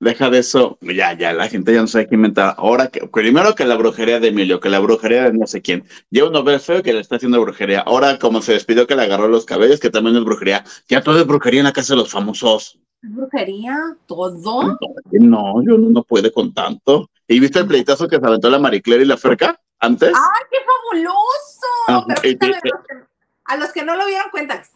deja 0.00 0.30
de 0.30 0.38
eso. 0.38 0.78
Ya, 0.80 1.12
ya, 1.14 1.32
la 1.32 1.48
gente 1.48 1.72
ya 1.74 1.80
no 1.80 1.86
sabe 1.86 2.06
qué 2.06 2.14
inventar. 2.14 2.54
Ahora 2.58 2.88
que, 2.88 3.06
primero 3.08 3.54
que 3.54 3.64
la 3.64 3.76
brujería 3.76 4.20
de 4.20 4.28
Emilio, 4.28 4.60
que 4.60 4.68
la 4.68 4.78
brujería 4.80 5.24
de 5.24 5.32
no 5.32 5.46
sé 5.46 5.62
quién. 5.62 5.84
Ya 6.10 6.24
uno 6.26 6.42
ve 6.44 6.58
feo 6.58 6.82
que 6.82 6.92
le 6.92 7.00
está 7.00 7.16
haciendo 7.16 7.40
brujería. 7.40 7.80
Ahora, 7.80 8.18
como 8.18 8.42
se 8.42 8.52
despidió 8.52 8.86
que 8.86 8.96
le 8.96 9.02
agarró 9.02 9.28
los 9.28 9.44
cabellos, 9.46 9.80
que 9.80 9.90
también 9.90 10.16
es 10.16 10.24
brujería. 10.24 10.64
Ya 10.88 11.02
todo 11.02 11.18
es 11.20 11.26
brujería 11.26 11.60
en 11.60 11.64
la 11.66 11.72
casa 11.72 11.94
de 11.94 11.98
los 12.00 12.10
famosos. 12.10 12.78
brujería, 13.02 13.76
todo. 14.06 14.78
No, 15.12 15.62
yo 15.62 15.76
no, 15.78 15.90
no 15.90 16.02
puede 16.04 16.32
con 16.32 16.52
tanto. 16.54 17.10
¿Y 17.28 17.38
viste 17.40 17.58
el 17.58 17.66
pleitazo 17.66 18.08
que 18.08 18.18
se 18.18 18.26
aventó 18.26 18.50
la 18.50 18.58
Maricler 18.58 19.00
y 19.00 19.04
la 19.06 19.16
Ferca 19.16 19.58
antes? 19.78 20.08
¡Ay, 20.14 20.42
qué 20.50 20.56
fabuloso! 20.64 22.06
Pero 22.08 22.20
y- 22.24 22.38
y- 22.40 22.44
a 22.44 22.48
los 22.48 22.60
que- 22.62 23.04
a 23.46 23.56
los 23.56 23.72
que 23.72 23.84
no 23.84 23.94
lo 23.96 24.06
vieron, 24.06 24.30
cuéntales. 24.30 24.70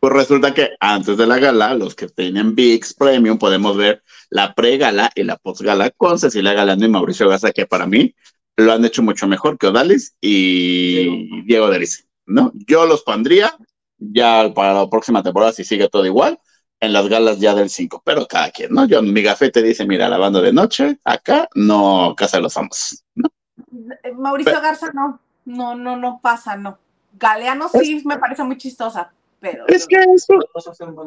Pues 0.00 0.12
resulta 0.12 0.54
que 0.54 0.70
antes 0.78 1.16
de 1.16 1.26
la 1.26 1.38
gala, 1.38 1.74
los 1.74 1.94
que 1.94 2.08
tienen 2.08 2.54
VIX 2.54 2.94
Premium, 2.94 3.38
podemos 3.38 3.76
ver 3.76 4.02
la 4.30 4.54
pre-gala 4.54 5.10
y 5.14 5.24
la 5.24 5.36
post-gala 5.36 5.90
con 5.90 6.18
Cecilia 6.18 6.52
Galán 6.52 6.82
y 6.82 6.88
Mauricio 6.88 7.28
Garza, 7.28 7.52
que 7.52 7.66
para 7.66 7.86
mí 7.86 8.14
lo 8.56 8.72
han 8.72 8.84
hecho 8.84 9.02
mucho 9.02 9.26
mejor 9.26 9.58
que 9.58 9.68
Odalis 9.68 10.16
y 10.20 11.42
Diego 11.44 11.68
Delice, 11.70 12.04
¿no? 12.26 12.52
Yo 12.66 12.86
los 12.86 13.02
pondría 13.02 13.56
ya 13.98 14.52
para 14.54 14.74
la 14.74 14.90
próxima 14.90 15.22
temporada, 15.22 15.52
si 15.52 15.64
sigue 15.64 15.88
todo 15.88 16.06
igual, 16.06 16.38
en 16.80 16.92
las 16.92 17.08
galas 17.08 17.40
ya 17.40 17.54
del 17.54 17.70
5, 17.70 18.02
pero 18.04 18.26
cada 18.26 18.50
quien, 18.50 18.72
¿no? 18.72 18.84
Yo, 18.86 19.02
mi 19.02 19.22
gafete 19.22 19.62
dice, 19.62 19.84
mira, 19.84 20.08
la 20.08 20.18
banda 20.18 20.40
de 20.40 20.52
noche, 20.52 20.98
acá, 21.04 21.48
no, 21.54 22.14
Casa 22.16 22.36
de 22.36 22.44
los. 22.44 22.56
Eh, 22.56 24.12
Mauricio 24.16 24.60
Garza 24.60 24.92
no, 24.92 25.20
no, 25.44 25.74
no, 25.74 25.96
no 25.96 26.20
pasa, 26.22 26.56
no. 26.56 26.78
Galeano 27.18 27.68
sí 27.68 28.02
me 28.04 28.18
parece 28.18 28.44
muy 28.44 28.56
chistosa, 28.56 29.12
pero 29.40 29.66
Es 29.68 29.86
que 29.86 29.96
eso, 29.96 30.38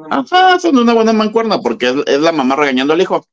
ajá, 0.09 0.59
son 0.59 0.77
una 0.77 0.93
buena 0.93 1.13
mancuerna, 1.13 1.59
porque 1.59 1.89
es, 1.89 1.95
es 2.05 2.19
la 2.19 2.31
mamá 2.31 2.55
regañando 2.55 2.93
al 2.93 3.01
hijo. 3.01 3.25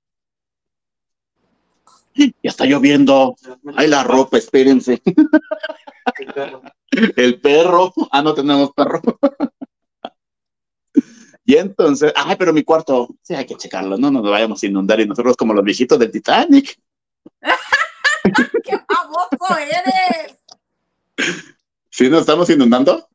Ya 2.15 2.51
está 2.51 2.65
lloviendo. 2.65 3.37
Ay, 3.77 3.87
la 3.87 4.03
ropa, 4.03 4.39
espérense. 4.39 5.01
El 7.17 7.41
perro. 7.41 7.93
Ah, 8.11 8.23
no 8.23 8.35
tenemos 8.35 8.73
perro. 8.73 9.01
Y 11.45 11.57
entonces, 11.57 12.13
ay, 12.15 12.37
pero 12.39 12.53
mi 12.53 12.63
cuarto, 12.63 13.09
sí, 13.23 13.35
hay 13.35 13.47
que 13.47 13.57
checarlo, 13.57 13.97
no 13.97 14.11
nos 14.11 14.23
vayamos 14.23 14.63
a 14.63 14.67
inundar 14.67 15.01
y 15.01 15.07
nosotros 15.07 15.35
como 15.35 15.55
los 15.55 15.65
viejitos 15.65 15.99
del 15.99 16.11
Titanic. 16.11 16.79
¡Qué 18.65 18.79
famoso 18.87 19.59
eres! 19.59 20.37
¿Sí 21.89 22.11
nos 22.11 22.21
estamos 22.21 22.51
inundando? 22.51 23.09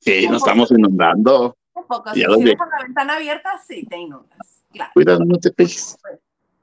Sí, 0.00 0.26
nos 0.28 0.42
estamos 0.42 0.70
inundando. 0.70 1.56
Un 1.74 1.86
poco, 1.86 2.12
si 2.12 2.20
vi. 2.20 2.44
dejas 2.44 2.68
la 2.68 2.84
ventana 2.84 3.16
abierta, 3.16 3.50
sí 3.66 3.86
te 3.86 3.98
inundas, 3.98 4.64
claro. 4.72 4.90
Cuidado, 4.94 5.24
no 5.24 5.38
te 5.38 5.50
pegues. 5.50 5.96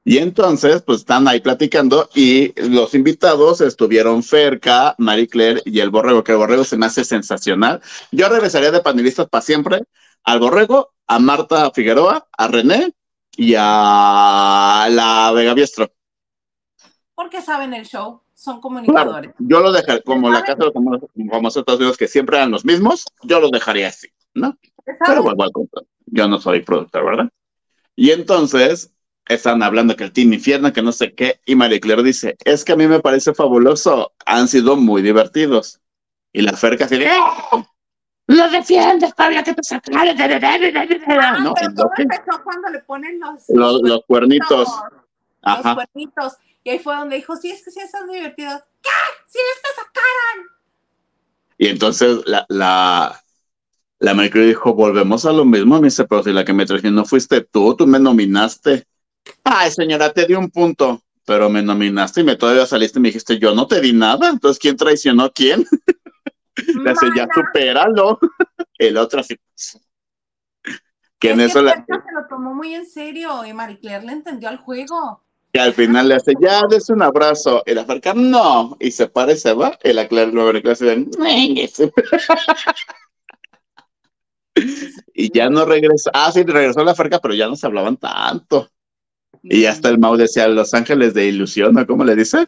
Y 0.08 0.18
entonces, 0.18 0.82
pues 0.82 1.00
están 1.00 1.26
ahí 1.26 1.40
platicando 1.40 2.08
y 2.14 2.52
los 2.70 2.94
invitados 2.94 3.60
estuvieron 3.60 4.22
Ferca, 4.22 4.94
Marie 4.98 5.26
Claire 5.26 5.62
y 5.64 5.80
el 5.80 5.90
Borrego, 5.90 6.22
que 6.22 6.30
el 6.30 6.38
Borrego 6.38 6.62
se 6.62 6.76
me 6.76 6.86
hace 6.86 7.04
sensacional. 7.04 7.82
Yo 8.12 8.28
regresaría 8.28 8.70
de 8.70 8.80
panelistas 8.82 9.28
para 9.28 9.42
siempre 9.42 9.82
al 10.22 10.38
Borrego, 10.38 10.92
a 11.08 11.18
Marta 11.18 11.72
Figueroa, 11.72 12.28
a 12.38 12.46
René 12.46 12.94
y 13.36 13.54
a 13.58 14.86
la 14.90 15.32
Vega 15.34 15.54
Biestro. 15.54 15.90
Porque 17.16 17.42
saben 17.42 17.74
el 17.74 17.84
show, 17.84 18.22
son 18.36 18.60
Claro, 18.60 18.62
comunicadores. 18.62 19.32
yo 19.38 19.60
lo 19.60 19.72
dejaría, 19.72 20.02
como 20.02 20.28
la 20.30 20.42
casa 20.42 20.58
de 20.58 20.64
los 20.66 20.74
famosos 21.30 21.56
Estados 21.60 21.80
Unidos, 21.80 21.96
que 21.96 22.06
siempre 22.06 22.36
eran 22.36 22.50
los 22.50 22.64
mismos, 22.66 23.06
yo 23.22 23.40
los 23.40 23.50
dejaría 23.50 23.88
así, 23.88 24.08
¿no? 24.34 24.56
Pero 25.06 25.22
vuelvo 25.22 25.42
al. 25.44 25.50
Yo 26.06 26.28
no 26.28 26.38
soy 26.38 26.60
productor, 26.60 27.04
¿verdad? 27.04 27.30
Y 27.96 28.10
entonces 28.10 28.92
están 29.26 29.62
hablando 29.62 29.96
que 29.96 30.04
el 30.04 30.12
Team 30.12 30.34
Infierno, 30.34 30.72
que 30.72 30.82
no 30.82 30.92
sé 30.92 31.14
qué, 31.14 31.40
y 31.46 31.56
Marie 31.56 31.80
Claire 31.80 32.02
dice, 32.02 32.36
es 32.44 32.64
que 32.64 32.72
a 32.72 32.76
mí 32.76 32.86
me 32.86 33.00
parece 33.00 33.34
fabuloso, 33.34 34.12
han 34.24 34.46
sido 34.48 34.76
muy 34.76 35.00
divertidos. 35.02 35.80
Y 36.32 36.42
la 36.42 36.52
Ferca 36.52 36.84
así 36.84 36.98
de, 36.98 37.08
¡Ah! 37.10 37.66
¡Lo 38.28 38.50
defiendes, 38.50 39.14
Fabia, 39.16 39.42
que 39.42 39.54
te 39.54 39.62
sacaron! 39.62 40.00
Ah, 40.20 41.38
No, 41.42 41.54
pero 41.54 41.68
¿lo 41.70 41.74
todo 41.74 41.90
empezó 41.96 42.42
cuando 42.44 42.68
le 42.68 42.80
ponen 42.80 43.18
los, 43.18 43.44
los, 43.48 43.80
los 43.82 44.00
cuernitos. 44.06 44.68
los 44.68 44.78
Ajá. 45.42 45.74
cuernitos. 45.74 46.34
Y 46.66 46.70
ahí 46.70 46.80
fue 46.80 46.96
donde 46.96 47.14
dijo, 47.14 47.36
sí, 47.36 47.48
es 47.52 47.62
que 47.64 47.70
sí 47.70 47.78
están 47.78 48.08
divertidos. 48.10 48.60
¿Qué? 48.82 48.88
Sí, 49.28 49.38
que 49.38 49.68
sacaron. 49.76 50.46
Y 51.58 51.68
entonces 51.68 52.22
la, 52.26 52.44
la, 52.48 53.22
la 54.00 54.12
Claire 54.14 54.48
dijo, 54.48 54.74
volvemos 54.74 55.24
a 55.26 55.32
lo 55.32 55.44
mismo, 55.44 55.80
me 55.80 55.86
dice, 55.86 56.06
pero 56.06 56.24
si 56.24 56.32
la 56.32 56.44
que 56.44 56.52
me 56.52 56.66
traicionó 56.66 57.04
fuiste 57.04 57.42
tú, 57.42 57.76
tú 57.76 57.86
me 57.86 58.00
nominaste. 58.00 58.84
Ay, 59.44 59.70
señora, 59.70 60.12
te 60.12 60.26
di 60.26 60.34
un 60.34 60.50
punto, 60.50 61.00
pero 61.24 61.48
me 61.48 61.62
nominaste 61.62 62.22
y 62.22 62.24
me 62.24 62.34
todavía 62.34 62.66
saliste 62.66 62.98
y 62.98 63.02
me 63.02 63.08
dijiste, 63.10 63.38
yo 63.38 63.54
no 63.54 63.68
te 63.68 63.80
di 63.80 63.92
nada. 63.92 64.28
Entonces, 64.28 64.58
¿quién 64.58 64.76
traicionó 64.76 65.22
a 65.26 65.30
quién? 65.30 65.64
Le 66.82 66.90
hace, 66.90 67.06
ya 67.14 67.28
supéralo. 67.32 68.18
El 68.76 68.96
otro 68.96 69.20
así. 69.20 69.36
Que 71.20 71.30
en 71.30 71.42
Es 71.42 71.50
eso 71.52 71.62
la- 71.62 71.74
se 71.74 72.12
lo 72.12 72.26
tomó 72.28 72.56
muy 72.56 72.74
en 72.74 72.86
serio 72.86 73.44
y 73.46 73.52
Marie 73.52 73.78
Claire 73.78 74.04
le 74.04 74.10
entendió 74.14 74.48
al 74.48 74.56
juego. 74.56 75.22
Que 75.56 75.62
al 75.62 75.72
final 75.72 76.08
le 76.08 76.16
hace, 76.16 76.34
ya, 76.38 76.60
des 76.68 76.90
un 76.90 77.00
abrazo. 77.00 77.62
Y 77.64 77.72
la 77.72 77.86
Ferca, 77.86 78.12
no. 78.12 78.76
Y 78.78 78.90
se 78.90 79.08
para 79.08 79.32
y 79.32 79.38
se 79.38 79.54
va. 79.54 79.78
Y 79.82 79.94
la 79.94 80.06
Claire 80.06 80.30
luego 80.30 80.52
le 80.52 80.62
clase. 80.62 81.06
Y 85.14 85.32
ya 85.32 85.48
no 85.48 85.64
regresó. 85.64 86.10
Ah, 86.12 86.30
sí, 86.32 86.42
regresó 86.42 86.84
la 86.84 86.94
Ferca, 86.94 87.20
pero 87.20 87.34
ya 87.34 87.46
no 87.46 87.56
se 87.56 87.66
hablaban 87.66 87.96
tanto. 87.96 88.70
Y 89.42 89.66
hasta 89.66 89.88
el 89.88 89.98
Mau 89.98 90.16
decía, 90.16 90.48
Los 90.48 90.74
Ángeles 90.74 91.14
de 91.14 91.26
Ilusión, 91.26 91.74
¿no? 91.74 91.86
¿Cómo 91.86 92.04
le 92.04 92.16
dice? 92.16 92.46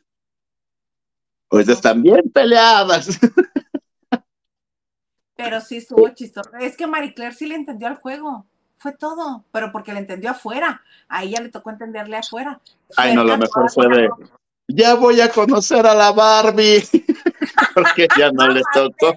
Pues 1.48 1.68
están 1.68 2.02
bien 2.02 2.30
peleadas. 2.30 3.18
Pero 5.36 5.60
sí 5.60 5.76
estuvo 5.76 6.08
chistoso. 6.10 6.50
Es 6.60 6.76
que 6.76 6.86
Marie 6.86 7.14
Claire 7.14 7.34
sí 7.34 7.46
le 7.46 7.54
entendió 7.54 7.88
al 7.88 7.96
juego. 7.96 8.46
Fue 8.78 8.92
todo. 8.92 9.44
Pero 9.52 9.70
porque 9.72 9.92
le 9.92 9.98
entendió 10.00 10.30
afuera. 10.30 10.82
A 11.08 11.24
ella 11.24 11.40
le 11.40 11.48
tocó 11.50 11.70
entenderle 11.70 12.16
afuera. 12.16 12.60
Ay, 12.96 13.14
no, 13.14 13.24
lo 13.24 13.36
mejor 13.38 13.70
fue 13.70 13.88
de, 13.88 14.08
ya 14.68 14.94
voy 14.94 15.20
a 15.20 15.30
conocer 15.30 15.86
a 15.86 15.94
la 15.94 16.12
Barbie. 16.12 16.82
Porque 17.74 18.06
ya 18.18 18.30
no 18.30 18.48
le 18.48 18.62
tocó. 18.72 19.14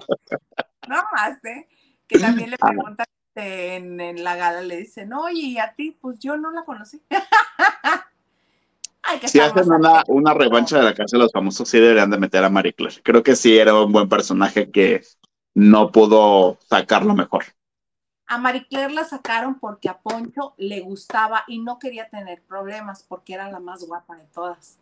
No 0.88 0.96
más, 1.12 1.44
¿eh? 1.44 1.68
Que 2.06 2.18
también 2.18 2.50
le 2.50 2.56
Ah. 2.60 2.68
preguntan 2.68 3.06
este, 3.34 3.76
en, 3.76 4.00
en 4.00 4.24
la 4.24 4.36
gala, 4.36 4.60
le 4.62 4.76
dicen, 4.78 5.12
oye, 5.12 5.40
¿y 5.40 5.58
a 5.58 5.72
ti? 5.74 5.96
Pues 6.00 6.18
yo 6.18 6.36
no 6.36 6.50
la 6.50 6.64
conocí. 6.64 7.00
Ay, 9.04 9.18
que 9.18 9.28
Si 9.28 9.40
hacen 9.40 9.64
una 10.08 10.34
revancha 10.34 10.78
de 10.78 10.84
la 10.84 10.94
casa 10.94 11.16
de 11.16 11.22
los 11.24 11.32
famosos, 11.32 11.68
sí 11.68 11.78
deberían 11.80 12.10
de 12.10 12.18
meter 12.18 12.44
a 12.44 12.48
Marie 12.50 12.72
Claire. 12.72 13.00
Creo 13.02 13.22
que 13.22 13.34
sí 13.36 13.56
era 13.58 13.74
un 13.74 13.92
buen 13.92 14.08
personaje 14.08 14.70
que 14.70 15.02
no 15.54 15.90
pudo 15.90 16.58
sacarlo 16.68 17.14
mejor. 17.14 17.44
A 18.32 18.38
Marie 18.38 18.66
Claire 18.66 18.94
la 18.94 19.04
sacaron 19.04 19.58
porque 19.58 19.90
a 19.90 19.98
Poncho 19.98 20.54
le 20.56 20.80
gustaba 20.80 21.44
y 21.46 21.58
no 21.58 21.78
quería 21.78 22.08
tener 22.08 22.40
problemas 22.40 23.04
porque 23.06 23.34
era 23.34 23.50
la 23.50 23.60
más 23.60 23.84
guapa 23.84 24.16
de 24.16 24.24
todas. 24.32 24.78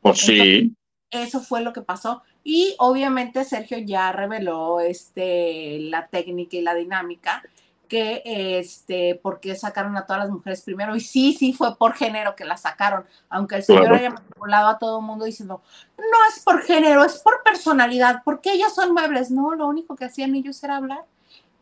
Pues 0.00 0.20
sí. 0.20 0.74
Eso 1.10 1.40
fue 1.40 1.60
lo 1.60 1.74
que 1.74 1.82
pasó. 1.82 2.22
Y 2.42 2.74
obviamente 2.78 3.44
Sergio 3.44 3.76
ya 3.76 4.12
reveló 4.12 4.80
este, 4.80 5.78
la 5.90 6.06
técnica 6.06 6.56
y 6.56 6.62
la 6.62 6.74
dinámica 6.74 7.42
que 7.86 8.22
este, 8.24 9.14
por 9.16 9.40
qué 9.40 9.54
sacaron 9.56 9.98
a 9.98 10.06
todas 10.06 10.22
las 10.22 10.30
mujeres 10.30 10.62
primero. 10.62 10.96
Y 10.96 11.00
sí, 11.00 11.34
sí 11.34 11.52
fue 11.52 11.76
por 11.76 11.92
género 11.92 12.34
que 12.34 12.46
la 12.46 12.56
sacaron, 12.56 13.04
aunque 13.28 13.56
el 13.56 13.62
señor 13.62 13.88
Claro. 13.88 13.96
haya 13.98 14.10
manipulado 14.10 14.68
a 14.68 14.78
todo 14.78 15.00
el 15.00 15.04
mundo 15.04 15.26
diciendo, 15.26 15.60
no 15.98 16.18
es 16.30 16.42
por 16.42 16.62
género, 16.62 17.04
es 17.04 17.18
por 17.18 17.42
personalidad, 17.42 18.22
porque 18.24 18.54
ellas 18.54 18.74
son 18.74 18.94
muebles. 18.94 19.30
No, 19.30 19.54
lo 19.54 19.66
único 19.66 19.96
que 19.96 20.06
hacían 20.06 20.34
ellos 20.34 20.64
era 20.64 20.78
hablar. 20.78 21.04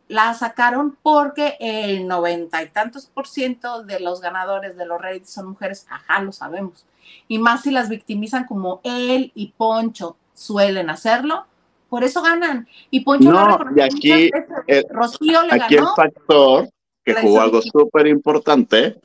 La 0.09 0.33
sacaron 0.33 0.97
porque 1.03 1.57
el 1.61 2.07
noventa 2.09 2.63
y 2.63 2.71
tantos 2.71 3.07
por 3.07 3.27
ciento 3.29 3.83
de 3.85 4.01
los 4.01 4.21
ganadores 4.23 4.77
de 4.77 4.87
los 4.87 5.01
Reyes 5.01 5.29
son 5.29 5.49
mujeres, 5.51 5.87
ajá, 5.91 6.23
lo 6.23 6.33
sabemos. 6.33 6.87
Y 7.29 7.39
más 7.39 7.63
si 7.63 7.71
las 7.71 7.89
victimizan 7.91 8.45
como 8.47 8.81
él 8.85 9.33
y 9.35 9.49
Poncho 9.57 10.17
suelen 10.33 10.89
hacerlo, 10.89 11.47
por 11.91 12.05
eso 12.05 12.23
ganan. 12.23 12.67
Y 12.91 13.01
Poncho 13.01 13.31
No, 13.31 13.59
y 13.77 13.81
aquí, 13.81 14.31
eh, 14.67 14.85
Rocío 14.91 15.43
le 15.43 15.55
Aquí 15.55 15.75
el 15.75 15.81
ganó. 15.83 15.95
factor 15.95 16.69
que 17.05 17.15
jugó 17.15 17.41
algo 17.43 17.61
súper 17.63 18.07
importante 18.07 19.01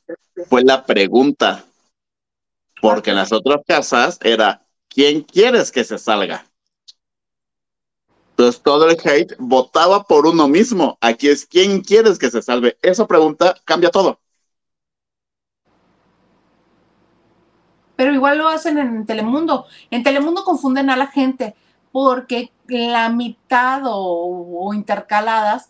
fue 0.48 0.64
la 0.64 0.86
pregunta. 0.86 1.64
Porque 2.82 3.12
en 3.12 3.18
las 3.18 3.32
otras 3.32 3.62
casas 3.66 4.20
era, 4.22 4.62
¿quién 4.90 5.22
quieres 5.22 5.72
que 5.72 5.84
se 5.84 5.98
salga? 5.98 6.46
Entonces 8.38 8.62
todo 8.62 8.90
el 8.90 8.98
hate 9.04 9.36
votaba 9.40 10.04
por 10.04 10.26
uno 10.26 10.48
mismo. 10.48 10.98
Aquí 11.02 11.30
es, 11.30 11.46
¿quién 11.46 11.82
quieres 11.82 12.18
que 12.18 12.32
se 12.32 12.42
salve? 12.42 12.78
Esa 12.82 13.08
pregunta 13.08 13.56
cambia 13.66 13.90
todo. 13.90 14.20
pero 17.96 18.14
igual 18.14 18.38
lo 18.38 18.48
hacen 18.48 18.78
en 18.78 19.06
Telemundo. 19.06 19.66
En 19.92 20.04
Telemundo 20.04 20.44
confunden 20.44 20.90
a 20.90 20.98
la 20.98 21.08
gente 21.08 21.56
porque 21.92 22.52
la 22.68 23.10
mitad 23.10 23.84
o, 23.86 24.68
o 24.68 24.74
intercaladas 24.74 25.70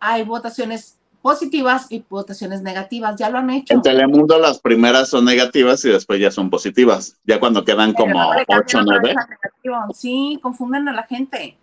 hay 0.00 0.24
votaciones 0.24 0.97
positivas 1.22 1.86
y 1.90 2.04
votaciones 2.08 2.62
negativas. 2.62 3.16
Ya 3.16 3.30
lo 3.30 3.38
han 3.38 3.50
hecho. 3.50 3.74
En 3.74 3.82
Telemundo 3.82 4.38
las 4.38 4.60
primeras 4.60 5.08
son 5.08 5.24
negativas 5.24 5.84
y 5.84 5.90
después 5.90 6.20
ya 6.20 6.30
son 6.30 6.50
positivas. 6.50 7.18
Ya 7.24 7.40
cuando 7.40 7.64
quedan 7.64 7.92
Pero 7.92 8.06
como 8.06 8.24
no 8.24 8.34
le 8.34 8.44
8 8.46 8.48
o 8.48 8.62
cambian 8.62 8.84
9. 8.84 8.98
otra 8.98 9.08
vez 9.08 9.16
a 9.16 9.28
negativo. 9.28 9.94
Sí, 9.94 10.38
confunden 10.42 10.88
a 10.88 10.92
la 10.92 11.02
gente. 11.04 11.56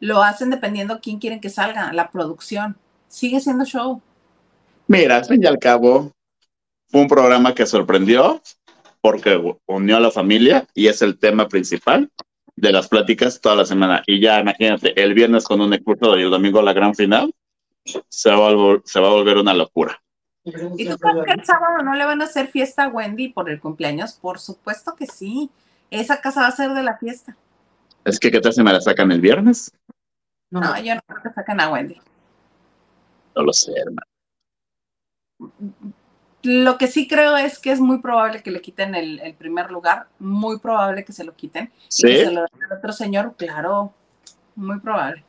Lo 0.00 0.22
hacen 0.22 0.50
dependiendo 0.50 1.00
quién 1.00 1.18
quieren 1.18 1.40
que 1.40 1.50
salga, 1.50 1.92
la 1.92 2.10
producción. 2.10 2.76
Sigue 3.08 3.40
siendo 3.40 3.64
show. 3.64 4.02
Mira, 4.88 5.16
al 5.16 5.24
fin 5.24 5.42
y 5.42 5.46
al 5.46 5.58
cabo, 5.58 6.12
fue 6.88 7.00
un 7.00 7.08
programa 7.08 7.54
que 7.54 7.66
sorprendió 7.66 8.40
porque 9.00 9.40
unió 9.66 9.96
a 9.96 10.00
la 10.00 10.10
familia 10.10 10.66
y 10.74 10.88
es 10.88 11.02
el 11.02 11.18
tema 11.18 11.48
principal 11.48 12.10
de 12.56 12.72
las 12.72 12.88
pláticas 12.88 13.40
toda 13.40 13.56
la 13.56 13.64
semana. 13.64 14.02
Y 14.06 14.20
ya 14.20 14.40
imagínate, 14.40 15.00
el 15.00 15.14
viernes 15.14 15.44
con 15.44 15.60
un 15.60 15.72
expulsado 15.72 16.18
y 16.18 16.22
el 16.22 16.30
domingo 16.30 16.62
la 16.62 16.72
gran 16.72 16.94
final, 16.94 17.32
se 18.08 18.30
va 18.30 18.48
a, 18.48 18.54
volver, 18.54 18.82
se 18.84 19.00
va 19.00 19.08
a 19.08 19.12
volver 19.12 19.38
una 19.38 19.54
locura. 19.54 20.00
¿Y 20.44 20.52
tú 20.52 20.96
crees 20.98 21.24
que 21.24 21.32
el 21.32 21.44
sábado 21.44 21.82
no 21.82 21.94
le 21.94 22.04
van 22.04 22.22
a 22.22 22.24
hacer 22.24 22.46
fiesta 22.46 22.84
a 22.84 22.88
Wendy 22.88 23.28
por 23.28 23.50
el 23.50 23.60
cumpleaños? 23.60 24.12
Por 24.12 24.38
supuesto 24.38 24.94
que 24.94 25.06
sí. 25.06 25.50
Esa 25.90 26.20
casa 26.20 26.42
va 26.42 26.46
a 26.48 26.52
ser 26.52 26.70
de 26.72 26.82
la 26.82 26.96
fiesta. 26.98 27.36
Es 28.04 28.20
que, 28.20 28.30
¿qué 28.30 28.40
tal 28.40 28.52
si 28.52 28.62
me 28.62 28.72
la 28.72 28.80
sacan 28.80 29.10
el 29.10 29.20
viernes? 29.20 29.72
No, 30.50 30.60
yo 30.80 30.94
no 30.94 31.00
creo 31.06 31.22
que 31.22 31.32
saquen 31.32 31.60
a 31.60 31.70
Wendy. 31.70 32.00
No 33.34 33.42
lo 33.42 33.52
sé, 33.52 33.72
hermano. 33.76 34.06
Lo 36.42 36.78
que 36.78 36.86
sí 36.86 37.08
creo 37.08 37.36
es 37.36 37.58
que 37.58 37.72
es 37.72 37.80
muy 37.80 38.00
probable 38.00 38.42
que 38.42 38.52
le 38.52 38.60
quiten 38.60 38.94
el, 38.94 39.18
el 39.20 39.34
primer 39.34 39.72
lugar, 39.72 40.06
muy 40.20 40.60
probable 40.60 41.04
que 41.04 41.12
se 41.12 41.24
lo 41.24 41.34
quiten. 41.34 41.64
Y 41.64 42.02
que 42.02 42.18
¿Sí? 42.18 42.24
se 42.24 42.30
lo 42.30 42.42
den 42.42 42.64
al 42.70 42.78
otro 42.78 42.92
señor, 42.92 43.34
claro, 43.36 43.92
muy 44.54 44.78
probable. 44.78 45.25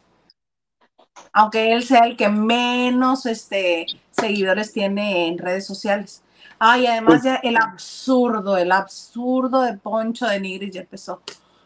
Aunque 1.33 1.73
él 1.73 1.83
sea 1.83 2.05
el 2.05 2.17
que 2.17 2.29
menos 2.29 3.25
este, 3.25 3.85
seguidores 4.11 4.73
tiene 4.73 5.27
en 5.27 5.37
redes 5.37 5.65
sociales. 5.65 6.23
Ay, 6.59 6.87
además 6.87 7.23
ya 7.23 7.35
el 7.35 7.57
absurdo, 7.57 8.57
el 8.57 8.71
absurdo 8.71 9.61
de 9.61 9.73
Poncho 9.77 10.25
de 10.25 10.39
Nigris 10.39 10.73
ya 10.73 10.81
empezó. 10.81 11.21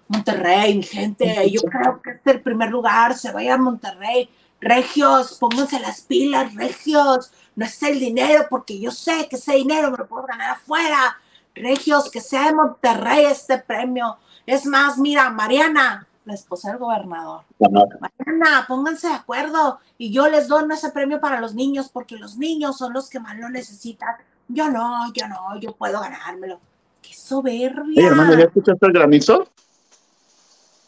Monterrey, 0.10 0.84
gente, 0.84 1.49
yo 1.49 1.62
creo 1.62 2.02
que 2.02 2.12
este 2.12 2.32
es 2.32 2.36
el 2.36 2.41
primer 2.41 2.70
lugar, 2.70 3.16
se 3.16 3.32
vaya 3.32 3.54
a 3.54 3.58
Monterrey. 3.58 4.30
Regios, 4.60 5.38
pónganse 5.39 5.80
las 5.80 6.02
pilas, 6.02 6.54
regios. 6.54 7.32
No 7.56 7.66
es 7.66 7.82
el 7.84 7.99
dinero, 7.99 8.45
porque 8.49 8.80
yo 8.80 8.91
sé 8.91 9.28
que 9.30 9.38
ese 9.38 9.54
dinero 9.54 9.89
me 9.89 9.97
lo 9.97 10.08
puedo 10.08 10.28
ganar 10.28 10.52
afuera. 10.52 11.18
Regios, 11.56 12.12
que 12.12 12.20
sea 12.20 12.47
de 12.47 12.54
Monterrey 12.54 13.26
este 13.26 13.58
premio. 13.58 14.18
Es 14.45 14.66
más, 14.66 14.97
mira, 14.97 15.30
Mariana, 15.30 16.08
la 16.32 16.36
esposa 16.36 16.69
del 16.69 16.79
gobernador. 16.79 17.43
Mariana, 17.59 18.65
pónganse 18.67 19.07
de 19.09 19.13
acuerdo 19.13 19.79
y 19.97 20.11
yo 20.11 20.27
les 20.29 20.47
dono 20.47 20.73
ese 20.73 20.89
premio 20.91 21.19
para 21.19 21.39
los 21.39 21.53
niños 21.53 21.89
porque 21.89 22.17
los 22.17 22.38
niños 22.38 22.77
son 22.77 22.93
los 22.93 23.09
que 23.09 23.19
más 23.19 23.38
lo 23.38 23.49
necesitan. 23.49 24.15
Yo 24.47 24.69
no, 24.69 25.11
yo 25.13 25.27
no, 25.27 25.59
yo 25.59 25.73
puedo 25.75 25.99
ganármelo. 25.99 26.59
¡Qué 27.01 27.13
soberbia! 27.13 27.99
Oye, 27.99 28.07
hermano, 28.07 28.34
¿ya 28.38 28.45
escuchaste 28.45 28.86
el 28.86 28.93
granizo? 28.93 29.49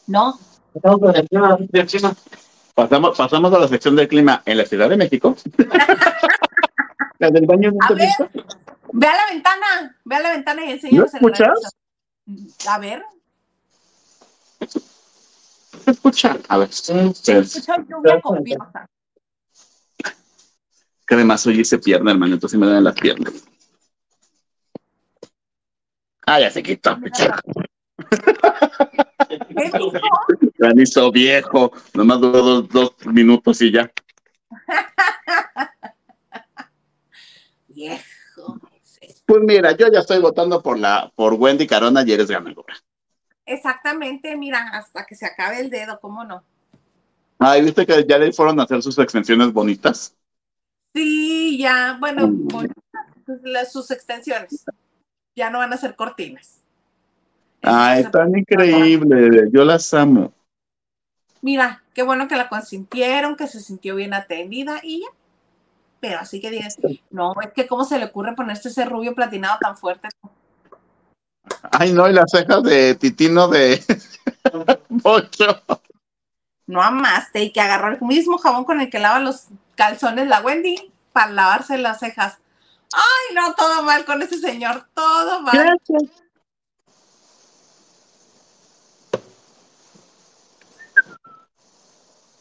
No, 0.07 0.39
el. 0.73 2.15
Pasamos, 2.73 3.17
pasamos 3.17 3.53
a 3.53 3.59
la 3.59 3.67
sección 3.67 3.95
del 3.95 4.07
clima 4.07 4.41
en 4.45 4.57
la 4.57 4.65
Ciudad 4.65 4.89
de 4.89 4.97
México. 4.97 5.35
la 7.19 7.29
del 7.29 7.45
baño 7.45 7.71
no 7.71 7.77
A 7.85 7.93
ver. 7.93 8.09
ve 8.93 9.07
a 9.07 9.11
la 9.11 9.33
ventana, 9.33 9.97
ve 10.03 10.15
a 10.15 10.19
la 10.19 10.31
ventana 10.31 10.65
y 10.65 10.71
enséñanos 10.71 11.13
¿No 11.13 11.19
el 11.19 11.33
escuchas? 11.33 11.59
granizo. 12.25 12.69
A 12.69 12.79
ver, 12.79 13.03
¿Se 15.83 15.91
escucha? 15.91 16.37
A 16.47 16.57
ver. 16.57 16.69
Escucho 16.69 17.73
lluvia 17.87 18.21
copiosa. 18.21 18.87
que 21.05 21.15
además 21.15 21.45
hoy 21.45 21.65
se 21.65 21.79
pierde, 21.79 22.09
hermano, 22.11 22.35
entonces 22.35 22.59
me 22.59 22.67
dan 22.67 22.83
las 22.83 22.95
piernas. 22.95 23.45
Ah, 26.25 26.39
ya 26.39 26.49
se 26.49 26.63
quitó. 26.63 26.97
¿Qué 29.29 29.71
dijo? 29.77 29.91
Granizo 30.57 31.11
viejo, 31.11 31.73
nomás 31.93 32.21
duró 32.21 32.41
dos, 32.41 32.69
dos 32.69 32.95
minutos 33.05 33.61
y 33.61 33.71
ya. 33.71 33.91
Viejo. 37.67 38.59
Pues 39.25 39.41
mira, 39.41 39.75
yo 39.75 39.91
ya 39.91 39.99
estoy 39.99 40.19
votando 40.19 40.61
por 40.61 40.79
la 40.79 41.11
por 41.15 41.33
Wendy 41.33 41.67
Carona 41.67 42.03
y 42.05 42.11
eres 42.13 42.29
ganadora. 42.29 42.75
Exactamente, 43.45 44.35
mira, 44.35 44.67
hasta 44.73 45.05
que 45.05 45.15
se 45.15 45.25
acabe 45.25 45.61
el 45.61 45.69
dedo, 45.69 45.97
¿cómo 46.01 46.25
no? 46.25 46.43
Ay, 47.39 47.61
¿viste 47.63 47.85
que 47.85 48.05
ya 48.07 48.17
le 48.17 48.31
fueron 48.33 48.59
a 48.59 48.63
hacer 48.63 48.81
sus 48.81 48.97
extensiones 48.97 49.53
bonitas? 49.53 50.15
Sí, 50.93 51.57
ya, 51.57 51.97
bueno, 51.99 52.27
Mm. 52.27 52.47
con 52.51 52.67
las- 53.43 53.71
sus 53.71 53.91
extensiones. 53.91 54.65
Ya 55.35 55.49
no 55.49 55.59
van 55.59 55.73
a 55.73 55.77
ser 55.77 55.95
cortinas. 55.95 56.61
Ay, 57.61 58.03
Entonces, 58.03 58.11
tan 58.11 58.37
increíble, 58.37 59.49
yo 59.51 59.63
las 59.65 59.93
amo. 59.93 60.33
Mira, 61.41 61.83
qué 61.93 62.01
bueno 62.03 62.27
que 62.27 62.35
la 62.35 62.49
consintieron, 62.49 63.35
que 63.35 63.47
se 63.47 63.59
sintió 63.59 63.95
bien 63.95 64.13
atendida 64.15 64.79
y 64.83 65.01
ya. 65.01 65.07
pero 65.99 66.19
así 66.19 66.41
que 66.41 66.51
dices, 66.51 66.77
no, 67.11 67.33
es 67.41 67.53
que 67.53 67.67
cómo 67.67 67.85
se 67.85 67.99
le 67.99 68.05
ocurre 68.05 68.35
ponerse 68.35 68.69
ese 68.69 68.85
rubio 68.85 69.15
platinado 69.15 69.59
tan 69.61 69.77
fuerte. 69.77 70.09
Ay, 71.71 71.93
no, 71.93 72.09
y 72.09 72.13
las 72.13 72.29
cejas 72.31 72.61
de 72.63 72.95
Titino 72.95 73.47
de 73.47 73.81
Pocho. 75.03 75.61
No 76.67 76.81
amaste 76.81 77.43
y 77.43 77.51
que 77.51 77.61
agarró 77.61 77.89
el 77.89 78.01
mismo 78.01 78.37
jabón 78.37 78.65
con 78.65 78.79
el 78.81 78.89
que 78.89 78.99
lava 78.99 79.19
los 79.19 79.47
calzones 79.75 80.27
la 80.27 80.41
Wendy 80.41 80.91
para 81.11 81.31
lavarse 81.31 81.77
las 81.77 81.99
cejas. 81.99 82.37
Ay, 82.93 83.35
no, 83.35 83.53
todo 83.55 83.83
mal 83.83 84.05
con 84.05 84.21
ese 84.21 84.37
señor, 84.37 84.87
todo 84.93 85.41
mal. 85.41 85.53
Gracias. 85.53 86.03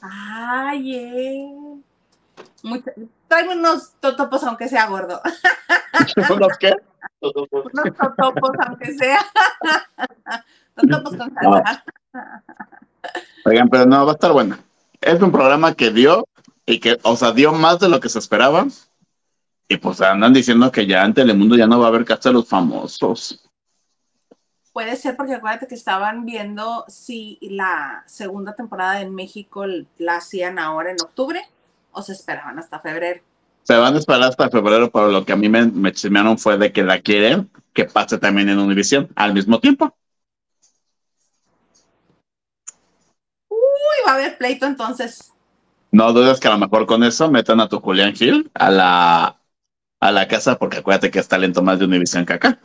Ay, 0.01 0.97
eh. 0.97 1.81
Mucha- 2.63 2.93
Traigo 3.29 3.53
unos 3.53 3.93
totopos 4.01 4.43
aunque 4.45 4.69
sea 4.69 4.87
gordo. 4.87 5.21
¿Unos 6.31 6.59
qué? 6.59 6.73
Unos 7.21 7.49
totopos 7.99 8.51
aunque 8.67 8.93
sea. 8.95 9.21
totopos 10.75 11.17
con 11.17 11.35
salsa. 11.35 11.85
Oigan, 13.45 13.69
pero 13.69 13.87
no, 13.87 14.05
va 14.05 14.13
a 14.13 14.15
estar 14.15 14.33
buena. 14.33 14.59
Es 15.01 15.21
un 15.21 15.33
programa 15.33 15.75
que 15.75 15.91
dio 15.91 16.27
y 16.67 16.79
que, 16.79 16.99
o 17.03 17.17
sea, 17.17 17.33
dio 17.33 17.53
más 17.53 17.81
de 17.81 17.89
lo 17.89 18.01
que 18.01 18.09
se 18.09 18.19
esperaba. 18.19 18.67
Y 19.69 19.77
pues 19.79 20.01
andan 20.01 20.33
diciendo 20.33 20.71
que 20.71 20.87
ya 20.87 21.05
en 21.05 21.15
Telemundo 21.15 21.57
ya 21.57 21.67
no 21.67 21.81
va 21.81 21.87
a 21.87 21.89
haber 21.89 22.05
casa 22.05 22.29
de 22.29 22.35
los 22.35 22.49
famosos. 22.49 23.49
Puede 24.73 24.97
ser 24.97 25.17
porque 25.17 25.35
acuérdate 25.35 25.67
que 25.67 25.75
estaban 25.75 26.25
viendo 26.25 26.85
si 26.89 27.39
la 27.43 28.05
segunda 28.07 28.55
temporada 28.55 29.01
en 29.01 29.15
México 29.15 29.65
la 29.99 30.17
hacían 30.17 30.59
ahora 30.59 30.91
en 30.91 30.97
octubre 31.03 31.43
o 31.93 32.03
se 32.03 32.13
esperaban 32.13 32.59
hasta 32.59 32.81
febrero. 32.81 33.23
Se 33.63 33.77
van 33.77 33.95
a 33.95 33.99
esperar 33.99 34.25
hasta 34.25 34.51
febrero, 34.51 34.91
pero 34.91 35.09
lo 35.09 35.25
que 35.25 35.33
a 35.33 35.37
mí 35.37 35.49
me, 35.49 35.67
me 35.67 35.93
chismearon 35.93 36.39
fue 36.39 36.59
de 36.59 36.73
que 36.73 36.83
la 36.83 37.01
quieren 37.01 37.51
que 37.73 37.85
pase 37.85 38.19
también 38.19 38.49
en 38.49 38.59
Univision 38.59 39.09
al 39.15 39.33
mismo 39.33 39.61
tiempo. 39.61 39.97
Uy, 43.49 43.59
va 44.07 44.13
a 44.13 44.15
haber 44.15 44.37
pleito 44.37 44.67
entonces. 44.67 45.33
No 45.91 46.13
dudes 46.13 46.41
que 46.41 46.49
a 46.49 46.53
lo 46.53 46.59
mejor 46.59 46.87
con 46.87 47.05
eso 47.05 47.31
metan 47.31 47.61
a 47.61 47.69
tu 47.69 47.81
Julián 47.81 48.15
Gil 48.15 48.51
a 48.55 48.71
la, 48.71 49.41
a 50.01 50.13
la 50.13 50.29
casa, 50.29 50.59
porque 50.59 50.79
acuérdate 50.79 51.11
que 51.11 51.19
es 51.19 51.29
talento 51.29 51.63
más 51.63 51.79
de 51.79 51.85
Univision 51.85 52.27
que 52.27 52.33
acá. 52.33 52.59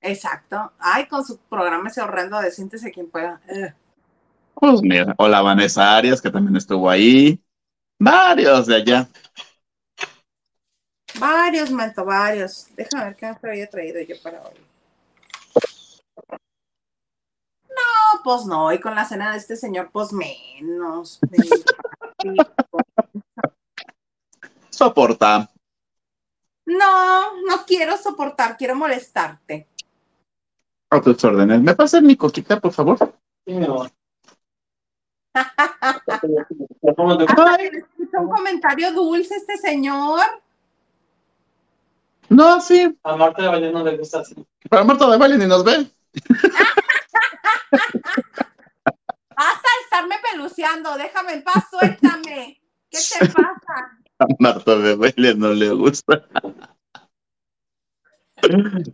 Exacto. 0.00 0.72
Ay, 0.78 1.06
con 1.06 1.24
su 1.24 1.38
programa 1.38 1.88
ese 1.88 2.02
horrendo 2.02 2.38
de 2.40 2.50
siéntese 2.50 2.92
quien 2.92 3.08
pueda. 3.08 3.40
Eh. 3.48 3.72
Pues 4.54 4.82
mira, 4.82 5.14
o 5.16 5.28
la 5.28 5.40
Vanessa 5.40 5.96
Arias, 5.96 6.20
que 6.20 6.30
también 6.30 6.56
estuvo 6.56 6.90
ahí. 6.90 7.40
Varios 7.98 8.66
de 8.66 8.76
allá. 8.76 9.08
Varios, 11.18 11.70
manto, 11.70 12.04
varios. 12.04 12.68
Déjame 12.76 13.04
ver 13.04 13.16
qué 13.16 13.34
me 13.42 13.50
había 13.50 13.68
traído 13.68 14.00
yo 14.02 14.16
para 14.22 14.42
hoy. 14.42 14.60
No, 17.68 18.22
pues 18.22 18.46
no, 18.46 18.72
y 18.72 18.80
con 18.80 18.94
la 18.94 19.04
cena 19.04 19.32
de 19.32 19.38
este 19.38 19.56
señor, 19.56 19.90
pues 19.92 20.12
menos. 20.12 21.20
Soporta. 24.70 25.50
No, 26.66 27.42
no 27.42 27.64
quiero 27.66 27.96
soportar, 27.96 28.56
quiero 28.56 28.74
molestarte. 28.74 29.68
A 30.90 31.00
tus 31.00 31.22
órdenes. 31.24 31.60
¿Me 31.60 31.74
pasas 31.74 32.02
mi 32.02 32.16
coquita, 32.16 32.60
por 32.60 32.72
favor? 32.72 32.98
Sí, 33.46 33.54
mi 33.54 33.64
amor. 33.64 33.90
Ay, 35.34 35.44
un 38.12 38.28
comentario 38.28 38.92
dulce 38.92 39.36
este 39.36 39.56
señor. 39.58 40.20
No, 42.28 42.60
sí. 42.60 42.98
A 43.02 43.16
Marta 43.16 43.42
de 43.42 43.48
Valle 43.48 43.72
no 43.72 43.84
le 43.84 43.96
gusta 43.96 44.20
así. 44.20 44.34
Para 44.68 44.84
Marta 44.84 45.10
de 45.10 45.18
Valle 45.18 45.38
ni 45.38 45.46
nos 45.46 45.64
ve. 45.64 45.86
Basta 49.36 49.68
de 49.68 49.82
estarme 49.84 50.16
peluceando, 50.30 50.96
déjame 50.96 51.34
en 51.34 51.42
paz, 51.42 51.64
suéltame. 51.70 52.60
¿Qué 52.90 52.98
te 52.98 53.26
pasa? 53.26 53.98
A 54.18 54.26
Marta 54.38 54.76
de 54.76 54.94
Valle 54.94 55.34
no 55.34 55.52
le 55.52 55.70
gusta. 55.70 56.24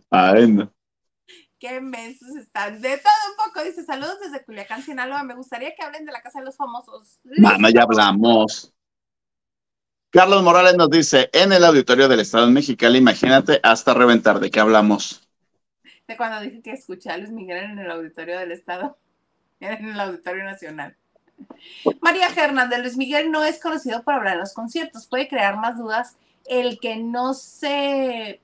Ay, 0.09 0.47
no. 0.51 0.73
Qué 1.59 1.79
mensos 1.79 2.35
están. 2.37 2.81
De 2.81 2.97
todo 2.97 3.13
un 3.29 3.35
poco, 3.45 3.63
dice, 3.63 3.83
saludos 3.83 4.19
desde 4.19 4.43
Culiacán, 4.43 4.81
Sinaloa. 4.81 5.21
Me 5.21 5.35
gustaría 5.35 5.75
que 5.75 5.83
hablen 5.83 6.05
de 6.05 6.11
la 6.11 6.23
Casa 6.23 6.39
de 6.39 6.45
los 6.45 6.57
Famosos. 6.57 7.19
Mano, 7.23 7.69
ya 7.69 7.83
hablamos. 7.83 8.73
Carlos 10.11 10.43
Morales 10.43 10.75
nos 10.75 10.89
dice, 10.89 11.29
en 11.31 11.53
el 11.53 11.63
auditorio 11.63 12.09
del 12.09 12.19
Estado 12.19 12.45
en 12.45 12.51
Mexicali, 12.51 12.97
imagínate 12.97 13.61
hasta 13.63 13.93
reventar. 13.93 14.41
¿De 14.41 14.51
qué 14.51 14.59
hablamos? 14.59 15.25
De 16.05 16.17
cuando 16.17 16.41
dije 16.41 16.61
que 16.61 16.73
escuché 16.73 17.09
a 17.09 17.17
Luis 17.17 17.31
Miguel 17.31 17.63
en 17.63 17.79
el 17.79 17.89
auditorio 17.89 18.37
del 18.37 18.51
Estado, 18.51 18.97
en 19.61 19.87
el 19.87 19.97
auditorio 19.97 20.43
nacional. 20.43 20.97
María 22.01 22.27
Hernández, 22.27 22.79
Luis 22.79 22.97
Miguel 22.97 23.31
no 23.31 23.45
es 23.45 23.61
conocido 23.61 24.03
por 24.03 24.15
hablar 24.15 24.33
en 24.33 24.41
los 24.41 24.53
conciertos. 24.53 25.07
Puede 25.07 25.29
crear 25.29 25.55
más 25.55 25.77
dudas 25.77 26.17
el 26.45 26.77
que 26.81 26.97
no 26.97 27.33
se 27.33 28.41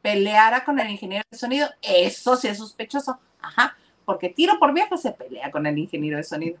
peleara 0.00 0.64
con 0.64 0.78
el 0.78 0.90
ingeniero 0.90 1.24
de 1.28 1.36
sonido. 1.36 1.68
Eso 1.82 2.36
sí 2.36 2.46
es 2.46 2.58
sospechoso. 2.58 3.18
Ajá, 3.40 3.76
porque 4.04 4.28
tiro 4.28 4.60
por 4.60 4.72
viejo 4.72 4.96
se 4.96 5.10
pelea 5.10 5.50
con 5.50 5.66
el 5.66 5.76
ingeniero 5.76 6.18
de 6.18 6.22
sonido. 6.22 6.58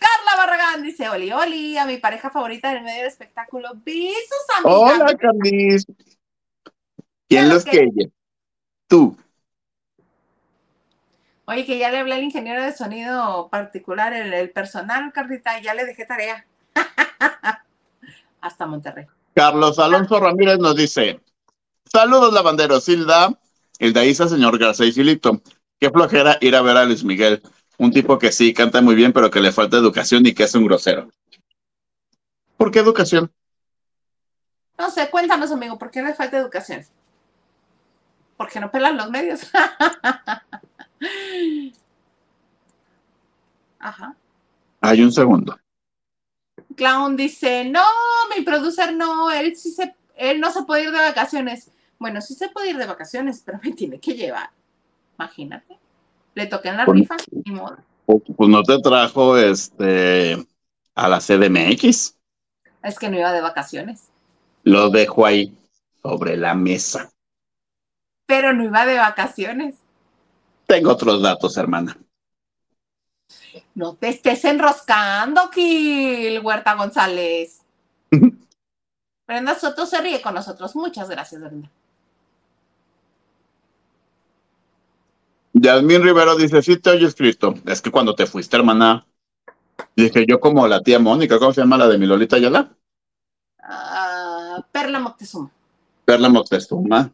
Carla 0.00 0.36
Barragán 0.36 0.82
dice, 0.82 1.08
Oli, 1.10 1.30
Oli, 1.30 1.76
a 1.76 1.84
mi 1.84 1.98
pareja 1.98 2.30
favorita 2.30 2.72
del 2.72 2.82
medio 2.82 3.02
del 3.02 3.08
espectáculo. 3.08 3.68
Hola, 4.64 5.14
Candice. 5.14 5.92
¿Quién 7.28 7.48
los 7.48 7.64
que 7.64 7.80
ella? 7.80 8.10
Tú. 8.88 9.16
Oye, 11.44 11.66
que 11.66 11.78
ya 11.78 11.90
le 11.90 11.98
hablé 11.98 12.14
al 12.14 12.22
ingeniero 12.22 12.62
de 12.62 12.72
sonido 12.72 13.48
particular, 13.50 14.12
el, 14.14 14.32
el 14.32 14.50
personal, 14.50 15.12
Carlita, 15.12 15.58
y 15.58 15.64
ya 15.64 15.74
le 15.74 15.84
dejé 15.84 16.06
tarea. 16.06 16.46
Hasta 18.40 18.66
Monterrey. 18.66 19.06
Carlos 19.34 19.78
Alonso 19.78 20.18
Ramírez 20.18 20.58
nos 20.58 20.76
dice, 20.76 21.20
saludos 21.84 22.32
lavanderos, 22.32 22.88
Hilda, 22.88 23.38
Hilda 23.78 24.04
Isa, 24.04 24.28
señor 24.28 24.58
García 24.58 24.86
y 24.86 24.92
Filito. 24.92 25.42
Qué 25.78 25.90
flojera 25.90 26.38
ir 26.40 26.56
a 26.56 26.62
ver 26.62 26.76
a 26.76 26.84
Luis 26.84 27.04
Miguel, 27.04 27.42
un 27.80 27.90
tipo 27.90 28.18
que 28.18 28.30
sí 28.30 28.52
canta 28.52 28.82
muy 28.82 28.94
bien, 28.94 29.10
pero 29.14 29.30
que 29.30 29.40
le 29.40 29.52
falta 29.52 29.78
educación 29.78 30.26
y 30.26 30.34
que 30.34 30.42
es 30.42 30.54
un 30.54 30.66
grosero. 30.66 31.10
¿Por 32.58 32.70
qué 32.70 32.78
educación? 32.78 33.32
No 34.78 34.90
sé, 34.90 35.08
cuéntanos, 35.08 35.50
amigo, 35.50 35.78
¿por 35.78 35.90
qué 35.90 36.02
le 36.02 36.12
falta 36.12 36.36
educación? 36.36 36.84
Porque 38.36 38.60
no 38.60 38.70
pelan 38.70 38.98
los 38.98 39.10
medios. 39.10 39.50
Ajá. 43.78 44.14
Hay 44.82 45.00
un 45.00 45.10
segundo. 45.10 45.58
Clown 46.76 47.16
dice, 47.16 47.64
no, 47.64 47.86
mi 48.36 48.42
producer 48.42 48.94
no, 48.94 49.30
él 49.30 49.56
sí 49.56 49.70
se, 49.70 49.94
él 50.16 50.38
no 50.38 50.50
se 50.52 50.64
puede 50.64 50.82
ir 50.82 50.90
de 50.90 50.98
vacaciones. 50.98 51.70
Bueno, 51.98 52.20
sí 52.20 52.34
se 52.34 52.50
puede 52.50 52.68
ir 52.68 52.76
de 52.76 52.84
vacaciones, 52.84 53.42
pero 53.42 53.58
me 53.62 53.72
tiene 53.72 53.98
que 53.98 54.12
llevar. 54.12 54.50
Imagínate. 55.18 55.79
Le 56.34 56.46
toqué 56.46 56.68
en 56.68 56.76
la 56.78 56.84
Pues- 56.84 57.00
rifa, 57.00 57.16
ni 57.44 57.52
modo. 57.52 57.78
Pues 58.06 58.50
no 58.50 58.62
te 58.62 58.78
trajo 58.80 59.36
este 59.36 60.36
a 60.94 61.08
la 61.08 61.20
CDMX. 61.20 62.16
Es 62.82 62.98
que 62.98 63.08
no 63.08 63.18
iba 63.18 63.32
de 63.32 63.40
vacaciones. 63.40 64.08
Lo 64.64 64.90
dejo 64.90 65.26
ahí 65.26 65.56
sobre 66.02 66.36
la 66.36 66.54
mesa. 66.54 67.10
Pero 68.26 68.52
no 68.52 68.64
iba 68.64 68.84
de 68.86 68.98
vacaciones. 68.98 69.76
Tengo 70.66 70.90
otros 70.90 71.22
datos, 71.22 71.56
hermana. 71.56 71.96
No 73.74 73.94
te 73.94 74.08
estés 74.08 74.44
enroscando, 74.44 75.48
Gil, 75.50 76.40
Huerta 76.40 76.74
González. 76.74 77.62
Brenda 79.26 79.54
Soto 79.58 79.86
se 79.86 80.00
ríe 80.00 80.20
con 80.20 80.34
nosotros. 80.34 80.74
Muchas 80.74 81.08
gracias, 81.08 81.40
Brenda. 81.40 81.70
Yasmín 85.62 86.02
Rivero 86.02 86.36
dice, 86.36 86.62
sí 86.62 86.78
te 86.78 86.90
oyes, 86.90 87.14
Cristo. 87.14 87.54
Es 87.66 87.82
que 87.82 87.90
cuando 87.90 88.14
te 88.14 88.26
fuiste, 88.26 88.56
hermana, 88.56 89.06
dije 89.94 90.24
yo 90.26 90.40
como 90.40 90.66
la 90.66 90.82
tía 90.82 90.98
Mónica, 90.98 91.38
¿cómo 91.38 91.52
se 91.52 91.60
llama 91.60 91.76
la 91.76 91.86
de 91.86 91.98
mi 91.98 92.06
Lolita 92.06 92.36
Ayala? 92.36 92.74
Ah, 93.62 94.64
Perla 94.72 95.00
Moctezuma. 95.00 95.50
Perla 96.06 96.30
Moctezuma. 96.30 97.12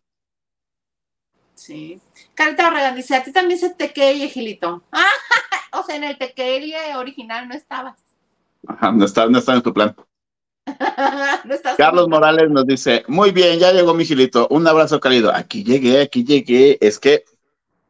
Sí. 1.55 2.01
Carita 2.35 2.65
Barragán 2.65 2.95
dice, 2.95 3.17
a 3.17 3.25
ti 3.25 3.33
también 3.33 3.59
se 3.59 3.71
te 3.71 3.93
queye, 3.93 4.29
Gilito. 4.29 4.83
Ah, 4.93 5.05
o 5.81 5.83
sea, 5.83 5.97
en 5.97 6.05
el 6.05 6.17
tequerie 6.17 6.95
original 6.95 7.49
no 7.49 7.55
estabas. 7.55 7.97
Ajá, 8.69 8.93
no 8.93 9.05
está, 9.05 9.27
no 9.27 9.39
está 9.39 9.55
en 9.55 9.63
tu 9.63 9.75
plan. 9.75 9.97
no 11.45 11.55
estás 11.55 11.77
Carlos 11.77 12.09
Morales 12.09 12.49
nos 12.51 12.67
dice, 12.67 13.05
muy 13.09 13.33
bien, 13.33 13.59
ya 13.59 13.73
llegó 13.73 13.93
mi 13.95 14.05
Gilito, 14.05 14.47
un 14.51 14.69
abrazo 14.69 15.01
cálido. 15.01 15.35
Aquí 15.35 15.65
llegué, 15.65 16.01
aquí 16.01 16.25
llegué. 16.25 16.79
Es 16.81 17.01
que 17.01 17.25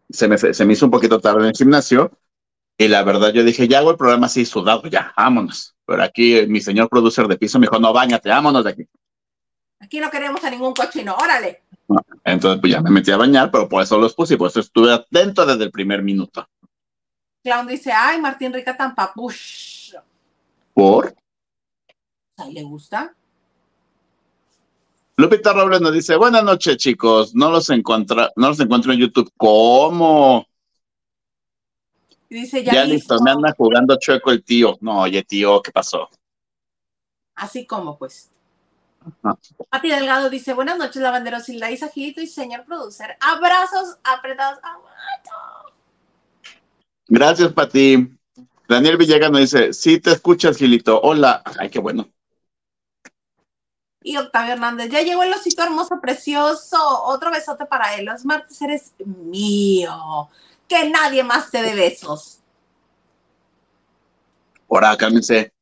se 0.09 0.29
me, 0.29 0.39
se 0.39 0.65
me 0.65 0.73
hizo 0.73 0.85
un 0.85 0.91
poquito 0.91 1.21
tarde 1.21 1.41
en 1.41 1.47
el 1.47 1.57
gimnasio 1.57 2.11
y 2.79 2.89
la 2.89 3.03
verdad 3.03 3.33
yo 3.33 3.43
dije, 3.43 3.69
ya 3.69 3.79
hago 3.79 3.91
el 3.91 3.97
programa 3.97 4.27
así 4.27 4.45
sudado, 4.45 4.87
ya, 4.89 5.13
vámonos. 5.17 5.75
Pero 5.87 6.03
aquí 6.03 6.37
eh, 6.37 6.47
mi 6.47 6.61
señor 6.61 6.89
producer 6.89 7.27
de 7.27 7.39
piso 7.39 7.59
me 7.59 7.67
dijo, 7.67 7.79
no, 7.79 7.93
bañate, 7.93 8.29
vámonos 8.29 8.65
de 8.65 8.71
aquí. 8.71 8.89
Aquí 9.81 10.01
no 10.01 10.11
queremos 10.11 10.43
a 10.45 10.51
ningún 10.51 10.75
cochino, 10.75 11.15
órale. 11.15 11.63
Entonces, 12.25 12.61
pues 12.61 12.73
ya 12.73 12.81
me 12.81 12.91
metí 12.91 13.11
a 13.11 13.17
bañar, 13.17 13.51
pero 13.51 13.69
por 13.69 13.83
eso 13.83 13.99
los 13.99 14.15
puse 14.15 14.35
y 14.35 14.37
por 14.37 14.49
eso 14.49 14.61
estuve 14.61 14.93
atento 14.93 15.47
desde 15.47 15.65
el 15.65 15.71
primer 15.71 16.03
minuto. 16.03 16.47
Clown 17.43 17.67
dice, 17.67 17.93
ay, 17.93 18.21
Martín 18.21 18.53
Rica 18.53 18.77
tan 18.77 18.95
papush. 18.95 19.95
¿Por? 20.75 21.15
¿A 22.37 22.47
le 22.47 22.63
gusta? 22.63 23.15
Lupita 25.19 25.55
Robles 25.55 25.81
nos 25.81 25.95
dice, 25.95 26.15
buenas 26.17 26.45
noches, 26.45 26.77
chicos. 26.77 27.35
No 27.35 27.51
los 27.51 27.71
encuentra, 27.71 28.31
no 28.37 28.49
los 28.49 28.61
encuentro 28.61 28.93
en 28.93 28.99
YouTube. 28.99 29.33
¿Cómo? 29.37 30.47
Dice, 32.29 32.63
Ya, 32.63 32.85
listo, 32.85 33.19
me 33.23 33.31
anda 33.31 33.55
jugando 33.57 33.97
chueco 33.99 34.31
el 34.31 34.45
tío. 34.45 34.77
No, 34.81 35.01
oye, 35.01 35.23
tío, 35.23 35.63
¿qué 35.63 35.73
pasó? 35.73 36.11
Así 37.35 37.67
como, 37.67 37.97
pues. 37.97 38.31
Pati 39.71 39.89
Delgado 39.89 40.29
dice, 40.29 40.53
buenas 40.53 40.77
noches, 40.77 41.01
lavanderos, 41.01 41.49
y 41.49 41.59
la 41.59 41.71
Isa 41.71 41.89
Gilito 41.89 42.21
y 42.21 42.27
señor 42.27 42.65
producer. 42.65 43.17
Abrazos 43.21 43.97
apretados. 44.05 44.59
Aguanto. 44.63 45.73
Gracias, 47.09 47.53
Pati. 47.53 48.19
Daniel 48.69 48.97
Villegas 48.97 49.31
nos 49.31 49.41
dice, 49.41 49.73
sí 49.73 49.99
te 49.99 50.11
escuchas, 50.11 50.59
Gilito. 50.59 51.01
Hola. 51.01 51.43
Ay, 51.59 51.71
qué 51.71 51.79
bueno. 51.79 52.11
Y 54.07 54.17
Octavio 54.19 54.53
Hernández, 54.53 54.89
ya 54.89 55.03
llegó 55.03 55.25
el 55.25 55.35
osito 55.35 55.65
hermoso, 55.65 56.01
precioso. 56.01 56.79
Otro 57.07 57.33
besote 57.33 57.67
para 57.67 57.97
él. 57.97 58.05
Los 58.05 58.25
martes 58.25 58.63
eres 58.63 58.93
mío. 59.05 60.29
Que 60.69 60.89
nadie 60.89 61.25
más 61.25 61.51
te 61.51 61.61
dé 61.61 61.75
besos. 61.75 62.39
Ahora, 64.71 64.97
cálmense. 64.97 65.53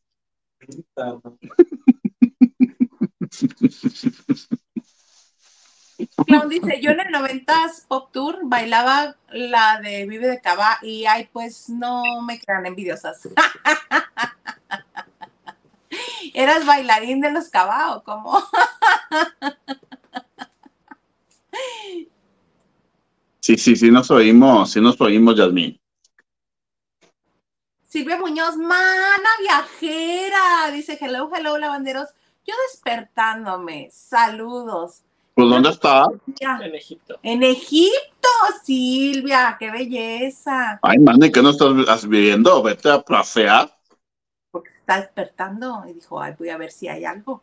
Clown 6.26 6.49
dice, 6.51 6.82
yo 6.82 6.90
en 6.90 7.01
el 7.01 7.14
90s 7.14 7.86
Pop 7.88 8.12
Tour 8.12 8.40
bailaba 8.42 9.16
la 9.30 9.80
de 9.80 10.05
Vive 10.05 10.28
de 10.28 10.42
Cava 10.42 10.80
y 10.82 11.07
ay, 11.07 11.30
pues 11.32 11.70
no 11.70 12.03
me 12.20 12.38
crean 12.38 12.66
envidiosas. 12.66 13.26
¿Eras 16.34 16.66
bailarín 16.66 17.20
de 17.20 17.30
los 17.30 17.49
Cava 17.49 17.97
o 17.97 18.05
cómo? 18.05 18.42
Sí, 23.40 23.59
sí, 23.59 23.76
sí 23.76 23.90
nos 23.90 24.11
oímos, 24.11 24.72
sí 24.72 24.80
nos 24.80 24.99
oímos, 25.01 25.36
Yasmín. 25.36 25.78
Silvia 27.86 28.16
Muñoz, 28.16 28.57
mana 28.57 29.28
viajera, 29.38 30.70
dice, 30.72 30.97
hello, 30.99 31.30
hello, 31.30 31.59
lavanderos. 31.59 32.09
Yo 32.47 32.55
despertándome, 32.70 33.90
saludos. 33.92 35.03
Pues, 35.34 35.49
¿dónde 35.49 35.68
está? 35.68 36.07
Ya. 36.40 36.59
En 36.62 36.74
Egipto. 36.74 37.18
En 37.22 37.42
Egipto, 37.42 38.28
Silvia, 38.62 39.57
qué 39.59 39.70
belleza. 39.70 40.78
Ay, 40.82 40.99
man, 40.99 41.22
¿y 41.22 41.30
qué 41.30 41.42
no 41.42 41.51
estás 41.51 42.09
viviendo? 42.09 42.62
Vete 42.62 42.90
a 42.90 43.03
placear. 43.03 43.74
Está 44.85 45.01
despertando 45.01 45.82
y 45.89 45.95
dijo, 45.95 46.20
ay, 46.20 46.35
voy 46.39 46.51
a 46.51 46.59
ver 46.59 46.70
si 46.70 46.89
hay 46.89 47.07
algo. 47.07 47.43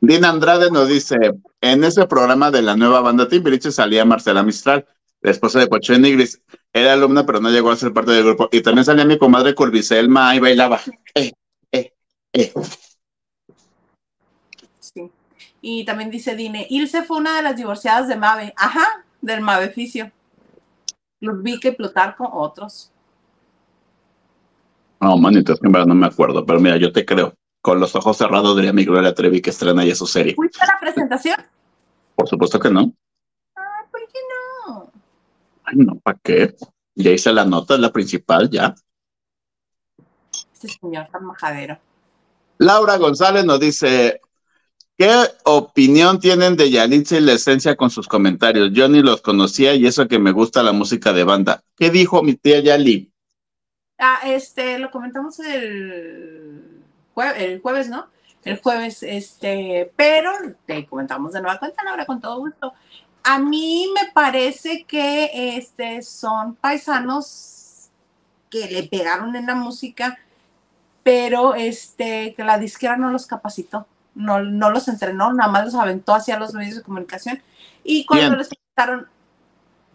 Dina 0.00 0.28
Andrade 0.28 0.70
nos 0.70 0.86
dice, 0.86 1.16
en 1.60 1.82
ese 1.82 2.06
programa 2.06 2.52
de 2.52 2.62
la 2.62 2.76
nueva 2.76 3.00
banda 3.00 3.26
Timbiriche 3.26 3.72
salía 3.72 4.04
Marcela 4.04 4.44
Mistral, 4.44 4.86
la 5.20 5.32
esposa 5.32 5.58
de 5.58 5.66
Pocho 5.66 5.98
Nigris. 5.98 6.40
Era 6.72 6.92
alumna, 6.92 7.26
pero 7.26 7.40
no 7.40 7.50
llegó 7.50 7.72
a 7.72 7.76
ser 7.76 7.92
parte 7.92 8.12
del 8.12 8.22
grupo. 8.22 8.48
Y 8.52 8.62
también 8.62 8.84
salía 8.84 9.04
mi 9.04 9.18
comadre 9.18 9.56
Curviselma 9.56 10.36
y 10.36 10.38
bailaba. 10.38 10.80
Eh, 11.16 11.32
eh, 11.72 11.92
eh. 12.32 12.52
Sí. 14.78 15.10
Y 15.60 15.84
también 15.84 16.12
dice 16.12 16.36
Dine, 16.36 16.68
Ilse 16.70 17.02
fue 17.02 17.16
una 17.16 17.34
de 17.34 17.42
las 17.42 17.56
divorciadas 17.56 18.06
de 18.06 18.14
Mave. 18.14 18.54
Ajá, 18.56 18.86
del 19.20 19.40
Maveficio. 19.40 20.12
Ludwig 21.18 21.66
y 21.66 21.70
Plutarco, 21.72 22.30
otros. 22.32 22.92
No, 25.16 25.22
manito, 25.22 25.54
es 25.54 25.60
que 25.60 25.66
en 25.66 25.72
verdad 25.72 25.86
no 25.86 25.94
me 25.94 26.06
acuerdo, 26.06 26.44
pero 26.44 26.60
mira, 26.60 26.76
yo 26.76 26.92
te 26.92 27.06
creo. 27.06 27.34
Con 27.62 27.80
los 27.80 27.94
ojos 27.96 28.18
cerrados 28.18 28.54
diría 28.54 28.74
mi 28.74 28.84
Gloria 28.84 29.14
Trevi 29.14 29.40
que 29.40 29.48
estrena 29.48 29.82
ya 29.82 29.94
su 29.94 30.06
serie. 30.06 30.34
¿Fuiste 30.34 30.62
a 30.62 30.66
la 30.66 30.78
presentación? 30.78 31.36
Por 32.14 32.28
supuesto 32.28 32.60
que 32.60 32.70
no. 32.70 32.92
Ay, 33.54 33.84
¿por 33.90 34.00
qué 34.02 34.18
no? 34.68 34.92
Ay, 35.64 35.76
no, 35.76 35.98
¿para 36.00 36.18
qué? 36.22 36.54
Ya 36.94 37.12
hice 37.12 37.32
la 37.32 37.46
nota, 37.46 37.74
es 37.74 37.80
la 37.80 37.90
principal, 37.90 38.50
ya. 38.50 38.74
Este 40.52 40.68
señor 40.68 41.08
tan 41.10 41.24
majadero. 41.24 41.78
Laura 42.58 42.98
González 42.98 43.46
nos 43.46 43.58
dice, 43.58 44.20
¿qué 44.98 45.10
opinión 45.44 46.20
tienen 46.20 46.56
de 46.56 46.70
Yalitza 46.70 47.16
y 47.16 47.20
la 47.20 47.32
esencia 47.32 47.74
con 47.74 47.88
sus 47.88 48.06
comentarios? 48.06 48.70
Yo 48.72 48.86
ni 48.88 49.00
los 49.00 49.22
conocía 49.22 49.74
y 49.74 49.86
eso 49.86 50.08
que 50.08 50.18
me 50.18 50.32
gusta 50.32 50.62
la 50.62 50.72
música 50.72 51.14
de 51.14 51.24
banda. 51.24 51.62
¿Qué 51.74 51.90
dijo 51.90 52.22
mi 52.22 52.34
tía 52.34 52.60
Yali? 52.60 53.14
Ah, 53.98 54.20
este, 54.24 54.78
lo 54.78 54.90
comentamos 54.90 55.38
el, 55.40 56.82
jue- 57.14 57.36
el 57.36 57.60
jueves, 57.60 57.88
¿no? 57.88 58.08
El 58.44 58.60
jueves, 58.60 59.02
este, 59.02 59.90
pero 59.96 60.30
te 60.66 60.86
comentamos 60.86 61.32
de 61.32 61.40
nueva 61.40 61.58
cuenta, 61.58 61.82
Laura, 61.82 62.06
con 62.06 62.20
todo 62.20 62.38
gusto. 62.38 62.74
A 63.24 63.38
mí 63.38 63.88
me 63.94 64.12
parece 64.12 64.84
que 64.84 65.56
este, 65.56 66.02
son 66.02 66.54
paisanos 66.54 67.88
que 68.50 68.68
le 68.70 68.84
pegaron 68.84 69.34
en 69.34 69.46
la 69.46 69.54
música, 69.56 70.18
pero 71.02 71.54
este, 71.54 72.34
que 72.34 72.44
la 72.44 72.58
disquera 72.58 72.96
no 72.96 73.10
los 73.10 73.26
capacitó, 73.26 73.86
no, 74.14 74.40
no 74.40 74.70
los 74.70 74.88
entrenó, 74.88 75.32
nada 75.32 75.50
más 75.50 75.64
los 75.64 75.74
aventó 75.74 76.14
hacia 76.14 76.38
los 76.38 76.54
medios 76.54 76.76
de 76.76 76.82
comunicación. 76.82 77.42
Y 77.82 78.04
cuando 78.06 78.28
Bien. 78.28 78.38
les 78.38 78.48
preguntaron, 78.48 79.08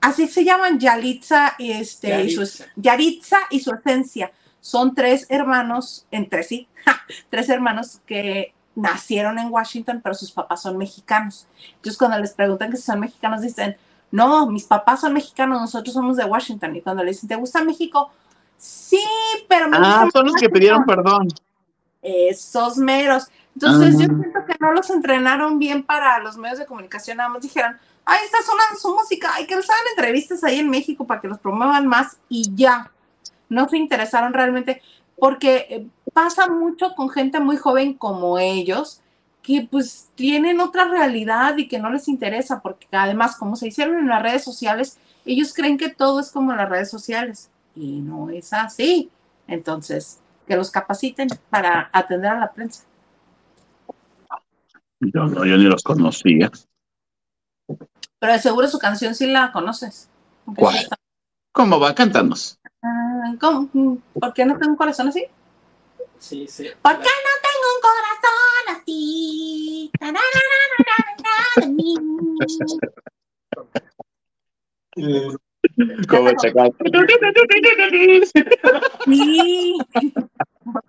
así 0.01 0.27
se 0.27 0.43
llaman 0.43 0.79
Yalitza 0.79 1.53
y, 1.57 1.71
este, 1.71 2.23
y 2.23 2.31
su, 2.31 2.41
Yaritza. 2.41 2.65
Yaritza 2.75 3.37
y 3.49 3.59
su 3.59 3.71
esencia. 3.73 4.31
Son 4.59 4.93
tres 4.93 5.25
hermanos 5.29 6.05
entre 6.11 6.43
sí, 6.43 6.67
tres 7.29 7.49
hermanos 7.49 8.01
que 8.05 8.53
nacieron 8.75 9.37
en 9.39 9.49
Washington, 9.51 10.01
pero 10.03 10.15
sus 10.15 10.31
papás 10.31 10.61
son 10.61 10.77
mexicanos. 10.77 11.47
Entonces, 11.75 11.97
cuando 11.97 12.17
les 12.19 12.33
preguntan 12.33 12.71
que 12.71 12.77
si 12.77 12.83
son 12.83 12.99
mexicanos, 12.99 13.41
dicen, 13.41 13.75
no, 14.11 14.45
mis 14.47 14.63
papás 14.65 15.01
son 15.01 15.13
mexicanos, 15.13 15.59
nosotros 15.61 15.93
somos 15.93 16.17
de 16.17 16.25
Washington. 16.25 16.75
Y 16.75 16.81
cuando 16.81 17.03
le 17.03 17.11
dicen, 17.11 17.27
¿te 17.29 17.35
gusta 17.35 17.63
México? 17.63 18.11
Sí, 18.57 19.01
pero 19.49 19.67
me 19.67 19.77
Ah, 19.77 20.03
gusta 20.03 20.19
son 20.19 20.25
los 20.27 20.35
que 20.35 20.45
Washington". 20.45 20.53
pidieron 20.53 20.85
perdón. 20.85 21.27
Esos 22.01 22.77
meros. 22.77 23.27
Entonces, 23.55 23.93
yo 23.99 24.05
Ah. 24.05 24.17
siento 24.19 24.45
que 24.45 24.55
no 24.59 24.71
los 24.73 24.89
entrenaron 24.89 25.59
bien 25.59 25.83
para 25.83 26.19
los 26.19 26.37
medios 26.37 26.59
de 26.59 26.65
comunicación, 26.65 27.17
nada 27.17 27.29
más 27.29 27.41
dijeron, 27.41 27.77
ay, 28.05 28.19
está 28.25 28.37
sonando 28.41 28.79
su 28.79 28.93
música, 28.93 29.33
hay 29.35 29.45
que 29.45 29.55
les 29.55 29.69
hagan 29.69 29.83
entrevistas 29.95 30.43
ahí 30.43 30.59
en 30.59 30.69
México 30.69 31.05
para 31.05 31.21
que 31.21 31.27
los 31.27 31.39
promuevan 31.39 31.87
más 31.87 32.19
y 32.29 32.53
ya. 32.55 32.91
No 33.49 33.67
se 33.67 33.77
interesaron 33.77 34.33
realmente, 34.33 34.81
porque 35.17 35.67
eh, 35.69 35.87
pasa 36.13 36.47
mucho 36.47 36.93
con 36.95 37.09
gente 37.09 37.39
muy 37.39 37.57
joven 37.57 37.93
como 37.93 38.39
ellos, 38.39 39.01
que 39.41 39.67
pues 39.69 40.09
tienen 40.15 40.59
otra 40.59 40.85
realidad 40.85 41.57
y 41.57 41.67
que 41.67 41.79
no 41.79 41.89
les 41.89 42.07
interesa, 42.07 42.61
porque 42.61 42.87
además, 42.91 43.35
como 43.35 43.55
se 43.55 43.67
hicieron 43.67 43.97
en 43.97 44.07
las 44.07 44.21
redes 44.21 44.43
sociales, 44.43 44.97
ellos 45.25 45.53
creen 45.53 45.77
que 45.77 45.89
todo 45.89 46.19
es 46.19 46.31
como 46.31 46.53
las 46.53 46.69
redes 46.69 46.89
sociales 46.89 47.49
y 47.75 47.99
no 48.01 48.29
es 48.29 48.53
así. 48.53 49.09
Entonces, 49.47 50.19
que 50.47 50.55
los 50.55 50.71
capaciten 50.71 51.27
para 51.49 51.89
atender 51.91 52.31
a 52.31 52.39
la 52.39 52.51
prensa. 52.51 52.83
Yo 54.99 55.25
no, 55.25 55.45
yo 55.45 55.57
ni 55.57 55.63
los 55.63 55.81
conocía. 55.83 56.51
Pero 58.19 58.33
de 58.33 58.39
seguro 58.39 58.67
su 58.67 58.79
canción 58.79 59.13
sí 59.15 59.27
la 59.27 59.51
conoces. 59.51 60.09
¿Cuál? 60.55 60.75
está- 60.77 60.97
¿Cómo 61.53 61.79
va? 61.79 61.93
Cántanos. 61.93 62.57
Ah, 62.81 63.33
¿Cómo? 63.39 63.69
¿Por 64.13 64.33
qué 64.33 64.45
no 64.45 64.57
tengo 64.57 64.71
un 64.71 64.77
corazón 64.77 65.09
así? 65.09 65.25
Sí, 66.17 66.47
sí. 66.47 66.67
¿Por 66.81 66.93
qué 66.93 67.09
no 67.09 67.33
tengo 67.41 67.67
un 67.75 67.81
corazón 67.81 68.81
así? 68.81 69.91
Sí. 79.05 79.77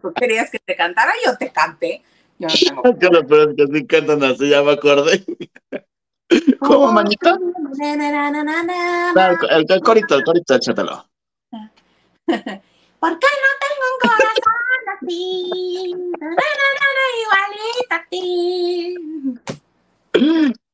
¿Tú 0.02 0.12
querías 0.14 0.50
que 0.50 0.58
te 0.58 0.76
cantara? 0.76 1.12
Yo 1.24 1.36
te 1.36 1.50
canté. 1.52 2.02
Yo 2.38 2.48
no 2.48 2.54
tengo. 2.82 2.82
Que 2.98 3.08
lo 3.08 3.26
peor 3.26 3.50
es 3.50 3.56
que 3.56 3.66
sí 3.78 3.86
cantan 3.86 4.22
así, 4.24 4.48
ya 4.48 4.62
me 4.62 4.72
acordé. 4.72 5.24
¿Cómo, 6.60 6.92
manito? 6.92 7.38
El, 9.50 9.66
el 9.68 9.80
corito, 9.80 10.14
el 10.14 10.24
corito, 10.24 10.54
échatelo. 10.54 11.06
¿Por 12.26 13.18
qué 13.18 13.26
no 13.42 13.50
tengo 13.58 13.84
un 13.92 13.98
corazón 14.00 14.84
así? 14.96 15.94
Na, 16.20 16.28
na, 16.28 16.68
na, 16.78 16.86
na, 16.96 17.04
igualito 17.22 17.94
a 17.94 18.00
ti. 18.08 18.94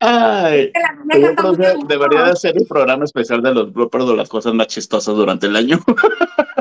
Ay, 0.01 0.73
yo 1.21 1.35
creo 1.35 1.57
que 1.57 1.87
debería 1.87 2.25
de 2.25 2.37
ser 2.37 2.57
un 2.59 2.67
programa 2.67 3.05
especial 3.05 3.43
de 3.43 3.55
los 3.55 3.73
bloopers 3.73 4.07
de 4.07 4.17
las 4.17 4.29
cosas 4.29 4.53
más 4.55 4.67
chistosas 4.67 5.15
durante 5.17 5.47
el 5.47 5.57
año. 5.57 5.79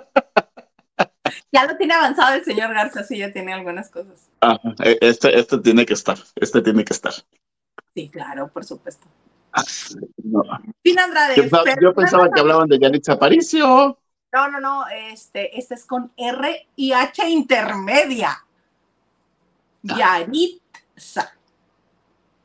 Ya 1.51 1.65
lo 1.65 1.77
tiene 1.77 1.93
avanzado 1.93 2.35
el 2.35 2.43
señor 2.43 2.73
Garza, 2.73 3.03
sí, 3.03 3.17
ya 3.17 3.31
tiene 3.31 3.53
algunas 3.53 3.89
cosas. 3.89 4.29
Ajá, 4.41 4.75
e- 4.83 4.97
este, 5.01 5.39
este 5.39 5.57
tiene 5.59 5.85
que 5.85 5.93
estar, 5.93 6.17
este 6.35 6.61
tiene 6.61 6.83
que 6.83 6.93
estar. 6.93 7.13
Sí, 7.97 8.09
claro, 8.09 8.47
por 8.49 8.63
supuesto. 8.63 9.07
Ah, 9.51 9.63
no. 10.23 10.43
Andrade. 10.43 11.35
Yo, 11.35 11.41
pensaba- 11.41 11.63
yo 11.81 11.93
pensaba 11.95 12.29
que 12.29 12.39
hablaban 12.39 12.67
de 12.69 12.77
Yanitza 12.77 13.13
Aparicio. 13.13 13.97
No, 14.31 14.51
no, 14.51 14.59
no, 14.59 14.87
este, 14.87 15.57
este 15.57 15.73
es 15.73 15.83
con 15.83 16.11
R 16.15 16.67
y 16.75 16.91
H 16.91 17.27
intermedia. 17.27 18.45
Yaritza. 19.81 21.33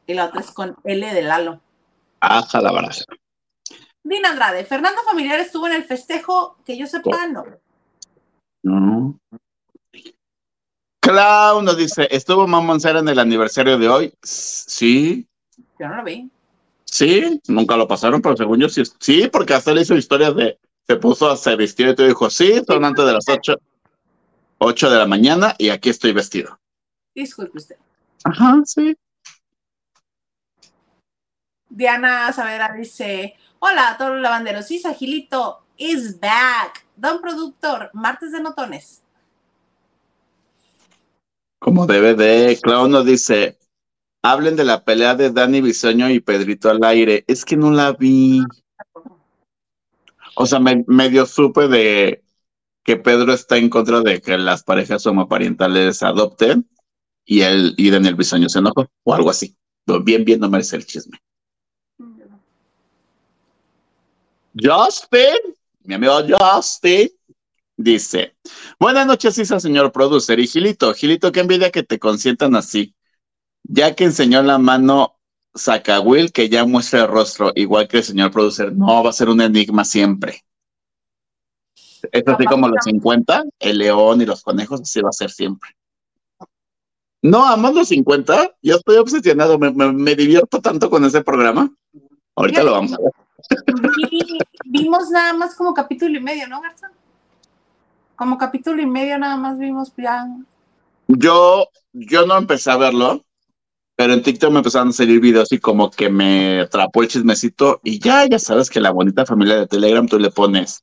Y 0.06 0.14
la 0.14 0.24
otra 0.24 0.40
es 0.40 0.52
con 0.52 0.74
L 0.84 1.12
de 1.14 1.20
Lalo. 1.22 1.60
Aja 2.20 2.62
la 2.62 2.72
baraja. 2.72 3.04
Dina 4.02 4.30
Andrade, 4.30 4.64
Fernando 4.64 5.02
Familiar 5.02 5.38
estuvo 5.38 5.66
en 5.66 5.74
el 5.74 5.84
festejo, 5.84 6.56
que 6.64 6.78
yo 6.78 6.86
sepa, 6.86 7.26
no. 7.26 7.44
No. 8.62 9.20
Clau 10.98 11.60
nos 11.60 11.76
dice, 11.76 12.08
¿estuvo 12.10 12.46
Mamoncera 12.46 13.00
en 13.00 13.08
el 13.08 13.18
aniversario 13.18 13.76
de 13.76 13.88
hoy? 13.90 14.14
Sí, 14.22 15.28
Yo 15.82 15.88
no 15.88 15.96
lo 15.96 16.04
vi. 16.04 16.30
sí, 16.84 17.40
nunca 17.48 17.76
lo 17.76 17.88
pasaron, 17.88 18.22
pero 18.22 18.36
según 18.36 18.60
yo 18.60 18.68
sí. 18.68 18.84
Sí, 19.00 19.28
porque 19.32 19.52
hasta 19.52 19.74
le 19.74 19.80
hizo 19.80 19.96
historias 19.96 20.36
de, 20.36 20.60
se 20.86 20.94
puso 20.94 21.28
a 21.28 21.36
se 21.36 21.56
vistió 21.56 21.90
y 21.90 21.96
todo 21.96 22.06
dijo, 22.06 22.30
sí, 22.30 22.62
son 22.64 22.84
antes 22.84 23.04
de 23.04 23.12
las 23.12 23.28
8, 23.28 23.56
8 24.58 24.90
de 24.90 24.98
la 24.98 25.06
mañana 25.06 25.56
y 25.58 25.70
aquí 25.70 25.90
estoy 25.90 26.12
vestido. 26.12 26.56
Disculpe 27.12 27.58
usted. 27.58 27.74
Ajá, 28.22 28.62
sí. 28.64 28.96
Diana 31.68 32.32
Saavedra 32.32 32.72
dice: 32.74 33.34
Hola 33.58 33.90
a 33.90 33.98
todos 33.98 34.12
los 34.12 34.20
lavanderos. 34.20 34.64
Sí, 34.66 34.78
Sagilito 34.78 35.64
is 35.78 36.20
back. 36.20 36.86
Don 36.94 37.20
Productor, 37.20 37.90
martes 37.92 38.30
de 38.30 38.40
notones. 38.40 39.02
Como 41.58 41.88
debe 41.88 42.14
de, 42.14 42.56
Clau 42.62 42.86
nos 42.86 43.04
dice, 43.04 43.58
hablen 44.22 44.56
de 44.56 44.64
la 44.64 44.84
pelea 44.84 45.14
de 45.14 45.30
Dani 45.30 45.60
Bisoño 45.60 46.08
y 46.08 46.20
Pedrito 46.20 46.70
al 46.70 46.82
aire. 46.84 47.24
Es 47.26 47.44
que 47.44 47.56
no 47.56 47.70
la 47.70 47.92
vi. 47.92 48.42
O 50.36 50.46
sea, 50.46 50.60
me, 50.60 50.84
medio 50.86 51.26
supe 51.26 51.68
de 51.68 52.22
que 52.84 52.96
Pedro 52.96 53.32
está 53.32 53.58
en 53.58 53.68
contra 53.68 54.00
de 54.00 54.20
que 54.20 54.38
las 54.38 54.62
parejas 54.62 55.06
homoparentales 55.06 56.02
adopten 56.02 56.68
y 57.24 57.42
él 57.42 57.74
y 57.76 57.90
Daniel 57.90 58.14
Bisoño 58.14 58.48
se 58.48 58.60
enojó 58.60 58.88
o 59.02 59.14
algo 59.14 59.30
así. 59.30 59.56
Bien, 60.04 60.24
bien 60.24 60.40
no 60.40 60.48
merece 60.48 60.76
el 60.76 60.86
chisme. 60.86 61.18
Justin, 64.60 65.54
mi 65.84 65.94
amigo 65.94 66.14
Justin, 66.28 67.08
dice, 67.76 68.36
buenas 68.78 69.06
noches, 69.06 69.38
Isa, 69.38 69.58
señor 69.58 69.90
producer. 69.92 70.38
Y 70.38 70.46
Gilito, 70.46 70.92
Gilito, 70.94 71.32
qué 71.32 71.40
envidia 71.40 71.70
que 71.70 71.82
te 71.82 71.98
consientan 71.98 72.54
así. 72.54 72.94
Ya 73.64 73.94
que 73.94 74.04
enseñó 74.04 74.42
la 74.42 74.58
mano 74.58 75.16
Will 76.04 76.32
que 76.32 76.48
ya 76.48 76.64
muestra 76.64 77.02
el 77.02 77.08
rostro, 77.08 77.52
igual 77.54 77.86
que 77.88 77.98
el 77.98 78.04
señor 78.04 78.30
producer, 78.30 78.72
no 78.74 79.02
va 79.04 79.10
a 79.10 79.12
ser 79.12 79.28
un 79.28 79.40
enigma 79.40 79.84
siempre. 79.84 80.42
Es 82.10 82.26
así 82.26 82.44
como 82.46 82.68
los 82.68 82.84
50, 82.84 83.44
el 83.58 83.78
león 83.78 84.20
y 84.20 84.26
los 84.26 84.42
conejos, 84.42 84.80
así 84.80 85.00
va 85.00 85.10
a 85.10 85.12
ser 85.12 85.30
siempre. 85.30 85.70
No, 87.22 87.46
amas 87.46 87.74
los 87.74 87.88
50, 87.88 88.56
yo 88.62 88.76
estoy 88.76 88.96
obsesionado, 88.96 89.58
me, 89.58 89.70
me- 89.70 89.92
me 89.92 90.16
divierto 90.16 90.60
tanto 90.60 90.90
con 90.90 91.04
ese 91.04 91.22
programa. 91.22 91.70
Ahorita 92.34 92.62
lo 92.64 92.72
vamos 92.72 92.92
a 92.94 92.96
ver. 92.98 93.12
Vi- 94.10 94.38
vimos 94.64 95.10
nada 95.10 95.32
más 95.34 95.54
como 95.54 95.72
capítulo 95.72 96.18
y 96.18 96.20
medio, 96.20 96.48
¿no, 96.48 96.60
Garza? 96.60 96.90
Como 98.16 98.38
capítulo 98.38 98.82
y 98.82 98.86
medio 98.86 99.18
nada 99.18 99.36
más 99.36 99.58
vimos 99.58 99.92
ya. 99.96 100.26
Yo, 101.06 101.68
yo 101.92 102.26
no 102.26 102.36
empecé 102.38 102.70
a 102.70 102.76
verlo, 102.76 103.24
pero 103.96 104.14
en 104.14 104.22
TikTok 104.22 104.50
me 104.50 104.58
empezaron 104.58 104.88
a 104.88 104.92
salir 104.92 105.20
videos 105.20 105.52
y 105.52 105.58
como 105.58 105.90
que 105.90 106.08
me 106.08 106.60
atrapó 106.60 107.02
el 107.02 107.08
chismecito 107.08 107.80
y 107.84 107.98
ya, 107.98 108.26
ya 108.26 108.38
sabes 108.38 108.70
que 108.70 108.80
la 108.80 108.90
bonita 108.90 109.26
familia 109.26 109.56
de 109.56 109.66
Telegram 109.66 110.06
tú 110.06 110.18
le 110.18 110.30
pones 110.30 110.82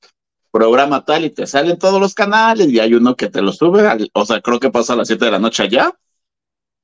programa 0.52 1.04
tal 1.06 1.26
y 1.26 1.30
te 1.30 1.46
salen 1.48 1.78
todos 1.78 2.00
los 2.00 2.14
canales 2.14 2.68
y 2.70 2.80
hay 2.80 2.94
uno 2.94 3.16
que 3.16 3.30
te 3.30 3.42
lo 3.42 3.52
sube, 3.52 3.88
al- 3.88 4.10
o 4.14 4.26
sea, 4.26 4.42
creo 4.42 4.60
que 4.60 4.72
pasa 4.72 4.94
a 4.94 4.96
las 4.96 5.08
7 5.08 5.26
de 5.26 5.32
la 5.32 5.40
noche 5.40 5.64
allá 5.64 5.92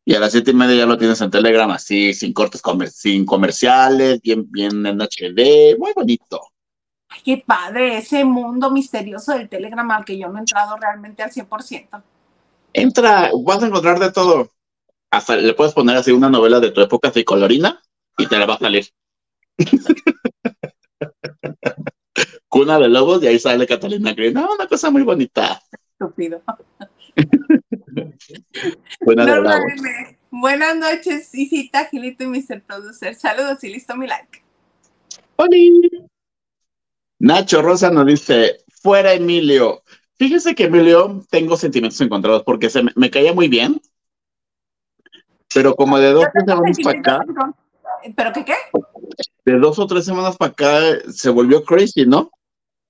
y 0.07 0.13
a 0.13 0.19
las 0.19 0.31
siete 0.33 0.51
y 0.51 0.53
media 0.53 0.75
ya 0.75 0.85
lo 0.85 0.99
tienes 0.99 1.19
en 1.21 1.31
Telegram 1.31 1.69
así, 1.71 2.13
sin 2.13 2.31
cortes, 2.31 2.61
comer- 2.61 2.91
sin 2.91 3.25
comerciales, 3.25 4.21
bien, 4.21 4.45
bien 4.51 4.85
en 4.85 5.01
HD, 5.01 5.75
muy 5.79 5.93
bonito. 5.95 6.41
Ay, 7.09 7.21
qué 7.25 7.43
padre, 7.45 7.97
ese 7.97 8.23
mundo 8.23 8.69
misterioso 8.69 9.31
del 9.33 9.49
Telegram 9.49 9.89
al 9.89 10.05
que 10.05 10.17
yo 10.17 10.27
no 10.29 10.35
he 10.37 10.39
entrado 10.41 10.77
realmente 10.77 11.23
al 11.23 11.31
100%. 11.31 12.03
Entra, 12.73 13.31
vas 13.43 13.63
a 13.63 13.67
encontrar 13.67 13.99
de 13.99 14.11
todo. 14.11 14.51
Hasta 15.15 15.37
le 15.37 15.53
puedes 15.53 15.73
poner 15.73 15.95
así 15.95 16.11
una 16.11 16.29
novela 16.29 16.59
de 16.59 16.71
tu 16.71 16.81
época 16.81 17.09
colorina 17.23 17.81
y 18.17 18.27
te 18.27 18.37
la 18.37 18.45
va 18.45 18.55
a 18.55 18.59
salir. 18.59 18.85
Cuna 22.49 22.77
de 22.79 22.89
lobos 22.89 23.23
y 23.23 23.27
ahí 23.27 23.39
sale 23.39 23.65
Catalina 23.65 24.13
Green. 24.13 24.33
No, 24.33 24.53
una 24.53 24.67
cosa 24.67 24.91
muy 24.91 25.03
bonita. 25.03 25.61
Estúpido. 25.93 26.43
Norma. 28.99 29.55
M. 29.55 30.17
Buenas 30.31 30.75
noches, 30.75 31.33
Isita, 31.33 31.85
Gilito 31.85 32.25
y 32.25 32.27
Mr. 32.27 32.61
Producer. 32.63 33.15
Saludos 33.15 33.63
y 33.63 33.69
listo 33.69 33.95
mi 33.95 34.07
like. 34.07 34.43
¡Oli! 35.37 35.89
Nacho 37.19 37.61
Rosa 37.61 37.89
nos 37.89 38.05
dice, 38.05 38.65
fuera 38.81 39.13
Emilio. 39.13 39.81
Fíjese 40.17 40.55
que 40.55 40.65
Emilio 40.65 41.25
tengo 41.29 41.55
sentimientos 41.55 42.01
encontrados 42.01 42.43
porque 42.43 42.69
se 42.69 42.83
me, 42.83 42.91
me 42.97 43.09
caía 43.09 43.33
muy 43.33 43.47
bien, 43.47 43.79
pero 45.55 45.73
como 45.73 45.97
de 45.97 46.11
dos 46.11 46.25
semanas 46.45 46.77
para 46.83 46.99
acá, 46.99 47.19
¿Pero 48.13 48.33
qué 48.33 48.43
qué? 48.43 48.55
de 49.45 49.57
dos 49.57 49.79
o 49.79 49.87
tres 49.87 50.03
semanas 50.03 50.35
para 50.35 50.51
acá 50.51 50.79
se 51.09 51.29
volvió 51.29 51.63
crazy, 51.63 52.05
¿no? 52.05 52.29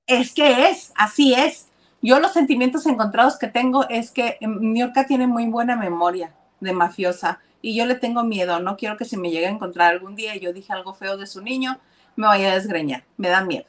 Es 0.07 0.33
que 0.33 0.69
es, 0.69 0.91
así 0.95 1.35
es. 1.35 1.67
Yo 2.01 2.19
los 2.19 2.33
sentimientos 2.33 2.87
encontrados 2.87 3.37
que 3.37 3.47
tengo 3.47 3.87
es 3.89 4.09
que 4.09 4.37
Niurka 4.41 5.05
tiene 5.05 5.27
muy 5.27 5.45
buena 5.45 5.75
memoria 5.75 6.33
de 6.59 6.73
mafiosa 6.73 7.39
y 7.61 7.75
yo 7.75 7.85
le 7.85 7.95
tengo 7.95 8.23
miedo, 8.23 8.59
no 8.59 8.77
quiero 8.77 8.97
que 8.97 9.05
se 9.05 9.17
me 9.17 9.29
llegue 9.29 9.45
a 9.45 9.51
encontrar 9.51 9.93
algún 9.93 10.15
día 10.15 10.35
y 10.35 10.39
yo 10.39 10.51
dije 10.51 10.73
algo 10.73 10.95
feo 10.95 11.17
de 11.17 11.27
su 11.27 11.41
niño, 11.41 11.79
me 12.15 12.25
vaya 12.25 12.51
a 12.51 12.55
desgreñar, 12.55 13.03
me 13.17 13.29
da 13.29 13.43
miedo. 13.43 13.65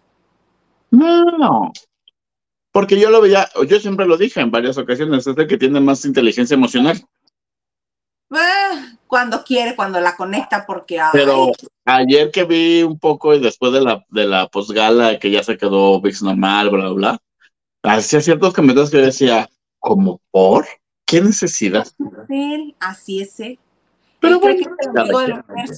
No, 0.90 1.70
porque 2.72 2.98
yo 2.98 3.10
lo 3.10 3.20
veía, 3.20 3.48
yo 3.68 3.78
siempre 3.78 4.06
lo 4.06 4.16
dije 4.16 4.40
en 4.40 4.50
varias 4.50 4.78
ocasiones, 4.78 5.26
es 5.26 5.36
el 5.36 5.46
que 5.46 5.58
tiene 5.58 5.80
más 5.80 6.04
inteligencia 6.06 6.54
emocional. 6.54 7.06
Ah, 8.30 8.92
cuando 9.06 9.44
quiere, 9.44 9.76
cuando 9.76 10.00
la 10.00 10.16
conecta, 10.16 10.66
porque 10.66 10.98
ay, 10.98 11.10
Pero 11.12 11.52
ayer 11.84 12.30
que 12.30 12.44
vi 12.44 12.82
un 12.82 12.98
poco 12.98 13.34
y 13.34 13.40
después 13.40 13.72
de 13.72 13.80
la, 13.80 14.04
de 14.10 14.26
la 14.26 14.48
posgala 14.48 15.18
que 15.18 15.30
ya 15.30 15.42
se 15.42 15.56
quedó 15.56 16.00
VIX 16.00 16.22
normal, 16.22 16.70
bla, 16.70 16.88
bla, 16.88 16.92
bla, 16.92 17.20
hacía 17.94 18.20
ciertos 18.20 18.52
comentarios 18.52 18.90
que 18.90 18.98
yo 18.98 19.04
decía, 19.04 19.48
¿como 19.78 20.20
por? 20.30 20.66
¿Qué 21.04 21.20
necesidad? 21.20 21.86
así 22.80 23.20
es 23.20 23.38
él. 23.38 23.58
Pero 24.18 24.40
Él 24.42 24.66
bueno, 25.12 25.44
el 25.56 25.76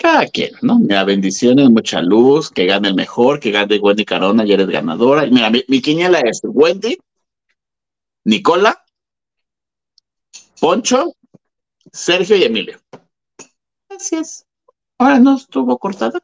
cada 0.00 0.26
quien. 0.26 0.52
¿no? 0.62 0.78
Mira, 0.78 1.04
bendiciones, 1.04 1.68
mucha 1.68 2.00
luz, 2.00 2.50
que 2.50 2.64
gane 2.64 2.88
el 2.88 2.94
mejor, 2.94 3.38
que 3.38 3.50
gane 3.50 3.78
Wendy 3.78 4.04
Carona, 4.04 4.44
ya 4.44 4.54
eres 4.54 4.68
ganadora. 4.68 5.26
Mira, 5.26 5.50
mi, 5.50 5.62
mi 5.68 5.82
quiniela 5.82 6.20
es 6.20 6.40
Wendy, 6.42 6.98
Nicola, 8.24 8.82
Poncho, 10.60 11.14
Sergio 11.92 12.36
y 12.36 12.44
Emilio. 12.44 12.78
Gracias. 13.88 14.46
Ahora 14.98 15.18
no 15.18 15.36
estuvo 15.36 15.78
cortada. 15.78 16.20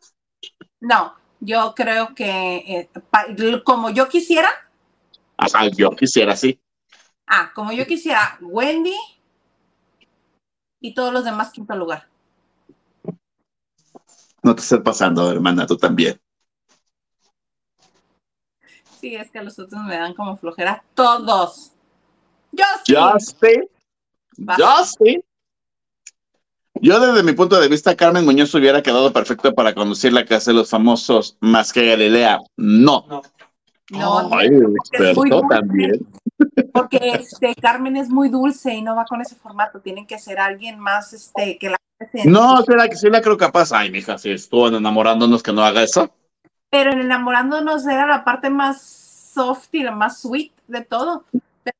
No, 0.81 1.15
yo 1.41 1.75
creo 1.75 2.15
que 2.15 2.57
eh, 2.57 2.91
pa- 3.11 3.27
como 3.65 3.91
yo 3.91 4.09
quisiera, 4.09 4.49
Ajá, 5.39 5.69
yo 5.69 5.91
quisiera 5.91 6.33
así. 6.33 6.61
ah, 7.27 7.51
como 7.55 7.73
yo 7.73 7.87
quisiera, 7.87 8.39
Wendy 8.41 8.95
y 10.81 10.95
todos 10.95 11.13
los 11.13 11.25
demás 11.25 11.51
quinto 11.51 11.75
lugar. 11.75 12.09
No 14.43 14.55
te 14.55 14.61
estés 14.63 14.81
pasando, 14.81 15.31
hermana, 15.31 15.67
tú 15.67 15.77
también. 15.77 16.21
Sí, 19.01 19.15
es 19.15 19.31
que 19.31 19.39
a 19.39 19.43
los 19.43 19.59
otros 19.59 19.83
me 19.83 19.97
dan 19.97 20.15
como 20.15 20.37
flojera. 20.37 20.83
Todos. 20.95 21.73
Yo 22.53 22.65
sí. 22.85 22.95
Justin. 22.95 23.69
Va. 24.39 24.57
Justin. 24.57 25.23
Yo 26.81 27.01
desde 27.01 27.23
mi 27.23 27.33
punto 27.33 27.59
de 27.59 27.69
vista, 27.69 27.97
Carmen 27.97 28.25
Muñoz 28.25 28.55
hubiera 28.55 28.83
quedado 28.83 29.13
perfecto 29.13 29.55
para 29.55 29.75
conducir 29.75 30.13
la 30.13 30.27
casa 30.27 30.51
de 30.51 30.59
los 30.59 30.69
famosos 30.69 31.37
más 31.41 31.73
que 31.73 31.87
Galilea. 31.87 32.39
No. 32.57 33.05
No. 33.09 33.23
No, 33.91 34.29
Ay, 34.37 34.49
experto 34.49 35.23
dulce. 35.23 35.47
también. 35.49 36.07
porque 36.75 36.99
este 37.21 37.55
Carmen 37.55 37.97
es 37.97 38.09
muy 38.09 38.29
dulce 38.29 38.75
y 38.75 38.83
no 38.83 38.97
va 38.97 39.05
con 39.05 39.21
ese 39.21 39.37
formato. 39.37 39.81
Tienen 39.81 40.07
que 40.07 40.19
ser 40.19 40.41
alguien 40.41 40.79
más 40.81 41.13
este 41.13 41.57
que 41.57 41.71
la 41.71 41.77
No, 42.25 42.63
será 42.63 42.89
que 42.89 42.97
sí 42.97 43.09
la 43.09 43.23
creo 43.23 43.37
capaz. 43.37 43.73
Ay, 43.73 43.91
mija, 43.91 44.19
si 44.19 44.33
estuvo 44.33 44.69
enamorándonos 44.69 45.43
que 45.43 45.53
no 45.53 45.63
haga 45.65 45.85
eso. 45.85 46.11
Pero 46.69 46.93
en 46.93 47.01
enamorándonos 47.01 47.87
era 47.87 48.07
la 48.07 48.25
parte 48.25 48.51
más 48.51 48.83
soft 49.33 49.69
y 49.73 49.85
la 49.85 49.93
más 49.93 50.21
sweet 50.21 50.51
de 50.67 50.81
todo. 50.83 51.25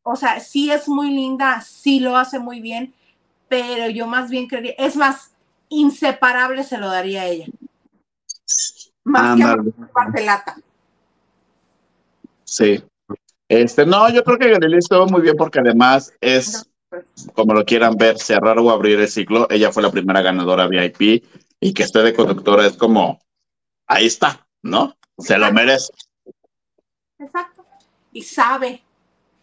O 0.03 0.17
sea, 0.17 0.41
sí 0.41 0.71
es 0.71 0.89
muy 0.89 1.11
linda, 1.11 1.61
sí 1.61 2.01
lo 2.01 2.17
hace 2.17 2.39
muy 2.39 2.61
bien, 2.61 2.95
pero 3.49 3.89
yo 3.91 4.07
más 4.07 4.31
bien 4.31 4.47
creería, 4.47 4.75
es 4.79 4.97
más, 4.97 5.33
inseparable 5.69 6.63
se 6.65 6.79
lo 6.79 6.89
daría 6.89 7.23
a 7.23 7.27
ella. 7.27 7.47
Más 9.05 9.37
que 9.37 9.43
a 9.43 9.57
Barcelata. 9.93 10.57
Sí. 12.45 12.83
Este, 13.49 13.87
no, 13.87 14.09
yo 14.11 14.25
creo 14.25 14.39
que 14.39 14.51
Galilea 14.51 14.79
estuvo 14.79 15.07
muy 15.07 15.23
bien 15.23 15.37
porque 15.37 15.61
además 15.61 16.13
es, 16.21 16.69
como 17.35 17.55
lo 17.55 17.65
quieran 17.65 17.97
ver, 17.97 18.19
cerrar 18.19 18.59
o 18.59 18.71
abrir 18.71 18.99
el 18.99 19.09
ciclo. 19.09 19.47
Ella 19.51 19.71
fue 19.71 19.83
la 19.83 19.93
primera 19.93 20.23
ganadora 20.23 20.67
VIP 20.67 21.25
y 21.61 21.73
que 21.73 21.85
esté 21.85 22.03
de 22.03 22.15
conductora 22.15 22.67
es 22.67 22.77
como, 22.77 23.21
ahí 23.87 24.07
está, 24.07 24.47
¿no? 24.63 24.97
Se 25.19 25.39
lo 25.39 25.53
merece. 25.53 25.93
Exacto. 27.19 27.65
Y 28.13 28.23
sabe, 28.23 28.83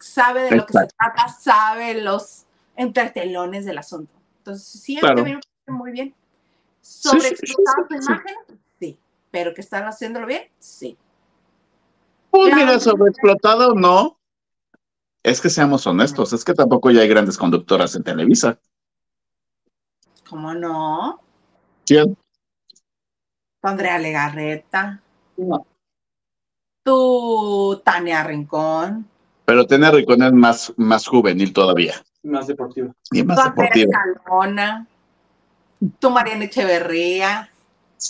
sabe 0.04 0.42
de 0.44 0.56
lo 0.56 0.66
que 0.66 0.72
se 0.74 0.86
trata, 0.98 1.28
sabe 1.28 2.00
los 2.00 2.44
entretelones 2.76 3.64
del 3.64 3.78
asunto. 3.78 4.12
Entonces, 4.38 4.66
sí, 4.82 4.96
Claro. 4.98 5.16
también 5.16 5.40
me 5.66 5.74
muy 5.74 5.92
bien. 5.92 6.14
sí, 6.80 7.08
¿Sobre 7.08 7.34
sí, 7.36 7.54
imagen? 7.90 8.34
Sí. 8.78 8.98
¿Pero 9.30 9.54
que 9.54 9.62
están 9.62 9.84
haciéndolo 9.84 10.26
bien? 10.26 10.42
Sí. 10.58 10.96
Pues 12.30 12.52
Claro. 12.52 12.66
mira, 12.66 12.78
sobreexplotado 12.80 13.74
no. 13.74 14.18
Es 15.22 15.40
que 15.40 15.48
seamos 15.48 15.86
honestos, 15.86 16.34
es 16.34 16.44
que 16.44 16.52
tampoco 16.52 16.90
ya 16.90 17.00
hay 17.00 17.08
grandes 17.08 17.38
conductoras 17.38 17.94
en 17.94 18.02
Televisa. 18.04 18.58
¿Cómo 20.28 20.52
no? 20.52 21.20
¿Quién? 21.86 22.16
Andrea 23.62 23.98
Legarreta, 23.98 25.00
tu 26.82 27.80
Tania 27.82 28.22
Rincón, 28.22 29.08
Pero 29.44 29.66
Tena 29.66 29.90
Ricón 29.90 30.22
es 30.22 30.32
más, 30.32 30.72
más 30.76 31.06
juvenil 31.06 31.52
todavía 31.52 31.94
Más 32.22 32.46
deportivo. 32.46 32.94
y 33.12 33.20
tu 33.22 33.26
más 33.28 33.38
Andrea 33.38 33.52
deportiva. 33.66 33.98
Escalona, 34.16 34.86
tu 35.98 36.10
Mariana 36.10 36.44
Echeverría. 36.44 37.50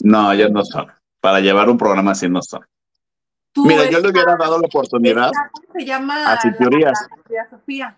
No, 0.03 0.33
ya 0.35 0.49
no 0.49 0.65
son. 0.65 0.87
Para 1.21 1.41
llevar 1.41 1.69
un 1.69 1.79
programa 1.79 2.13
así 2.13 2.29
no 2.29 2.41
son. 2.43 2.65
Mira, 3.57 3.89
yo 3.89 4.01
le 4.01 4.11
hubiera 4.11 4.35
dado 4.37 4.59
la 4.61 4.67
oportunidad 4.67 5.31
¿Cómo 5.53 5.73
se 5.79 5.85
llama? 5.85 6.33
a 6.33 6.41
Cintia 6.41 6.67
Urias. 6.67 7.07
La, 7.31 7.43
la 7.45 7.51
Sofía. 7.51 7.97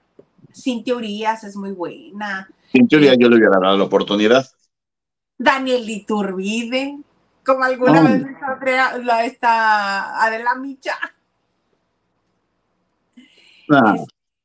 Cintia 0.55 0.95
Urias 0.95 1.45
es 1.45 1.57
muy 1.57 1.72
buena. 1.72 2.49
En 2.72 2.89
teoría 2.89 3.14
yo 3.18 3.28
le 3.28 3.37
hubiera 3.37 3.59
dado 3.61 3.76
la 3.78 3.84
oportunidad. 3.84 4.47
Daniel 5.39 5.89
Iturbide, 5.89 6.99
como 7.45 7.64
alguna 7.64 8.01
Oh. 8.01 8.05
vez 8.64 9.05
la, 9.05 9.24
esta 9.24 10.22
Adela 10.24 10.55
Micha. 10.57 10.97
Ah, 13.71 13.95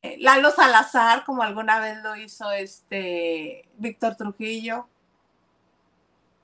Eh, 0.03 0.17
Lalo 0.19 0.49
Salazar, 0.49 1.23
como 1.25 1.43
alguna 1.43 1.79
vez 1.79 2.01
lo 2.01 2.15
hizo 2.15 2.51
este 2.51 3.69
Víctor 3.77 4.15
Trujillo. 4.15 4.87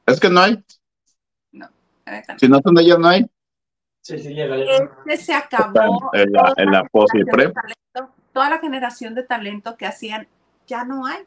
es 0.06 0.20
que 0.20 0.30
no 0.30 0.42
hay. 0.42 0.64
La 1.52 1.70
no. 2.28 2.40
Si 2.40 2.48
no 2.48 2.60
son 2.64 2.78
ellas, 2.78 3.00
no 3.00 3.08
hay. 3.08 3.26
Sí, 4.02 4.20
sí, 4.20 4.34
llega. 4.34 4.56
Este 4.58 5.18
se 5.18 5.34
acabó. 5.34 6.12
En 6.14 6.32
la, 6.32 6.54
en 6.56 6.72
la 6.72 6.82
de 6.82 7.24
talento- 7.52 8.14
toda 8.32 8.50
la 8.52 8.60
generación 8.60 9.16
de 9.16 9.24
talento 9.24 9.76
que 9.76 9.86
hacían, 9.88 10.28
ya 10.68 10.84
no 10.84 11.06
hay. 11.08 11.26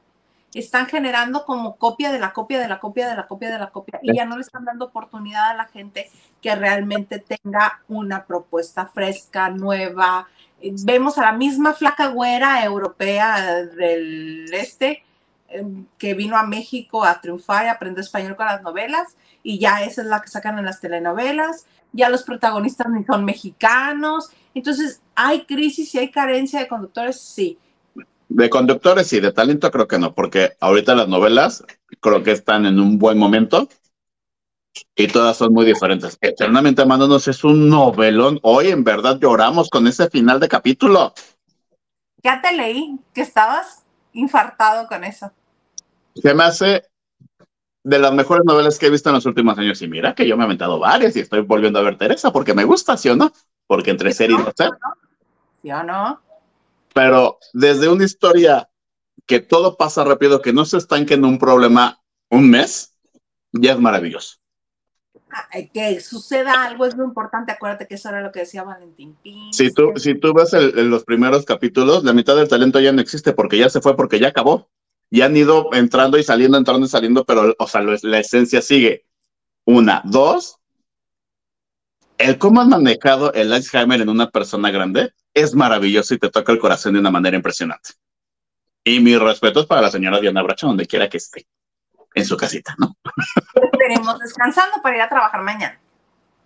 Están 0.54 0.86
generando 0.86 1.44
como 1.44 1.76
copia 1.76 2.10
de 2.10 2.18
la 2.18 2.32
copia 2.32 2.58
de 2.60 2.68
la 2.68 2.78
copia 2.80 3.08
de 3.08 3.14
la 3.16 3.26
copia 3.28 3.50
de 3.52 3.58
la 3.58 3.70
copia 3.70 4.00
y 4.02 4.16
ya 4.16 4.24
no 4.24 4.36
le 4.36 4.42
están 4.42 4.64
dando 4.64 4.86
oportunidad 4.86 5.50
a 5.50 5.54
la 5.54 5.66
gente 5.66 6.10
que 6.40 6.54
realmente 6.56 7.18
tenga 7.20 7.82
una 7.88 8.24
propuesta 8.24 8.86
fresca, 8.86 9.50
nueva. 9.50 10.26
Vemos 10.62 11.18
a 11.18 11.22
la 11.22 11.32
misma 11.32 11.72
flaca 11.72 12.08
güera 12.08 12.64
europea 12.64 13.64
del 13.64 14.52
este 14.52 15.02
eh, 15.48 15.64
que 15.98 16.14
vino 16.14 16.36
a 16.36 16.46
México 16.46 17.04
a 17.04 17.20
triunfar 17.20 17.64
y 17.64 17.68
aprender 17.68 18.04
español 18.04 18.36
con 18.36 18.46
las 18.46 18.62
novelas 18.62 19.16
y 19.42 19.58
ya 19.58 19.82
esa 19.82 20.02
es 20.02 20.06
la 20.06 20.20
que 20.20 20.28
sacan 20.28 20.58
en 20.58 20.66
las 20.66 20.80
telenovelas 20.80 21.66
ya 21.92 22.08
los 22.08 22.22
protagonistas 22.22 22.88
ni 22.90 23.04
son 23.04 23.24
mexicanos. 23.24 24.30
Entonces, 24.54 25.00
¿hay 25.14 25.44
crisis 25.44 25.94
y 25.94 25.98
hay 25.98 26.10
carencia 26.10 26.60
de 26.60 26.68
conductores? 26.68 27.20
Sí. 27.20 27.58
De 28.28 28.48
conductores 28.48 29.12
y 29.12 29.20
de 29.20 29.32
talento 29.32 29.70
creo 29.70 29.88
que 29.88 29.98
no, 29.98 30.14
porque 30.14 30.52
ahorita 30.60 30.94
las 30.94 31.08
novelas 31.08 31.64
creo 32.00 32.22
que 32.22 32.30
están 32.30 32.64
en 32.64 32.78
un 32.78 32.98
buen 32.98 33.18
momento 33.18 33.68
y 34.94 35.08
todas 35.08 35.36
son 35.36 35.52
muy 35.52 35.64
diferentes. 35.64 36.18
Eternamente 36.20 36.82
Amándonos 36.82 37.26
es 37.28 37.44
un 37.44 37.68
novelón. 37.68 38.38
Hoy 38.42 38.68
en 38.68 38.84
verdad 38.84 39.18
lloramos 39.20 39.68
con 39.70 39.86
ese 39.86 40.08
final 40.10 40.40
de 40.40 40.48
capítulo. 40.48 41.14
Ya 42.22 42.40
te 42.40 42.52
leí 42.52 42.98
que 43.14 43.22
estabas 43.22 43.84
infartado 44.12 44.86
con 44.86 45.04
eso. 45.04 45.32
Se 46.14 46.34
me 46.34 46.44
hace 46.44 46.84
de 47.82 47.98
las 47.98 48.12
mejores 48.12 48.44
novelas 48.44 48.78
que 48.78 48.86
he 48.86 48.90
visto 48.90 49.08
en 49.08 49.14
los 49.14 49.26
últimos 49.26 49.56
años. 49.58 49.80
Y 49.82 49.88
mira 49.88 50.14
que 50.14 50.26
yo 50.26 50.36
me 50.36 50.44
he 50.44 50.46
aventado 50.46 50.78
varias 50.78 51.16
y 51.16 51.20
estoy 51.20 51.40
volviendo 51.40 51.78
a 51.78 51.82
ver 51.82 51.96
Teresa 51.96 52.32
porque 52.32 52.54
me 52.54 52.64
gusta, 52.64 52.96
¿sí 52.96 53.08
o 53.08 53.16
no? 53.16 53.32
Porque 53.66 53.90
entre 53.90 54.12
series 54.12 54.38
no 54.38 54.52
sé. 54.54 54.68
¿Sí 55.62 55.70
o 55.70 55.82
no? 55.82 56.20
Pero 56.92 57.38
desde 57.52 57.88
una 57.88 58.04
historia 58.04 58.68
que 59.26 59.40
todo 59.40 59.76
pasa 59.76 60.04
rápido, 60.04 60.42
que 60.42 60.52
no 60.52 60.64
se 60.64 60.78
estanque 60.78 61.14
en 61.14 61.24
un 61.24 61.38
problema 61.38 62.02
un 62.30 62.50
mes, 62.50 62.96
ya 63.52 63.72
es 63.72 63.78
maravilloso. 63.78 64.39
Eh, 65.52 65.70
Que 65.72 66.00
suceda 66.00 66.64
algo 66.64 66.86
es 66.86 66.96
lo 66.96 67.04
importante. 67.04 67.52
Acuérdate 67.52 67.86
que 67.86 67.94
eso 67.94 68.08
era 68.08 68.20
lo 68.20 68.32
que 68.32 68.40
decía 68.40 68.62
Valentín 68.62 69.16
Pin. 69.22 69.52
Si 69.52 69.72
tú, 69.72 69.92
si 69.96 70.14
tú 70.18 70.32
ves 70.34 70.52
el- 70.52 70.78
el- 70.78 70.88
los 70.88 71.04
primeros 71.04 71.44
capítulos, 71.44 72.04
la 72.04 72.12
mitad 72.12 72.36
del 72.36 72.48
talento 72.48 72.80
ya 72.80 72.92
no 72.92 73.00
existe 73.00 73.32
porque 73.32 73.58
ya 73.58 73.70
se 73.70 73.80
fue, 73.80 73.96
porque 73.96 74.18
ya 74.18 74.28
acabó. 74.28 74.68
Ya 75.10 75.26
han 75.26 75.36
ido 75.36 75.70
entrando 75.72 76.18
y 76.18 76.22
saliendo, 76.22 76.56
entrando 76.56 76.86
y 76.86 76.88
saliendo, 76.88 77.24
pero, 77.24 77.54
o 77.58 77.66
sea, 77.66 77.80
lo- 77.80 77.96
la 78.02 78.18
esencia 78.18 78.62
sigue. 78.62 79.04
Una, 79.64 80.02
dos, 80.04 80.56
el 82.18 82.38
cómo 82.38 82.60
han 82.60 82.68
manejado 82.68 83.32
el 83.32 83.52
Alzheimer 83.52 84.00
en 84.00 84.08
una 84.08 84.30
persona 84.30 84.70
grande 84.70 85.12
es 85.34 85.54
maravilloso 85.54 86.14
y 86.14 86.18
te 86.18 86.28
toca 86.30 86.52
el 86.52 86.58
corazón 86.58 86.92
de 86.94 87.00
una 87.00 87.10
manera 87.10 87.36
impresionante. 87.36 87.90
Y 88.84 89.00
mis 89.00 89.18
respetos 89.18 89.66
para 89.66 89.80
la 89.82 89.90
señora 89.90 90.20
Diana 90.20 90.42
Bracho, 90.42 90.66
donde 90.66 90.86
quiera 90.86 91.08
que 91.08 91.18
esté, 91.18 91.46
en 92.14 92.24
su 92.24 92.36
casita, 92.36 92.74
¿no? 92.78 92.96
Estaremos 93.72 94.18
descansando 94.18 94.82
para 94.82 94.96
ir 94.96 95.02
a 95.02 95.08
trabajar 95.08 95.42
mañana. 95.42 95.80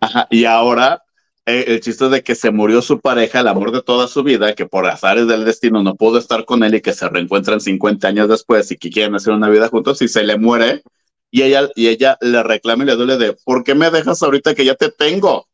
Ajá, 0.01 0.27
y 0.31 0.45
ahora 0.45 1.03
eh, 1.47 1.65
el 1.69 1.81
chiste 1.81 2.09
de 2.09 2.23
que 2.23 2.35
se 2.35 2.51
murió 2.51 2.81
su 2.81 3.01
pareja, 3.01 3.41
el 3.41 3.49
amor 3.49 3.71
de 3.71 3.83
toda 3.83 4.09
su 4.09 4.23
vida, 4.23 4.55
que 4.55 4.67
por 4.67 4.87
azares 4.87 5.27
del 5.27 5.45
destino 5.45 5.83
no 5.83 5.95
pudo 5.95 6.19
estar 6.19 6.47
con 6.47 6.65
él 6.65 6.75
y 6.75 6.81
que 6.81 6.95
se 6.95 7.09
reencuentran 7.09 7.61
50 7.61 8.09
años 8.09 8.29
después 8.29 8.71
y 8.71 8.79
que 8.79 8.91
quieren 8.91 9.15
hacer 9.15 9.35
una 9.35 9.51
vida 9.51 9.69
juntos 9.69 10.01
y 10.01 10.09
se 10.09 10.25
le 10.25 10.39
muere 10.39 10.83
y 11.31 11.43
ella, 11.43 11.69
y 11.75 11.89
ella 11.89 12.17
le 12.21 12.43
reclama 12.43 12.85
y 12.85 12.87
le 12.87 12.97
duele 12.97 13.19
de, 13.19 13.33
¿por 13.45 13.63
qué 13.63 13.75
me 13.75 13.91
dejas 13.91 14.23
ahorita 14.23 14.55
que 14.55 14.65
ya 14.65 14.75
te 14.75 14.91
tengo? 14.91 15.49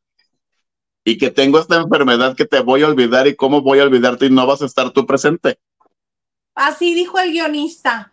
Y 1.05 1.19
que 1.19 1.31
tengo 1.31 1.59
esta 1.59 1.77
enfermedad 1.77 2.37
que 2.37 2.45
te 2.45 2.61
voy 2.61 2.83
a 2.83 2.89
olvidar 2.89 3.27
y 3.27 3.35
cómo 3.35 3.63
voy 3.63 3.81
a 3.81 3.85
olvidarte 3.85 4.27
y 4.27 4.31
no 4.31 4.47
vas 4.47 4.63
a 4.63 4.67
estar 4.67 4.91
tú 4.91 5.07
presente. 5.07 5.59
Así 6.55 6.95
dijo 6.95 7.19
el 7.19 7.33
guionista. 7.33 8.13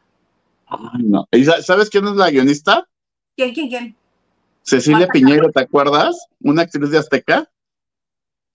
Ay, 0.68 1.04
no. 1.04 1.28
¿Y 1.32 1.46
sa- 1.46 1.62
sabes 1.62 1.90
quién 1.90 2.06
es 2.08 2.16
la 2.16 2.30
guionista? 2.30 2.88
¿Quién, 3.36 3.54
quién, 3.54 3.70
quién? 3.70 3.96
Cecilia 4.64 5.08
Piñero, 5.08 5.50
¿te 5.52 5.62
acuerdas? 5.62 6.28
Una 6.42 6.64
actriz 6.64 6.90
de 6.90 6.98
Azteca. 6.98 7.50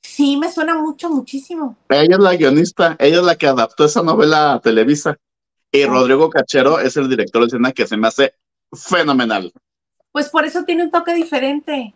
Sí, 0.02 0.36
me 0.36 0.50
suena 0.52 0.74
mucho, 0.76 1.08
muchísimo. 1.08 1.76
Ella 1.88 2.16
es 2.16 2.18
la 2.18 2.36
guionista, 2.36 2.96
ella 2.98 3.16
es 3.18 3.22
la 3.22 3.36
que 3.36 3.46
adaptó 3.46 3.84
esa 3.84 4.02
novela 4.02 4.54
a 4.54 4.60
Televisa. 4.60 5.16
Y 5.70 5.86
Rodrigo 5.86 6.28
Cachero 6.28 6.78
es 6.80 6.96
el 6.98 7.08
director 7.08 7.40
de 7.40 7.46
escena 7.46 7.72
que 7.72 7.86
se 7.86 7.96
me 7.96 8.08
hace 8.08 8.34
fenomenal. 8.74 9.52
Pues 10.10 10.28
por 10.28 10.44
eso 10.44 10.64
tiene 10.64 10.84
un 10.84 10.90
toque 10.90 11.14
diferente, 11.14 11.94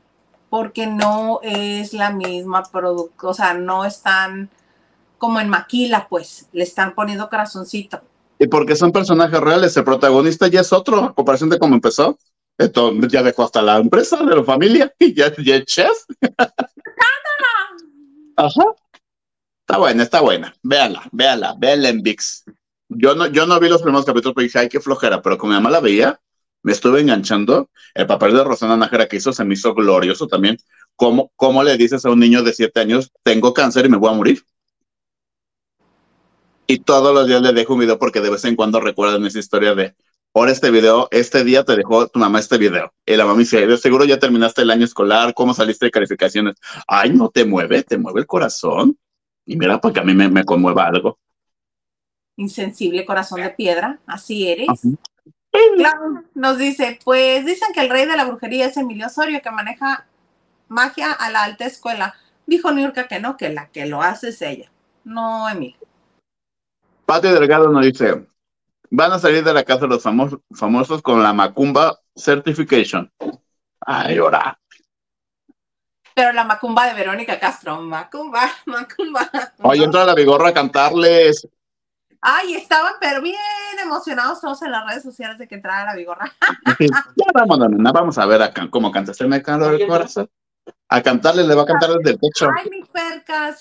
porque 0.49 0.87
no 0.87 1.41
es 1.43 1.93
la 1.93 2.11
misma 2.11 2.63
producto, 2.63 3.29
o 3.29 3.35
sea, 3.35 3.53
no 3.53 3.85
están 3.85 4.49
como 5.19 5.41
en 5.41 5.51
maquila, 5.51 6.07
pues, 6.09 6.49
le 6.53 6.63
están 6.63 6.95
poniendo 6.95 7.29
corazoncito. 7.29 8.01
Y 8.39 8.49
porque 8.49 8.77
son 8.77 8.93
personajes 8.93 9.41
reales, 9.41 9.77
el 9.77 9.85
protagonista 9.85 10.47
ya 10.49 10.61
es 10.61 10.73
otro, 10.73 11.05
a 11.05 11.15
comparación 11.15 11.51
de 11.51 11.59
cómo 11.59 11.75
empezó. 11.75 12.19
Entonces 12.59 13.13
ya 13.13 13.23
dejó 13.23 13.45
hasta 13.45 13.63
la 13.63 13.77
empresa 13.79 14.17
de 14.23 14.35
la 14.35 14.45
familia 14.45 14.93
y 14.99 15.15
ya, 15.15 15.33
ya 15.37 15.57
es 15.57 15.65
chef. 15.65 15.97
Ajá. 18.37 18.65
Está 19.61 19.79
buena, 19.79 20.03
está 20.03 20.21
buena. 20.21 20.55
Véala, 20.63 21.09
véala, 21.13 21.55
véala 21.59 21.89
en 21.89 22.03
VIX. 22.03 22.45
Yo 22.89 23.15
no, 23.15 23.27
yo 23.27 23.47
no 23.47 23.59
vi 23.59 23.69
los 23.69 23.83
primeros 23.83 24.07
capítulos, 24.07 24.35
pero 24.35 24.45
dije, 24.45 24.59
ay, 24.61 24.69
qué 24.69 24.81
flojera. 24.81 25.21
Pero 25.23 25.39
como 25.39 25.53
mi 25.53 25.57
mamá 25.57 25.71
la 25.71 25.81
veía, 25.81 26.21
me 26.63 26.73
estuve 26.73 27.01
enganchando. 27.01 27.71
El 27.95 28.07
papel 28.07 28.35
de 28.35 28.45
Rosana 28.45 28.77
Nájera 28.77 29.09
que 29.09 29.17
hizo 29.17 29.33
se 29.33 29.45
me 29.45 29.55
hizo 29.55 29.75
glorioso 29.75 30.29
también. 30.29 30.57
¿Cómo, 30.95 31.33
¿Cómo 31.37 31.63
le 31.63 31.77
dices 31.77 32.05
a 32.05 32.11
un 32.11 32.21
niño 32.21 32.43
de 32.43 32.53
siete 32.53 32.81
años, 32.81 33.11
tengo 33.23 33.53
cáncer 33.53 33.87
y 33.87 33.89
me 33.89 33.97
voy 33.97 34.11
a 34.11 34.17
morir? 34.17 34.43
Y 36.67 36.79
todos 36.81 37.15
los 37.15 37.27
días 37.27 37.43
le 37.43 37.53
dejo 37.53 37.75
un 37.75 37.81
video 37.81 37.99
porque 37.99 38.21
de 38.21 38.31
vez 38.31 38.45
en 38.45 38.57
cuando 38.57 38.81
recuerdan 38.81 39.25
esa 39.27 39.39
historia 39.39 39.75
de, 39.75 39.95
por 40.33 40.49
este 40.49 40.71
video, 40.71 41.09
este 41.11 41.45
día 41.45 41.65
te 41.65 41.77
dejó 41.77 42.09
tu 42.09 42.19
mamá 42.19 42.41
este 42.41 42.59
video. 42.59 42.93
Y 43.05 43.17
la 43.17 43.25
mamá 43.25 43.39
dice, 43.39 43.67
de 43.67 43.79
seguro 43.79 44.05
ya 44.05 44.19
terminaste 44.19 44.63
el 44.63 44.71
año 44.71 44.85
escolar, 44.85 45.33
¿cómo 45.35 45.55
saliste 45.55 45.87
de 45.87 45.91
calificaciones? 45.91 46.57
Ay, 46.87 47.11
no 47.11 47.29
te 47.29 47.45
mueve, 47.45 47.83
te 47.83 47.99
mueve 47.99 48.21
el 48.21 48.27
corazón. 48.27 48.99
Y 49.45 49.57
mira, 49.57 49.81
porque 49.81 50.01
a 50.01 50.05
mí 50.05 50.15
me, 50.15 50.29
me 50.29 50.45
conmueva 50.45 50.87
algo. 50.87 51.19
Insensible 52.37 53.07
corazón 53.07 53.41
de 53.41 53.51
piedra, 53.51 54.01
así 54.07 54.49
eres. 54.49 54.69
Ajá. 54.69 54.81
Nos 56.35 56.59
dice, 56.59 56.99
pues 57.05 57.45
dicen 57.45 57.69
que 57.73 57.81
el 57.81 57.91
rey 57.91 58.07
de 58.07 58.17
la 58.17 58.25
brujería 58.25 58.67
es 58.67 58.77
Emilio 58.77 59.07
Osorio, 59.07 59.41
que 59.43 59.51
maneja 59.51 60.07
magia 60.69 61.13
a 61.13 61.31
la 61.31 61.45
alta 61.45 61.65
escuela. 61.65 62.15
Dijo 62.47 62.71
Niurka 62.73 63.09
que 63.09 63.21
no, 63.21 63.37
que 63.37 63.49
la 63.49 63.69
que 63.69 63.87
lo 63.87 64.03
hace 64.03 64.29
es 64.29 64.43
ella, 64.43 64.71
no 65.05 65.49
Emilio. 65.49 65.86
Pati 67.07 67.29
Delgado 67.29 67.71
nos 67.71 67.85
dice, 67.85 68.27
van 68.91 69.13
a 69.13 69.19
salir 69.21 69.45
de 69.45 69.55
la 69.55 69.63
casa 69.63 69.87
los 69.87 70.03
famosos, 70.03 70.41
famosos 70.53 71.03
con 71.03 71.23
la 71.23 71.33
Macumba 71.33 72.01
Certification. 72.17 73.13
Ay, 73.81 74.19
ahora. 74.19 74.59
Pero 76.15 76.33
la 76.33 76.45
macumba 76.45 76.87
de 76.87 76.95
Verónica 76.95 77.39
Castro, 77.39 77.81
macumba, 77.83 78.51
macumba. 78.67 79.31
Oye, 79.63 79.85
entra 79.85 80.05
la 80.05 80.15
vigorra 80.15 80.49
a 80.49 80.55
cantarles. 80.55 81.47
Ay, 82.21 82.55
estaban 82.55 82.95
pero 83.01 83.23
bien 83.23 83.37
emocionados 83.81 84.41
todos 84.41 84.61
en 84.63 84.73
las 84.73 84.85
redes 84.89 85.03
sociales 85.03 85.39
de 85.39 85.47
que 85.47 85.55
entrara 85.55 85.85
la 85.85 85.95
vigorra. 85.95 86.33
ya 86.81 87.27
vámonos, 87.33 87.71
nena, 87.71 87.93
vamos 87.93 88.19
a 88.19 88.27
ver 88.27 88.43
acá 88.43 88.67
cómo 88.71 88.91
canta. 88.91 89.15
¿Se 89.15 89.29
me 89.29 89.43
cae 89.43 89.77
el 89.77 89.87
corazón? 89.87 90.29
A 90.89 91.03
cantarle, 91.03 91.47
le 91.47 91.55
va 91.55 91.63
a 91.63 91.67
cantar 91.67 91.91
desde 91.91 92.11
el 92.13 92.19
techo. 92.19 92.49
Ay, 92.57 92.69
mi 92.71 92.83
perca, 92.83 93.55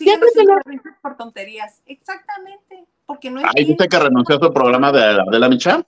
risas 0.65 0.95
por 1.01 1.17
tonterías. 1.17 1.81
Exactamente, 1.85 2.87
porque 3.05 3.29
no 3.31 3.41
Ay, 3.55 3.65
dice 3.65 3.87
que 3.87 3.99
renunció 3.99 4.35
a 4.35 4.39
su 4.39 4.53
programa 4.53 4.91
de 4.91 5.13
la, 5.13 5.25
de 5.25 5.39
la 5.39 5.49
Micha. 5.49 5.85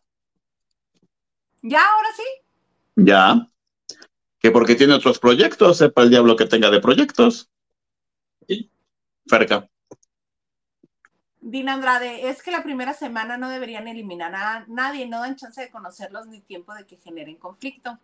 Ya, 1.61 1.81
ahora 1.81 2.09
sí. 2.15 2.23
Ya. 2.95 3.47
Que 4.39 4.51
porque 4.51 4.75
tiene 4.75 4.93
otros 4.93 5.19
proyectos, 5.19 5.77
sepa 5.77 6.03
el 6.03 6.09
diablo 6.09 6.35
que 6.35 6.45
tenga 6.45 6.69
de 6.69 6.79
proyectos. 6.79 7.49
Sí. 8.47 8.71
Ferca. 9.27 9.69
Dina 11.39 11.73
Andrade, 11.73 12.29
es 12.29 12.43
que 12.43 12.51
la 12.51 12.61
primera 12.61 12.93
semana 12.93 13.37
no 13.37 13.49
deberían 13.49 13.87
eliminar 13.87 14.35
a 14.35 14.65
nadie, 14.67 15.07
no 15.07 15.21
dan 15.21 15.37
chance 15.37 15.61
de 15.61 15.71
conocerlos 15.71 16.27
ni 16.27 16.41
tiempo 16.41 16.73
de 16.73 16.85
que 16.85 16.97
generen 16.97 17.37
conflicto. 17.37 17.97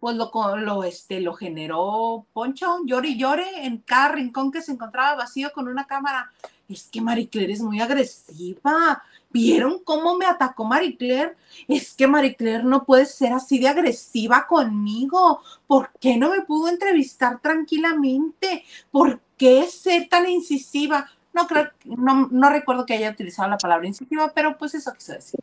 Pues 0.00 0.16
lo, 0.16 0.30
lo, 0.56 0.84
este, 0.84 1.20
lo 1.20 1.34
generó 1.34 2.26
Poncho, 2.32 2.78
llore 2.86 3.08
y 3.08 3.18
llore 3.18 3.66
en 3.66 3.78
cada 3.78 4.12
rincón 4.12 4.50
que 4.50 4.62
se 4.62 4.72
encontraba 4.72 5.14
vacío 5.14 5.52
con 5.52 5.68
una 5.68 5.86
cámara. 5.86 6.32
Es 6.68 6.88
que 6.90 7.00
Marie 7.00 7.28
Claire 7.28 7.52
es 7.52 7.60
muy 7.60 7.80
agresiva. 7.80 9.02
¿Vieron 9.30 9.80
cómo 9.84 10.16
me 10.16 10.26
atacó 10.26 10.64
Marie 10.64 10.96
Claire? 10.96 11.36
Es 11.68 11.94
que 11.94 12.06
Marie 12.06 12.34
Claire 12.34 12.64
no 12.64 12.84
puede 12.84 13.06
ser 13.06 13.32
así 13.32 13.58
de 13.58 13.68
agresiva 13.68 14.46
conmigo. 14.46 15.42
¿Por 15.66 15.90
qué 16.00 16.16
no 16.16 16.30
me 16.30 16.42
pudo 16.42 16.68
entrevistar 16.68 17.40
tranquilamente? 17.40 18.64
¿Por 18.90 19.20
qué 19.36 19.66
ser 19.66 20.08
tan 20.08 20.28
incisiva? 20.28 21.06
No 21.32 21.46
creo, 21.46 21.70
no, 21.84 22.28
no 22.30 22.50
recuerdo 22.50 22.86
que 22.86 22.94
haya 22.94 23.10
utilizado 23.10 23.48
la 23.48 23.58
palabra 23.58 23.86
incisiva, 23.86 24.32
pero 24.34 24.56
pues 24.56 24.74
eso 24.74 24.92
quiso 24.94 25.12
decir. 25.12 25.40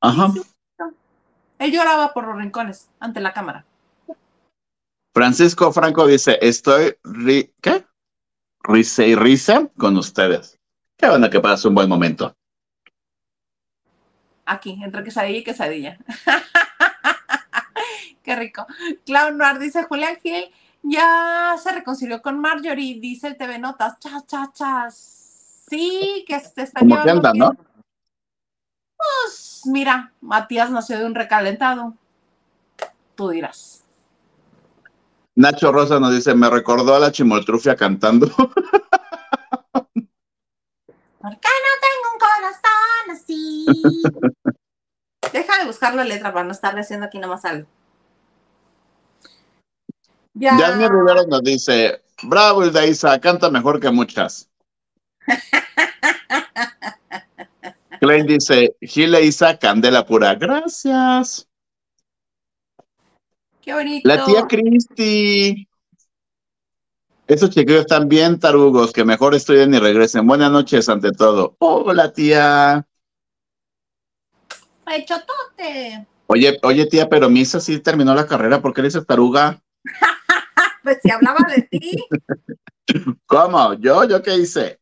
Ajá. 0.00 0.32
Él 1.58 1.72
lloraba 1.72 2.12
por 2.12 2.26
los 2.26 2.36
rincones 2.36 2.88
ante 3.00 3.20
la 3.20 3.32
cámara. 3.32 3.64
Francisco 5.18 5.72
Franco 5.72 6.06
dice, 6.06 6.38
estoy, 6.40 6.94
ri 7.02 7.52
¿qué? 7.60 7.84
Risa 8.62 9.02
y 9.02 9.16
risa 9.16 9.68
con 9.76 9.96
ustedes. 9.96 10.60
Qué 10.96 11.08
bueno 11.08 11.28
que 11.28 11.40
pase 11.40 11.66
un 11.66 11.74
buen 11.74 11.88
momento. 11.88 12.36
Aquí, 14.46 14.78
entre 14.80 15.02
quesadilla 15.02 15.38
y 15.40 15.42
quesadilla. 15.42 15.98
Qué 18.22 18.36
rico. 18.36 18.64
Clown 19.06 19.36
Noir 19.36 19.58
dice, 19.58 19.82
Julián 19.82 20.18
Gil 20.22 20.52
ya 20.84 21.56
se 21.60 21.72
reconcilió 21.72 22.22
con 22.22 22.38
Marjorie, 22.38 23.00
dice 23.00 23.26
el 23.26 23.36
TV 23.36 23.58
Notas. 23.58 23.98
Chas, 23.98 24.24
chas, 24.24 24.52
chas. 24.52 25.64
Sí, 25.68 26.24
que 26.28 26.38
se 26.38 26.62
está 26.62 26.78
¿Cómo 26.78 27.02
que 27.02 27.10
anda, 27.10 27.32
no? 27.34 27.56
Pues 28.96 29.62
mira, 29.64 30.12
Matías 30.20 30.70
nació 30.70 30.96
de 30.96 31.06
un 31.06 31.16
recalentado. 31.16 31.94
Tú 33.16 33.30
dirás. 33.30 33.77
Nacho 35.38 35.70
Rosa 35.70 36.00
nos 36.00 36.12
dice, 36.12 36.34
me 36.34 36.50
recordó 36.50 36.96
a 36.96 36.98
la 36.98 37.12
chimoltrufia 37.12 37.76
cantando. 37.76 38.26
¿Por 38.36 38.50
qué 38.50 38.56
no 41.22 41.30
tengo 41.80 42.10
un 42.12 42.18
corazón 42.18 43.10
así? 43.12 43.64
Deja 45.32 45.60
de 45.60 45.66
buscar 45.66 45.94
la 45.94 46.02
letra 46.02 46.32
para 46.32 46.44
no 46.44 46.50
estar 46.50 46.76
haciendo 46.76 47.06
aquí 47.06 47.20
nomás 47.20 47.44
algo. 47.44 47.68
Ya. 50.34 50.58
Yasmin 50.58 50.90
Rivera 50.90 51.22
nos 51.28 51.44
dice, 51.44 52.02
bravo 52.24 52.66
Isa, 52.66 53.20
canta 53.20 53.48
mejor 53.48 53.78
que 53.78 53.90
muchas. 53.90 54.50
Klein 58.00 58.26
dice, 58.26 58.74
Gile 58.80 59.22
Isa, 59.22 59.56
candela 59.56 60.04
pura. 60.04 60.34
Gracias. 60.34 61.47
Qué 63.68 63.74
bonito. 63.74 64.08
La 64.08 64.24
tía 64.24 64.46
Cristi. 64.48 65.68
Esos 67.26 67.50
chiquillos 67.50 67.82
están 67.82 68.08
bien 68.08 68.40
tarugos, 68.40 68.94
que 68.94 69.04
mejor 69.04 69.34
estudien 69.34 69.74
y 69.74 69.78
regresen. 69.78 70.26
Buenas 70.26 70.50
noches 70.50 70.88
ante 70.88 71.12
todo. 71.12 71.54
Hola, 71.58 72.10
tía. 72.10 72.86
Ay, 74.86 75.04
chotote. 75.04 76.06
Oye, 76.28 76.58
oye, 76.62 76.86
tía, 76.86 77.10
pero 77.10 77.28
Misa 77.28 77.60
sí 77.60 77.78
terminó 77.80 78.14
la 78.14 78.26
carrera, 78.26 78.62
¿por 78.62 78.72
qué 78.72 78.80
le 78.80 78.88
dices 78.88 79.06
taruga? 79.06 79.60
pues 80.82 81.00
si 81.02 81.10
hablaba 81.10 81.40
de 81.54 81.60
ti. 81.60 82.06
¿Cómo? 83.26 83.74
¿Yo? 83.74 84.04
¿Yo 84.04 84.22
qué 84.22 84.34
hice? 84.34 84.80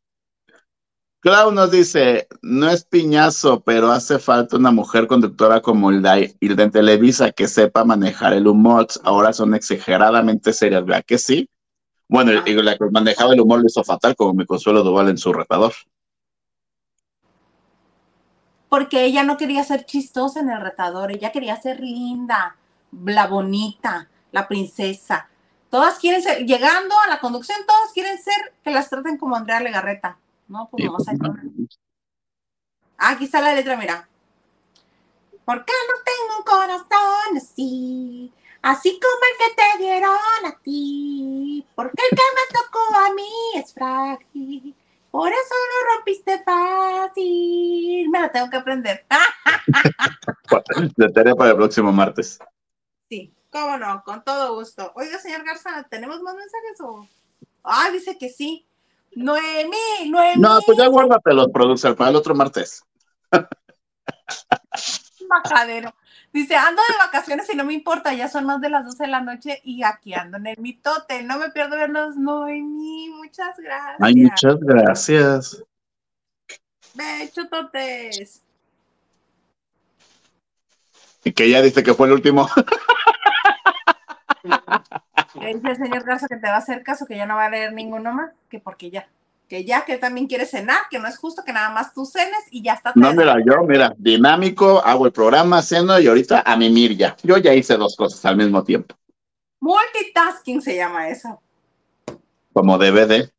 Clau 1.27 1.51
nos 1.51 1.73
dice, 1.73 2.29
no 2.41 2.71
es 2.71 2.85
piñazo, 2.85 3.59
pero 3.59 3.91
hace 3.91 4.21
falta 4.21 4.57
una 4.57 4.71
mujer 4.71 5.09
conductora 5.09 5.61
como 5.61 5.91
Hilda 5.91 6.21
en 6.39 6.71
Televisa 6.71 7.33
que 7.33 7.49
sepa 7.49 7.83
manejar 7.83 8.33
el 8.33 8.47
humor. 8.47 8.87
Ahora 9.03 9.33
son 9.33 9.53
exageradamente 9.53 10.53
serias, 10.53 10.85
¿verdad 10.85 11.05
que 11.05 11.19
sí? 11.19 11.51
Bueno, 12.07 12.31
y 12.47 12.53
la 12.63 12.79
que 12.79 12.85
manejaba 12.93 13.35
el 13.35 13.41
humor 13.41 13.59
lo 13.59 13.67
hizo 13.67 13.83
fatal, 13.83 14.15
como 14.15 14.35
mi 14.35 14.47
Consuelo 14.47 14.85
Duval 14.85 15.09
en 15.09 15.19
su 15.19 15.33
retador. 15.33 15.73
Porque 18.69 19.05
ella 19.05 19.25
no 19.25 19.37
quería 19.37 19.65
ser 19.65 19.85
chistosa 19.85 20.39
en 20.39 20.51
el 20.51 20.61
retador, 20.61 21.11
ella 21.11 21.33
quería 21.33 21.61
ser 21.61 21.81
linda, 21.81 22.55
la 23.05 23.27
bonita, 23.27 24.09
la 24.31 24.47
princesa. 24.47 25.29
Todas 25.71 25.99
quieren 25.99 26.23
ser, 26.23 26.47
llegando 26.47 26.95
a 27.05 27.09
la 27.09 27.19
conducción, 27.19 27.59
todas 27.67 27.91
quieren 27.93 28.17
ser 28.17 28.55
que 28.63 28.71
las 28.71 28.89
traten 28.89 29.19
como 29.19 29.35
Andrea 29.35 29.59
Legarreta. 29.59 30.19
No, 30.49 30.69
pues 30.71 30.87
vamos 30.87 31.09
a 31.09 31.13
ah, 32.99 33.11
Aquí 33.11 33.25
está 33.25 33.41
la 33.41 33.55
letra, 33.55 33.77
mira. 33.77 34.09
¿Por 35.45 35.65
qué 35.65 35.73
no 35.89 35.95
tengo 36.05 36.39
un 36.39 36.45
corazón 36.45 37.37
así? 37.37 38.33
Así 38.63 38.99
como 39.01 39.15
el 39.31 39.39
que 39.39 39.63
te 39.63 39.79
dieron 39.85 40.15
a 40.45 40.59
ti. 40.61 41.65
Porque 41.75 42.03
el 42.11 42.17
que 42.17 42.23
me 42.35 42.59
tocó 42.59 42.81
a 43.07 43.15
mí 43.15 43.31
es 43.55 43.73
frágil. 43.73 44.75
Por 45.11 45.33
eso 45.33 45.55
lo 45.55 45.95
rompiste 45.95 46.43
fácil. 46.43 48.09
Me 48.11 48.21
lo 48.21 48.31
tengo 48.31 48.51
que 48.51 48.57
aprender. 48.57 49.07
De 50.97 51.09
tarea 51.11 51.35
para 51.35 51.51
el 51.51 51.57
próximo 51.57 51.93
martes. 51.93 52.39
Sí, 53.09 53.33
cómo 53.51 53.79
no, 53.79 54.03
con 54.05 54.23
todo 54.25 54.55
gusto. 54.55 54.93
Oiga, 54.95 55.19
señor 55.19 55.45
Garza, 55.45 55.87
¿tenemos 55.89 56.21
más 56.23 56.35
mensajes 56.35 56.81
o...? 56.81 57.09
Ah, 57.63 57.91
dice 57.93 58.19
que 58.19 58.29
sí. 58.29 58.67
Noemí, 59.17 60.11
Noemí. 60.11 60.41
No, 60.41 60.61
pues 60.67 60.77
ya 60.77 60.89
guárdatelos, 60.89 61.49
producer, 61.49 61.97
para 61.97 62.11
el 62.11 62.17
otro 62.17 62.35
martes. 62.35 62.85
Majadero. 65.29 65.95
Dice, 66.33 66.55
ando 66.55 66.83
de 66.83 66.99
vacaciones 66.99 67.53
y 67.53 67.57
no 67.57 67.65
me 67.65 67.73
importa, 67.73 68.13
ya 68.13 68.29
son 68.29 68.45
más 68.45 68.61
de 68.61 68.69
las 68.69 68.85
12 68.85 69.05
de 69.05 69.11
la 69.11 69.23
noche 69.23 69.63
y 69.65 69.83
aquí 69.83 70.13
ando 70.13 70.37
en 70.37 70.49
el 70.49 70.59
mitote. 70.59 71.23
No 71.23 71.39
me 71.39 71.49
pierdo 71.51 71.77
verlos, 71.77 72.17
Noemí. 72.17 73.09
Muchas 73.09 73.57
gracias. 73.57 73.97
Ay, 74.01 74.17
muchas 74.17 74.61
gracias. 74.61 75.65
Becho, 76.93 77.49
totes. 77.49 78.43
Y 81.25 81.33
que 81.33 81.49
ya 81.49 81.63
dice 81.63 81.83
que 81.83 81.95
fue 81.95 82.07
el 82.09 82.13
último. 82.13 82.49
Dice 85.41 85.69
el 85.69 85.77
señor 85.77 86.05
Garza 86.05 86.29
que 86.29 86.37
te 86.37 86.47
va 86.47 86.55
a 86.55 86.59
hacer 86.59 86.83
caso, 86.83 87.07
que 87.07 87.17
ya 87.17 87.27
no 87.27 87.37
va 87.37 87.47
a 87.47 87.51
leer 87.51 87.73
ninguno 87.73 88.13
más, 88.13 88.33
que 88.49 88.59
porque 88.59 88.91
ya, 88.91 89.09
que 89.49 89.65
ya 89.65 89.85
que 89.85 89.99
también 89.99 90.27
quiere 90.27 90.47
cenar, 90.47 90.83
que 90.91 90.99
no 90.99 91.07
es 91.09 91.19
justo 91.19 91.43
que 91.45 91.53
nada 91.53 91.71
más 91.71 91.95
tú 91.95 92.05
cenes 92.05 92.41
y 92.51 92.63
ya 92.63 92.75
está. 92.75 92.93
No, 92.95 93.13
mira, 93.13 93.37
yo, 93.45 93.63
mira, 93.65 93.95
dinámico, 93.97 94.83
hago 94.85 95.07
el 95.07 95.13
programa, 95.13 95.63
ceno 95.63 95.99
y 96.01 96.07
ahorita 96.07 96.43
a 96.45 96.57
mimir 96.57 96.97
ya. 96.97 97.17
Yo 97.23 97.37
ya 97.39 97.55
hice 97.55 97.77
dos 97.77 97.97
cosas 97.97 98.25
al 98.25 98.37
mismo 98.37 98.65
tiempo. 98.65 98.95
Multitasking 99.61 100.61
se 100.63 100.77
llama 100.77 101.09
eso. 101.09 101.41
Como 102.53 102.79
de. 102.79 103.31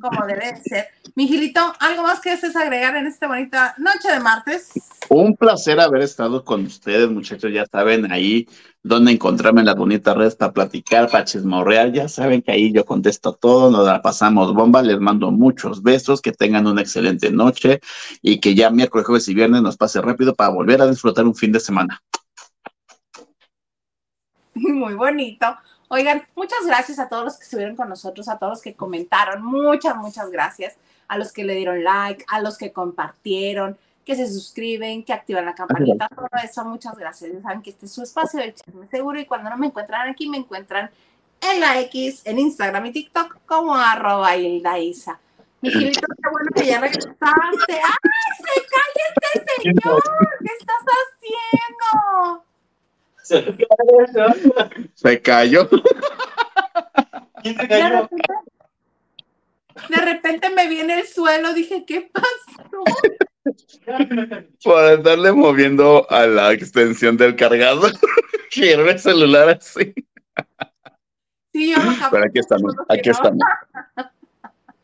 Como 0.00 0.26
debe 0.26 0.52
de 0.52 0.56
ser. 0.62 0.86
Miguelito, 1.14 1.60
¿algo 1.80 2.02
más 2.02 2.20
que 2.20 2.30
desees 2.30 2.56
agregar 2.56 2.96
en 2.96 3.06
esta 3.06 3.26
bonita 3.26 3.74
noche 3.78 4.10
de 4.12 4.20
martes? 4.20 4.70
Un 5.08 5.36
placer 5.36 5.80
haber 5.80 6.02
estado 6.02 6.44
con 6.44 6.64
ustedes, 6.64 7.10
muchachos. 7.10 7.52
Ya 7.52 7.66
saben 7.66 8.10
ahí 8.10 8.48
dónde 8.82 9.12
encontrarme 9.12 9.60
en 9.60 9.66
las 9.66 9.76
bonitas 9.76 10.16
redes 10.16 10.36
para 10.36 10.52
platicar, 10.52 11.10
para 11.10 11.24
chismorrear. 11.24 11.92
Ya 11.92 12.08
saben 12.08 12.42
que 12.42 12.52
ahí 12.52 12.72
yo 12.72 12.84
contesto 12.84 13.32
todo, 13.34 13.70
nos 13.70 13.86
la 13.86 14.00
pasamos 14.00 14.54
bomba. 14.54 14.82
Les 14.82 14.98
mando 15.00 15.30
muchos 15.30 15.82
besos, 15.82 16.20
que 16.20 16.32
tengan 16.32 16.66
una 16.66 16.80
excelente 16.80 17.30
noche 17.30 17.80
y 18.22 18.40
que 18.40 18.54
ya 18.54 18.70
miércoles, 18.70 19.06
jueves 19.06 19.28
y 19.28 19.34
viernes 19.34 19.62
nos 19.62 19.76
pase 19.76 20.00
rápido 20.00 20.34
para 20.34 20.50
volver 20.50 20.80
a 20.82 20.86
disfrutar 20.86 21.26
un 21.26 21.34
fin 21.34 21.52
de 21.52 21.60
semana. 21.60 22.02
Muy 24.54 24.94
bonito. 24.94 25.46
Oigan, 25.94 26.26
muchas 26.34 26.64
gracias 26.64 26.98
a 26.98 27.06
todos 27.06 27.22
los 27.22 27.36
que 27.36 27.44
estuvieron 27.44 27.76
con 27.76 27.86
nosotros, 27.86 28.26
a 28.30 28.38
todos 28.38 28.52
los 28.52 28.62
que 28.62 28.74
comentaron. 28.74 29.44
Muchas, 29.44 29.94
muchas 29.94 30.30
gracias. 30.30 30.78
A 31.06 31.18
los 31.18 31.32
que 31.32 31.44
le 31.44 31.54
dieron 31.54 31.84
like, 31.84 32.24
a 32.28 32.40
los 32.40 32.56
que 32.56 32.72
compartieron, 32.72 33.76
que 34.02 34.16
se 34.16 34.26
suscriben, 34.26 35.04
que 35.04 35.12
activan 35.12 35.44
la 35.44 35.54
campanita, 35.54 36.08
todo 36.08 36.28
eso. 36.42 36.64
Muchas 36.64 36.96
gracias. 36.96 37.30
Ya 37.30 37.42
saben 37.42 37.60
que 37.60 37.68
este 37.68 37.84
es 37.84 37.92
su 37.92 38.02
espacio 38.04 38.40
del 38.40 38.54
chisme 38.54 38.88
seguro 38.88 39.20
y 39.20 39.26
cuando 39.26 39.50
no 39.50 39.58
me 39.58 39.66
encuentran 39.66 40.08
aquí, 40.08 40.26
me 40.30 40.38
encuentran 40.38 40.90
en 41.42 41.60
la 41.60 41.78
X, 41.80 42.22
en 42.24 42.38
Instagram 42.38 42.86
y 42.86 42.92
TikTok 42.92 43.40
como 43.44 43.74
arroba 43.74 44.34
Hilda 44.34 44.78
Isa. 44.78 45.20
Mi 45.60 45.70
Gilito, 45.70 46.00
qué 46.00 46.30
bueno 46.30 46.50
que 46.54 46.66
ya 46.68 46.80
regresaste. 46.80 47.18
¡Ay, 47.20 48.32
se 48.38 48.60
calla 48.66 49.04
este 49.34 49.62
señor! 49.62 50.02
¿Qué 50.40 50.52
estás 50.58 50.84
haciendo? 50.88 52.51
Se 53.22 55.22
cayó. 55.22 55.68
¿Quién 57.42 57.56
se 57.56 57.62
De 57.62 57.68
cayó? 57.68 58.00
repente, 58.02 58.34
de 59.88 59.96
repente 59.96 60.50
me 60.50 60.68
vi 60.68 60.80
en 60.80 60.90
el 60.90 61.06
suelo, 61.06 61.54
dije, 61.54 61.84
¿qué 61.86 62.10
pasó? 62.12 62.84
Por 64.62 64.84
estarle 64.84 65.32
moviendo 65.32 66.06
a 66.10 66.26
la 66.26 66.52
extensión 66.52 67.16
del 67.16 67.36
cargador. 67.36 67.92
Quiero 68.50 68.88
el 68.88 68.98
celular 68.98 69.48
así. 69.50 69.94
Sí, 71.52 71.70
yo 71.70 71.78
no 71.78 71.92
Pero 72.10 72.24
aquí 72.24 72.38
estamos, 72.38 72.74
aquí 72.88 73.10
estamos. 73.10 73.40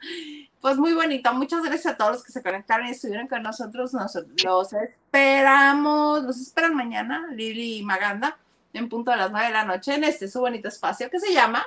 Pues 0.61 0.77
muy 0.77 0.93
bonito. 0.93 1.33
Muchas 1.35 1.63
gracias 1.63 1.95
a 1.95 1.97
todos 1.97 2.13
los 2.13 2.25
que 2.25 2.33
se 2.33 2.43
conectaron 2.43 2.87
y 2.87 2.91
estuvieron 2.91 3.29
con 3.29 3.43
nosotros. 3.43 3.95
Nos, 3.95 4.19
los 4.45 4.73
esperamos. 4.73 6.25
Los 6.25 6.41
esperan 6.41 6.75
mañana, 6.75 7.27
Lili 7.33 7.79
y 7.79 7.83
Maganda, 7.85 8.37
en 8.73 8.89
punto 8.89 9.11
de 9.11 9.19
las 9.19 9.31
nueve 9.31 9.47
de 9.47 9.53
la 9.53 9.65
noche, 9.65 9.95
en 9.95 10.05
este 10.05 10.29
su 10.29 10.41
bonito 10.41 10.69
espacio 10.69 11.09
que 11.11 11.21
se 11.21 11.33
llama 11.33 11.65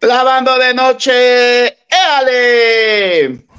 Lavando 0.00 0.56
de 0.56 0.72
noche. 0.72 1.76
¡Éale! 1.88 3.49